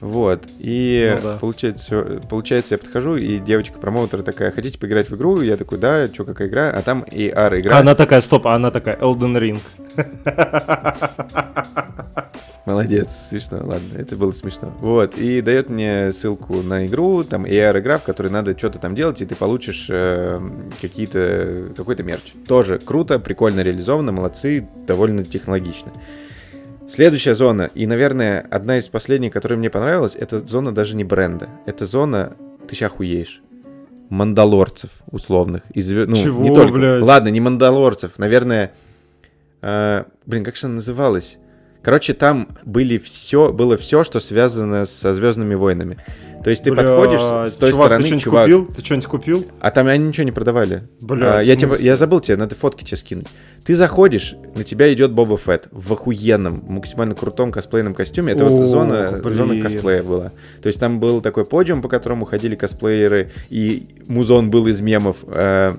[0.00, 0.44] Вот.
[0.58, 1.36] И ну, да.
[1.38, 5.40] получается, получается, я подхожу, и девочка-промоутер такая, хотите поиграть в игру?
[5.40, 6.70] Я такой, да, что, какая игра?
[6.70, 7.78] А там AR игра.
[7.78, 9.60] Она такая, стоп, а она такая, Elden Ring.
[12.66, 14.72] Молодец, смешно, ладно, это было смешно.
[14.80, 19.20] Вот, и дает мне ссылку на игру, там AR-игра, в которой надо что-то там делать,
[19.20, 20.40] и ты получишь э,
[20.80, 22.34] какие-то, какой-то мерч.
[22.46, 25.92] Тоже круто, прикольно реализовано, молодцы, довольно технологично.
[26.90, 31.48] Следующая зона, и, наверное, одна из последних, которая мне понравилась, это зона даже не бренда.
[31.64, 32.36] Это зона,
[32.66, 33.42] ты сейчас хуеешь,
[34.08, 35.62] мандалорцев условных.
[35.72, 36.72] Из, ну, Чего, не только.
[36.72, 37.02] блядь?
[37.02, 38.72] Ладно, не мандалорцев, наверное...
[39.62, 41.38] Э, блин, как же она называлась?
[41.82, 45.96] Короче, там были все, было все, что связано со Звездными войнами.
[46.42, 48.44] То есть ты Бля, подходишь с той чувак, стороны, ты чувак.
[48.44, 48.66] Купил?
[48.66, 49.46] Ты что-нибудь купил?
[49.60, 50.84] А там они ничего не продавали.
[51.00, 53.26] Бля, а, я, тебе, я забыл тебе, надо фотки тебе скинуть.
[53.64, 58.32] Ты заходишь, на тебя идет Боба Фетт в охуенном, максимально крутом косплейном костюме.
[58.32, 60.32] Это О, вот зона, зона косплея была.
[60.62, 65.18] То есть там был такой подиум, по которому ходили косплееры, и музон был из мемов.
[65.26, 65.76] Э,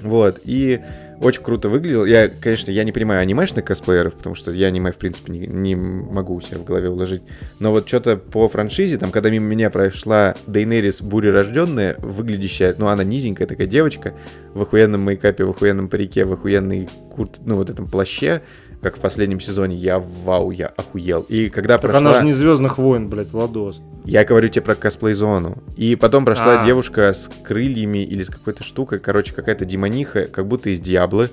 [0.00, 0.80] вот, и
[1.22, 2.04] очень круто выглядел.
[2.04, 5.76] Я, конечно, я не понимаю анимешных косплееров, потому что я аниме, в принципе, не, не
[5.76, 7.22] могу себе в голове уложить.
[7.60, 13.04] Но вот что-то по франшизе, там, когда мимо меня прошла Дейнерис бурерожденная, выглядящая, ну, она
[13.04, 14.14] низенькая такая девочка,
[14.52, 18.42] в охуенном мейкапе, в охуенном парике, в охуенной курт, ну, вот этом плаще,
[18.82, 21.24] как в последнем сезоне, я вау, я охуел.
[21.28, 22.10] И когда так прошла...
[22.10, 23.80] она же не Звездных войн, блядь, Владос.
[24.04, 25.62] Я говорю тебе про косплей-зону.
[25.76, 26.66] И потом прошла А-а-а.
[26.66, 31.30] девушка с крыльями или с какой-то штукой, короче, какая-то демониха, как будто из Диаблы.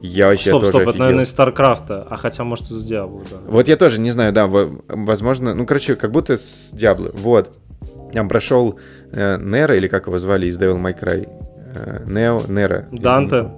[0.00, 0.90] Я вообще стоп, тоже стоп, офигел.
[0.90, 3.38] это, наверное, из Старкрафта, а хотя, может, из Диаблы, да.
[3.46, 7.10] Вот я тоже не знаю, да, возможно, ну, короче, как будто с Диаблы.
[7.14, 7.56] Вот.
[8.12, 8.78] Я прошел
[9.10, 11.28] э, Нера, или как его звали из Devil May Cry.
[11.74, 12.86] Э, Нео, Нера.
[12.92, 13.50] Данте.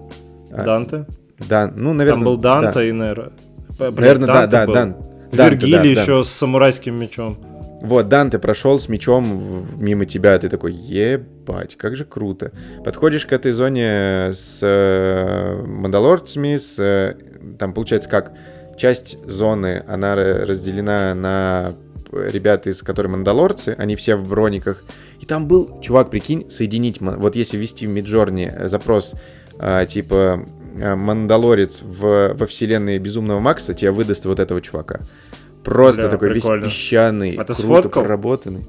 [0.52, 1.04] А, Данте.
[1.38, 2.24] Да, ну, наверное...
[2.24, 2.84] Там был Данте да.
[2.84, 3.32] и Нера.
[3.78, 4.96] Наверное, да, да, Дан.
[5.32, 6.24] Вергилий да, еще да.
[6.24, 7.36] с самурайским мечом.
[7.82, 12.52] Вот, Данте прошел с мечом мимо тебя, ты такой, ебать, как же круто.
[12.84, 17.16] Подходишь к этой зоне с э, мандалорцами, с, э,
[17.58, 18.32] там получается как,
[18.78, 21.74] часть зоны, она разделена на
[22.12, 24.82] ребят, из которых мандалорцы, они все в брониках.
[25.20, 29.14] И там был, чувак, прикинь, соединить, вот если ввести в Миджорни запрос,
[29.58, 35.00] э, типа, Э, Мандалорец в, во вселенной Безумного Макса тебе выдаст вот этого чувака.
[35.64, 36.64] Просто Бля, такой прикольно.
[36.64, 38.02] весь песчаный, а круто сфоткал?
[38.02, 38.64] проработанный.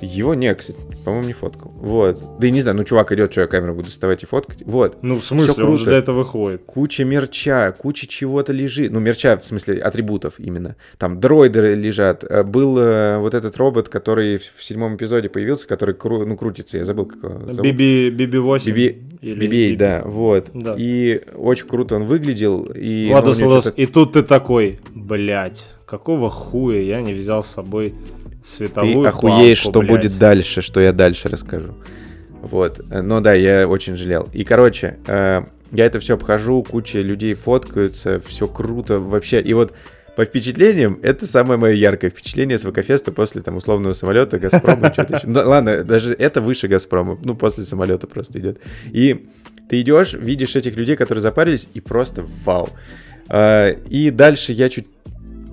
[0.00, 1.70] Его не, кстати, по-моему, не фоткал.
[1.76, 2.22] Вот.
[2.38, 4.58] Да и не знаю, ну чувак идет, что я камеру буду доставать и фоткать.
[4.64, 4.98] Вот.
[5.02, 5.90] Ну, в смысле, Всё он же круто.
[5.90, 6.62] для этого выходит.
[6.66, 8.90] Куча мерча, куча чего-то лежит.
[8.92, 10.76] Ну, мерча, в смысле, атрибутов именно.
[10.98, 12.24] Там дроиды лежат.
[12.24, 16.36] Э, Был э, вот этот робот, который в в седьмом эпизоде появился, который кру- ну,
[16.36, 16.78] крутится.
[16.78, 17.60] Я забыл, как его зовут.
[17.62, 18.72] Биби, Биби 8.
[18.72, 20.50] Биби- или BB-8, да, вот.
[20.52, 20.74] Да.
[20.78, 22.64] И очень круто он выглядел.
[22.74, 27.00] И, ну, у Владус, него Владус, что-то- и тут ты такой, блядь, какого хуя я
[27.00, 27.94] не взял с собой
[28.44, 29.90] световую Ты охуеешь, палку, что блядь.
[29.90, 31.74] будет дальше, что я дальше расскажу.
[32.42, 32.80] Вот.
[32.90, 34.28] Э, Но да, я очень жалел.
[34.32, 35.42] И, короче, э,
[35.72, 39.40] я это все обхожу, куча людей фоткаются, все круто вообще.
[39.40, 39.72] И вот
[40.16, 45.16] по впечатлениям, это самое мое яркое впечатление с ВКФеста после там условного самолета, Газпрома, что-то
[45.16, 45.26] еще.
[45.26, 48.60] Ну, ладно, даже это выше Газпрома, ну, после самолета просто идет.
[48.92, 49.26] И
[49.68, 52.68] ты идешь, видишь этих людей, которые запарились, и просто вау.
[53.28, 54.86] А, И дальше я чуть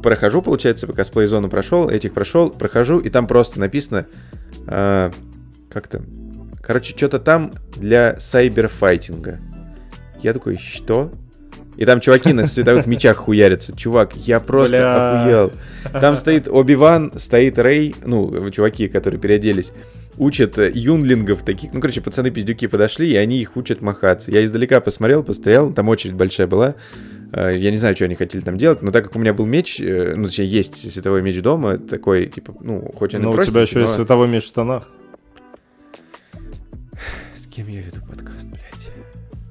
[0.01, 4.07] прохожу, получается, по косплей-зону прошел, этих прошел, прохожу, и там просто написано,
[4.67, 5.11] а,
[5.69, 6.03] как там,
[6.61, 9.39] короче, что-то там для сайберфайтинга.
[10.21, 11.11] Я такой, что?
[11.77, 13.75] И там чуваки на световых мечах хуярятся.
[13.75, 15.21] Чувак, я просто Бля.
[15.21, 15.51] охуел.
[15.99, 19.71] Там стоит Оби-Ван, стоит Рэй, ну, чуваки, которые переоделись,
[20.17, 21.73] учат э, юнлингов таких.
[21.73, 24.31] Ну, короче, пацаны-пиздюки подошли, и они их учат махаться.
[24.31, 26.75] Я издалека посмотрел, постоял, там очередь большая была.
[27.33, 29.45] Э, Я не знаю, что они хотели там делать, но так как у меня был
[29.45, 33.31] меч, э, ну, точнее, есть световой меч дома, такой, типа, ну, хоть он и Ну,
[33.31, 34.87] у тебя еще есть но- световой меч в штанах.
[37.35, 38.61] С кем я веду подкаст, блядь?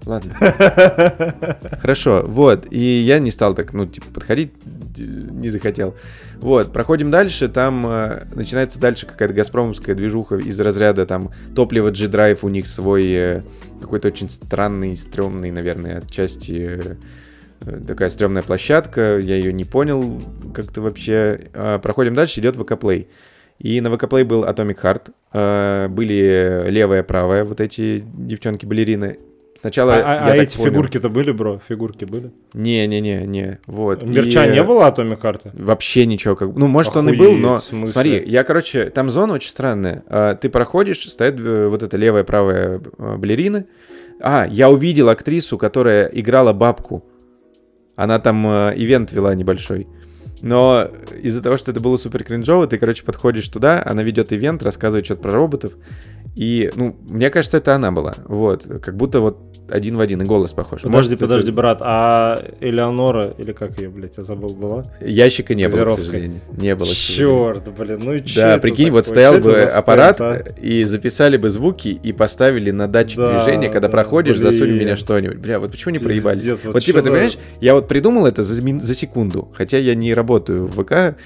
[0.07, 0.35] Ладно.
[1.81, 2.67] Хорошо, вот.
[2.71, 4.53] И я не стал так, ну, типа, подходить,
[4.99, 5.95] не захотел.
[6.39, 12.39] Вот, проходим дальше, там э, начинается дальше какая-то газпромовская движуха из разряда там топлива G-Drive,
[12.43, 13.43] у них свой э,
[13.81, 16.97] какой-то очень странный, стрёмный, наверное, отчасти э,
[17.87, 20.21] такая стрёмная площадка, я ее не понял
[20.55, 21.41] как-то вообще.
[21.55, 23.09] А, проходим дальше, идет ВК-плей.
[23.59, 29.19] И на ВК-плей был Atomic Heart, э, были левая, правая, вот эти девчонки-балерины.
[29.61, 31.61] Сначала А, я а- а так эти понял- фигурки-то были, бро?
[31.69, 32.31] Фигурки были?
[32.55, 34.03] Не-не-не-не, вот.
[34.03, 35.51] Мерча И, не э, было атомик карты?
[35.53, 36.35] Вообще ничего.
[36.35, 36.57] Как...
[36.57, 37.43] Ну, может, он и был, Охуеть,
[37.73, 37.87] но...
[37.87, 40.03] Смотри, я, короче, там зона очень странная.
[40.07, 43.67] А, Ты проходишь, стоит э, вот эта левая, правая э, балерина.
[44.19, 47.05] А, я увидел актрису, которая играла бабку.
[48.01, 49.87] Она там э, ивент вела небольшой.
[50.43, 50.89] Но
[51.23, 55.05] из-за того, что это было супер кринжово, ты, короче, подходишь туда, она ведет ивент, рассказывает
[55.05, 55.73] что-то про роботов.
[56.37, 58.15] И, ну, мне кажется, это она была.
[58.27, 58.65] Вот.
[58.83, 59.39] Как будто вот
[59.69, 60.83] один в один, и голос похож.
[60.83, 64.85] Подожди, Может, это- подожди, брат, а Элеонора, или как ее, блядь, я забыл, была?
[65.01, 66.41] Ящика не было, к сожалению.
[66.57, 66.87] Не было.
[66.89, 69.13] Черт, блин, ну и чё Да, это прикинь, вот такое?
[69.15, 70.61] стоял Чё это бы за аппарат, стенд, а?
[70.61, 74.79] и записали бы звуки, и поставили на датчик Да, движения, когда да, проходишь, засунь блин.
[74.79, 75.39] меня что-нибудь.
[75.39, 76.37] Бля, вот почему не проебали?
[76.37, 79.51] Пиздец, Вот, вот типа, чё ты за- понимаешь, я вот придумал это за, за секунду,
[79.55, 81.17] хотя я не работаю в ВК,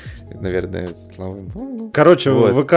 [0.41, 1.91] наверное, слава богу.
[1.93, 2.53] Короче, Вот.
[2.53, 2.73] ВК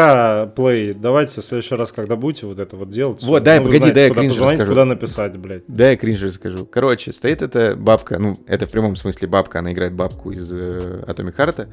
[0.55, 3.23] Play, давайте в следующий раз, когда будете вот это вот делать.
[3.23, 4.71] Вот, дай, ну, погоди, знаете, дай я кринж позвонить, расскажу.
[4.71, 5.63] куда написать, блядь.
[5.67, 6.65] Да, я кринж расскажу.
[6.65, 11.03] Короче, стоит эта бабка, ну, это в прямом смысле бабка, она играет бабку из э,
[11.07, 11.67] Atomic Heart,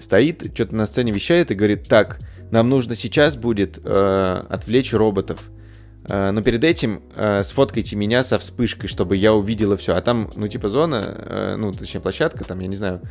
[0.00, 2.18] стоит, что-то на сцене вещает и говорит, так,
[2.50, 5.38] нам нужно сейчас будет э, отвлечь роботов.
[6.08, 9.94] Э, но перед этим э, сфоткайте меня со вспышкой, чтобы я увидела все.
[9.94, 13.02] А там, ну, типа, зона, э, ну, точнее, площадка, там, я не знаю,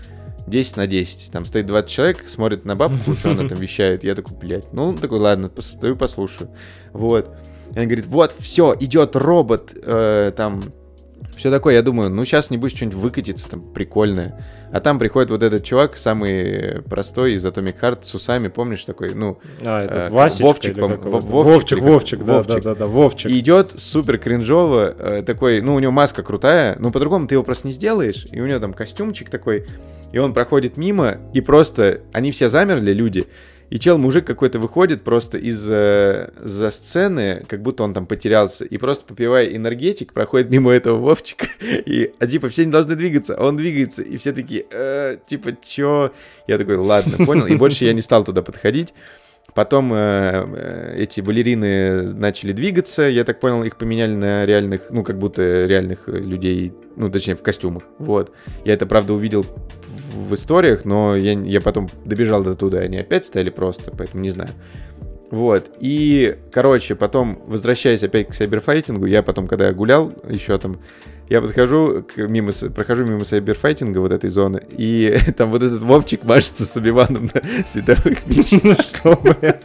[0.48, 1.32] 10 на 10.
[1.32, 4.04] Там стоит 20 человек, смотрит на бабку, что она там вещает.
[4.04, 6.50] Я такой, блядь, ну, такой, ладно, постою, послушаю.
[6.94, 7.30] Вот.
[7.72, 10.64] И она говорит, вот, все, идет робот, э, там,
[11.36, 11.76] все такое.
[11.76, 14.44] Я думаю, ну, сейчас небось что-нибудь выкатится, там, прикольное.
[14.72, 19.14] А там приходит вот этот чувак, самый простой из Atomic Heart, с усами, помнишь, такой,
[19.14, 21.80] ну, А, этот Э, Васечка Вовчик, по- Вовчик Вовчик?
[21.82, 22.54] Вовчик, да, Вовчик.
[22.56, 23.30] да, да, да, Вовчик.
[23.32, 27.44] и идет супер кринжово, э, такой, ну, у него маска крутая, но по-другому ты его
[27.44, 29.66] просто не сделаешь, и у него там костюмчик такой,
[30.12, 33.26] и он проходит мимо, и просто, они все замерли, люди,
[33.70, 38.78] и чел-мужик какой-то выходит просто из э, за сцены, как будто он там потерялся, и
[38.78, 43.46] просто попивая энергетик, проходит мимо этого Вовчика, и, а типа все не должны двигаться, а
[43.46, 46.12] он двигается, и все такие, «Э, типа, чё?
[46.48, 48.94] Я такой, ладно, понял, и больше я не стал туда подходить.
[49.58, 55.04] Потом э, э, эти балерины начали двигаться, я так понял, их поменяли на реальных, ну,
[55.04, 58.32] как будто реальных э, людей, ну, точнее, в костюмах, вот.
[58.66, 59.48] Я это, правда, увидел
[60.18, 64.24] в, историях, но я, я потом добежал до туда, и они опять стояли просто, поэтому
[64.24, 64.52] не знаю.
[65.30, 70.80] Вот, и, короче, потом, возвращаясь опять к сайберфайтингу, я потом, когда гулял еще там,
[71.28, 76.24] я подхожу, к, мимо, прохожу мимо сайберфайтинга вот этой зоны, и там вот этот Вовчик
[76.24, 78.64] мажется с Убиваном на световых мечах.
[78.64, 79.62] Ну что, блядь?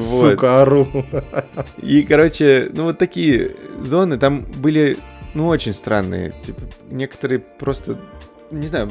[0.00, 1.04] Сука, ору.
[1.76, 4.96] И, короче, ну вот такие зоны там были,
[5.34, 6.34] ну, очень странные.
[6.42, 7.98] Типа, некоторые просто,
[8.52, 8.90] не знаю,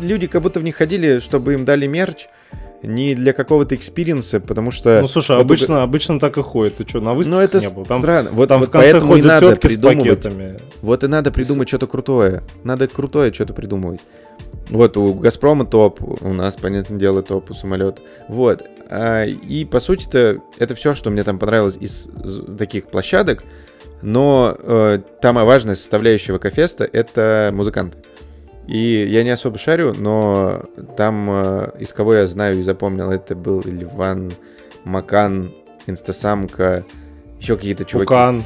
[0.00, 2.28] люди как будто в них ходили, чтобы им дали мерч,
[2.82, 5.00] ни для какого-то experience а, потому что...
[5.00, 5.82] Ну, слушай, вот обычно, у...
[5.82, 6.76] обычно так и ходит.
[6.78, 7.84] Ты что, на выставке ну, это не был?
[7.84, 8.30] Там, странно.
[8.32, 10.60] Вот, там вот в конце поэтому ходят надо тетки с пакетами.
[10.80, 12.42] Вот и надо придумать что-то крутое.
[12.64, 14.00] Надо крутое что-то придумывать.
[14.68, 18.00] Вот у Газпрома топ, у нас, понятное дело, топ у самолет.
[18.28, 18.64] Вот.
[18.90, 22.08] А, и, по сути-то, это все, что мне там понравилось из
[22.58, 23.44] таких площадок.
[24.02, 27.98] Но э, там важная составляющая ВК-феста— это музыканты.
[28.66, 30.64] И я не особо шарю, но
[30.96, 34.32] там, э, из кого я знаю и запомнил, это был Ливан,
[34.84, 35.52] Макан,
[35.86, 36.84] Инстасамка,
[37.40, 38.06] еще какие-то чуваки.
[38.06, 38.44] Пукан.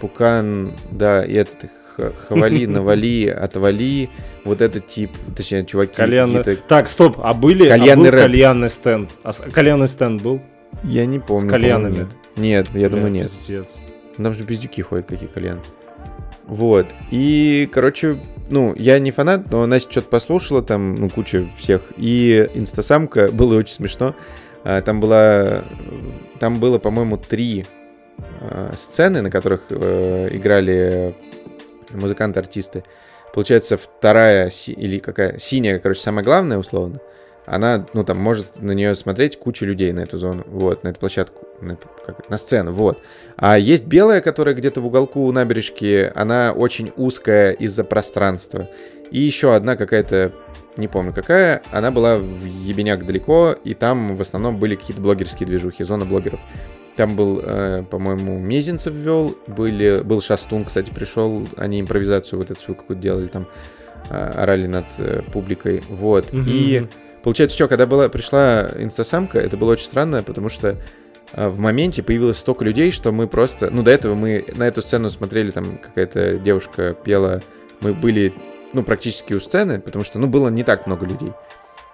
[0.00, 4.10] Пукан, да, и этот Хавали, Навали, Отвали,
[4.44, 6.42] вот этот тип, точнее, чуваки Кальянный...
[6.42, 9.10] Так, стоп, а были кальянный, а был кальянный стенд?
[9.22, 10.40] А кальянный стенд был?
[10.82, 11.48] Я не помню.
[11.48, 12.08] С кальянами?
[12.36, 13.30] Нет, я Бля, думаю, нет.
[13.30, 13.76] Пиздец.
[14.16, 15.60] Там же бездюки ходят, какие кальяны.
[16.46, 16.86] Вот.
[17.10, 18.18] И, короче,
[18.48, 21.82] ну, я не фанат, но Настя что-то послушала, там, ну, куча всех.
[21.96, 24.14] И инстасамка, было очень смешно.
[24.64, 25.64] А, там была,
[26.38, 27.66] там было, по-моему, три
[28.40, 31.14] а, сцены, на которых э, играли
[31.90, 32.84] музыканты-артисты.
[33.34, 37.00] Получается, вторая, или какая, синяя, короче, самая главная, условно,
[37.46, 41.00] она, ну, там, может на нее смотреть куча людей на эту зону, вот, на эту
[41.00, 43.00] площадку, на, как, на сцену, вот.
[43.36, 48.68] А есть белая, которая где-то в уголку набережки, она очень узкая из-за пространства.
[49.10, 50.32] И еще одна какая-то,
[50.76, 55.46] не помню какая, она была в ебеняк далеко, и там в основном были какие-то блогерские
[55.46, 56.40] движухи, зона блогеров.
[56.96, 62.60] Там был, э, по-моему, Мезенцев вел, были, был Шастун, кстати, пришел, они импровизацию вот эту
[62.60, 63.46] свою какую-то делали, там
[64.10, 66.32] э, орали над э, публикой, вот.
[66.32, 66.44] Мгм.
[66.46, 66.86] И
[67.22, 70.76] получается, что, когда была, пришла инстасамка, это было очень странно, потому что
[71.32, 74.82] э, в моменте появилось столько людей, что мы просто, ну, до этого мы на эту
[74.82, 77.42] сцену смотрели, там какая-то девушка пела,
[77.80, 78.34] мы были,
[78.72, 81.32] ну, практически у сцены, потому что, ну, было не так много людей.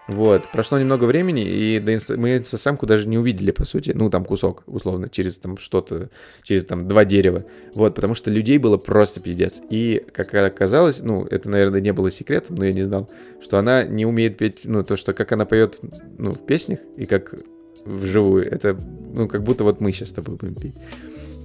[0.08, 2.16] Вот, прошло немного времени, и до инста...
[2.16, 3.92] мы инстасамку даже не увидели, по сути.
[3.94, 6.08] Ну, там кусок, условно, через там что-то,
[6.42, 7.44] через там два дерева.
[7.74, 9.60] Вот, потому что людей было просто пиздец.
[9.68, 13.10] И, как оказалось, ну, это, наверное, не было секретом, но я не знал,
[13.42, 15.78] что она не умеет петь, ну, то, что как она поет,
[16.16, 17.34] ну, в песнях, и как
[17.84, 18.50] вживую.
[18.50, 18.78] Это,
[19.14, 20.74] ну, как будто вот мы сейчас с тобой будем петь.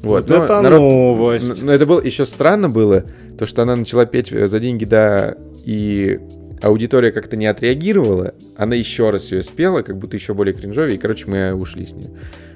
[0.04, 1.62] Вот, Вот это новость.
[1.64, 3.04] Но это было еще странно было,
[3.38, 5.36] то, что она начала петь за деньги, да,
[5.66, 6.20] и
[6.64, 11.00] аудитория как-то не отреагировала, она еще раз ее спела, как будто еще более кринжовее, и,
[11.00, 12.10] короче, мы ушли с ней.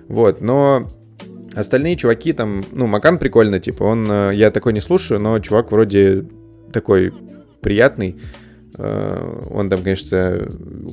[0.07, 0.87] Вот, но
[1.53, 5.71] остальные чуваки там, ну, Макан прикольно, типа, он, э, я такой не слушаю, но чувак
[5.71, 6.25] вроде
[6.71, 7.13] такой
[7.61, 8.17] приятный,
[8.77, 10.47] Э, он там, конечно,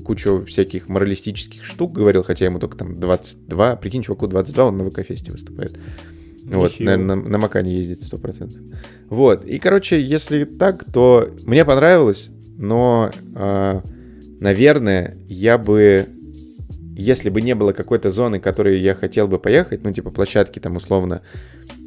[0.05, 3.77] кучу всяких моралистических штук говорил, хотя ему только там 22.
[3.77, 5.79] Прикинь, чуваку 22, он на ВК-фесте выступает.
[6.45, 8.53] Вот, наверное, на, на Макане ездит 100%.
[9.09, 13.81] Вот, и, короче, если так, то мне понравилось, но, э,
[14.41, 16.07] наверное, я бы,
[16.97, 20.77] если бы не было какой-то зоны, которой я хотел бы поехать, ну, типа площадки там
[20.77, 21.23] условно,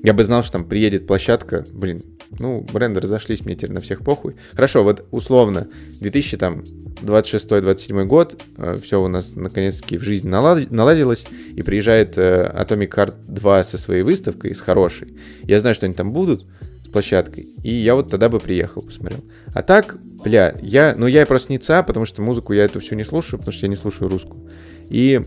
[0.04, 2.04] я бы знал, что там приедет площадка, блин,
[2.40, 4.36] ну, бренды разошлись, мне теперь на всех похуй.
[4.54, 5.68] Хорошо, вот условно,
[6.02, 8.42] 2026-2027 год,
[8.82, 11.26] все у нас наконец-таки в жизни налад- наладилось,
[11.56, 15.16] и приезжает э, Atomic Heart 2 со своей выставкой, с хорошей.
[15.44, 16.46] Я знаю, что они там будут
[16.88, 19.20] с площадкой, и я вот тогда бы приехал, посмотрел.
[19.54, 22.96] А так, бля, я, ну я просто не ца, потому что музыку я эту всю
[22.96, 24.50] не слушаю, потому что я не слушаю русскую.
[24.90, 25.22] И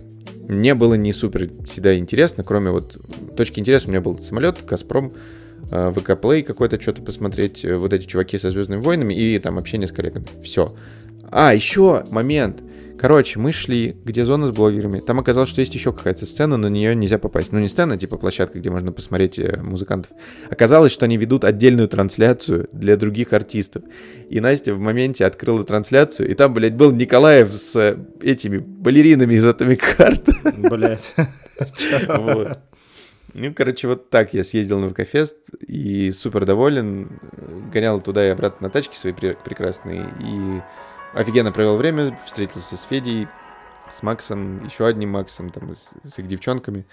[0.48, 2.96] мне было не супер всегда интересно, кроме вот
[3.36, 5.12] точки интереса у меня был самолет, Газпром,
[5.70, 9.58] э, ВК Play какой-то что-то посмотреть, э, вот эти чуваки со Звездными войнами и там
[9.58, 10.26] общение с коллегами.
[10.42, 10.74] Все.
[11.30, 12.62] А, еще момент.
[13.00, 15.00] Короче, мы шли, где зона с блогерами.
[15.00, 17.50] Там оказалось, что есть еще какая-то сцена, но на нее нельзя попасть.
[17.50, 20.12] Ну, не сцена, типа площадка, где можно посмотреть э, музыкантов.
[20.50, 23.84] Оказалось, что они ведут отдельную трансляцию для других артистов.
[24.28, 29.32] И Настя в моменте открыла трансляцию, и там, блядь, был Николаев с э, этими балеринами
[29.32, 30.68] из Atomic Heart.
[30.68, 31.14] Блять.
[32.06, 32.58] Вот.
[33.32, 35.36] Ну, короче, вот так я съездил на ВК-фест
[35.66, 37.18] и супер доволен.
[37.72, 40.06] Гонял туда и обратно на тачке свои пре- прекрасные.
[40.20, 40.60] И
[41.12, 43.28] офигенно провел время, встретился с Федей,
[43.92, 46.86] с Максом, еще одним Максом, там, с, с их девчонками,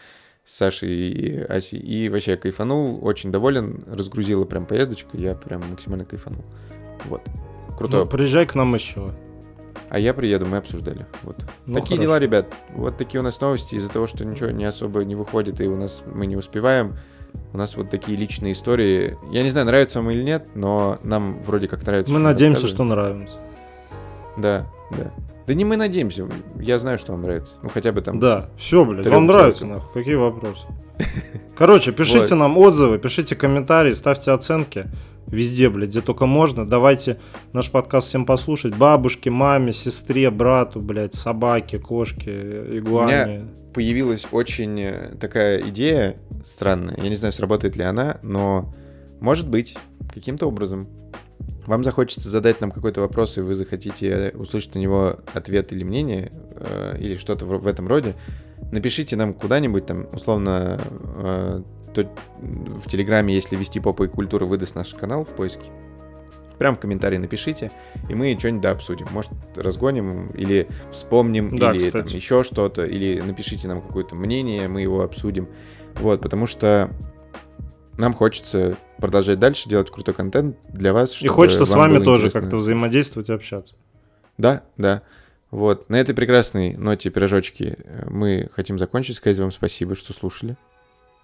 [0.46, 1.80] с Сашей и Асей.
[1.80, 6.44] И вообще я кайфанул, очень доволен, разгрузила прям поездочку, я прям максимально кайфанул.
[7.06, 7.22] Вот.
[7.78, 7.98] Круто.
[7.98, 9.14] Ну, приезжай к нам еще.
[9.90, 11.06] А я приеду, мы обсуждали.
[11.24, 11.46] Вот.
[11.66, 12.02] Ну, такие хорошо.
[12.02, 12.54] дела, ребят.
[12.74, 13.76] Вот такие у нас новости.
[13.76, 16.98] Из-за того, что ничего не особо не выходит, и у нас мы не успеваем.
[17.54, 19.18] У нас вот такие личные истории.
[19.32, 22.12] Я не знаю, нравится вам или нет, но нам вроде как нравится.
[22.12, 23.38] Мы надеемся, что нравится.
[24.38, 25.12] Да, да.
[25.48, 26.28] Да не мы надеемся.
[26.60, 27.54] Я знаю, что вам нравится.
[27.64, 28.20] Ну хотя бы там.
[28.20, 29.86] Да, все, блядь, вам нравится, человекам.
[29.86, 30.68] нахуй, какие вопросы?
[31.58, 32.32] Короче, пишите Вот.
[32.40, 34.88] нам отзывы, пишите комментарии, ставьте оценки.
[35.28, 36.66] Везде, блядь, где только можно.
[36.66, 37.20] Давайте
[37.54, 38.76] наш подкаст всем послушать.
[38.76, 43.24] Бабушке, маме, сестре, брату, блядь, собаке, кошке, игуане.
[43.24, 46.96] У меня появилась очень э, такая идея странная.
[46.98, 48.74] Я не знаю, сработает ли она, но
[49.20, 49.78] может быть,
[50.14, 50.88] каким-то образом
[51.68, 56.32] вам захочется задать нам какой-то вопрос, и вы захотите услышать на него ответ или мнение,
[56.56, 58.16] э, или что-то в, в этом роде,
[58.72, 60.80] напишите нам куда-нибудь там, условно,
[61.18, 61.62] э,
[61.94, 65.70] то в Телеграме, если вести попа и культура, выдаст наш канал в поиске.
[66.58, 67.70] Прям в комментарии напишите,
[68.10, 69.08] и мы что-нибудь да, обсудим.
[69.12, 74.82] Может, разгоним или вспомним, Да, или там, еще что-то, или напишите нам какое-то мнение, мы
[74.82, 75.50] его обсудим.
[75.96, 76.90] Вот, потому что
[77.98, 81.22] нам хочется продолжать дальше делать крутой контент для вас.
[81.22, 83.76] И хочется с вам вами тоже интересно как-то взаимодействовать и общаться.
[84.38, 85.02] Да, да.
[85.50, 90.58] Вот, на этой прекрасной ноте пирожочки э, мы хотим закончить, сказать вам спасибо, что слушали.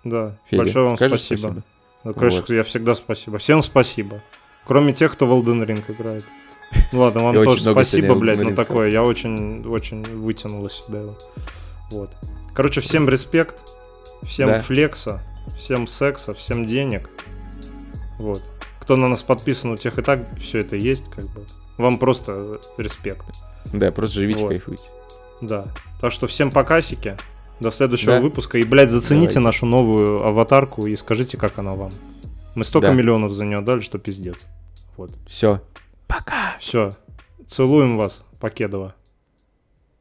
[0.03, 1.63] Да, Федя, большое вам скажешь спасибо.
[2.03, 2.49] Ну, конечно, Вот.
[2.49, 3.37] я всегда спасибо.
[3.37, 4.21] Всем спасибо.
[4.65, 6.25] Кроме тех, кто в Elden Ring играет.
[6.91, 11.01] Ну ладно, вам тоже спасибо, блядь, ну Ring такое, я очень, очень вытянул из себя
[11.01, 11.17] его.
[11.91, 12.09] Вот.
[12.53, 13.57] Короче, всем респект,
[14.23, 14.61] всем Да.
[14.61, 15.21] флекса,
[15.57, 17.09] всем секса, всем денег.
[18.19, 18.43] Вот.
[18.79, 21.45] Кто на нас подписан, у тех и так все это есть, как бы.
[21.77, 23.25] Вам просто респект.
[23.71, 24.49] Да, просто живите, Вот.
[24.49, 24.83] кайфуйте.
[25.41, 25.67] Да.
[26.01, 27.17] Так что всем покасики.
[27.59, 28.21] До следующего Да.
[28.21, 28.57] выпуска.
[28.57, 29.39] И, блядь, зацените Давайте.
[29.39, 31.91] нашу новую аватарку и скажите, как она вам.
[32.55, 32.93] Мы столько Да.
[32.93, 34.45] миллионов за нее дали, что пиздец.
[34.97, 35.11] Вот.
[35.27, 35.61] Все.
[36.59, 36.91] Все.
[37.47, 38.95] Целуем вас, Покедова.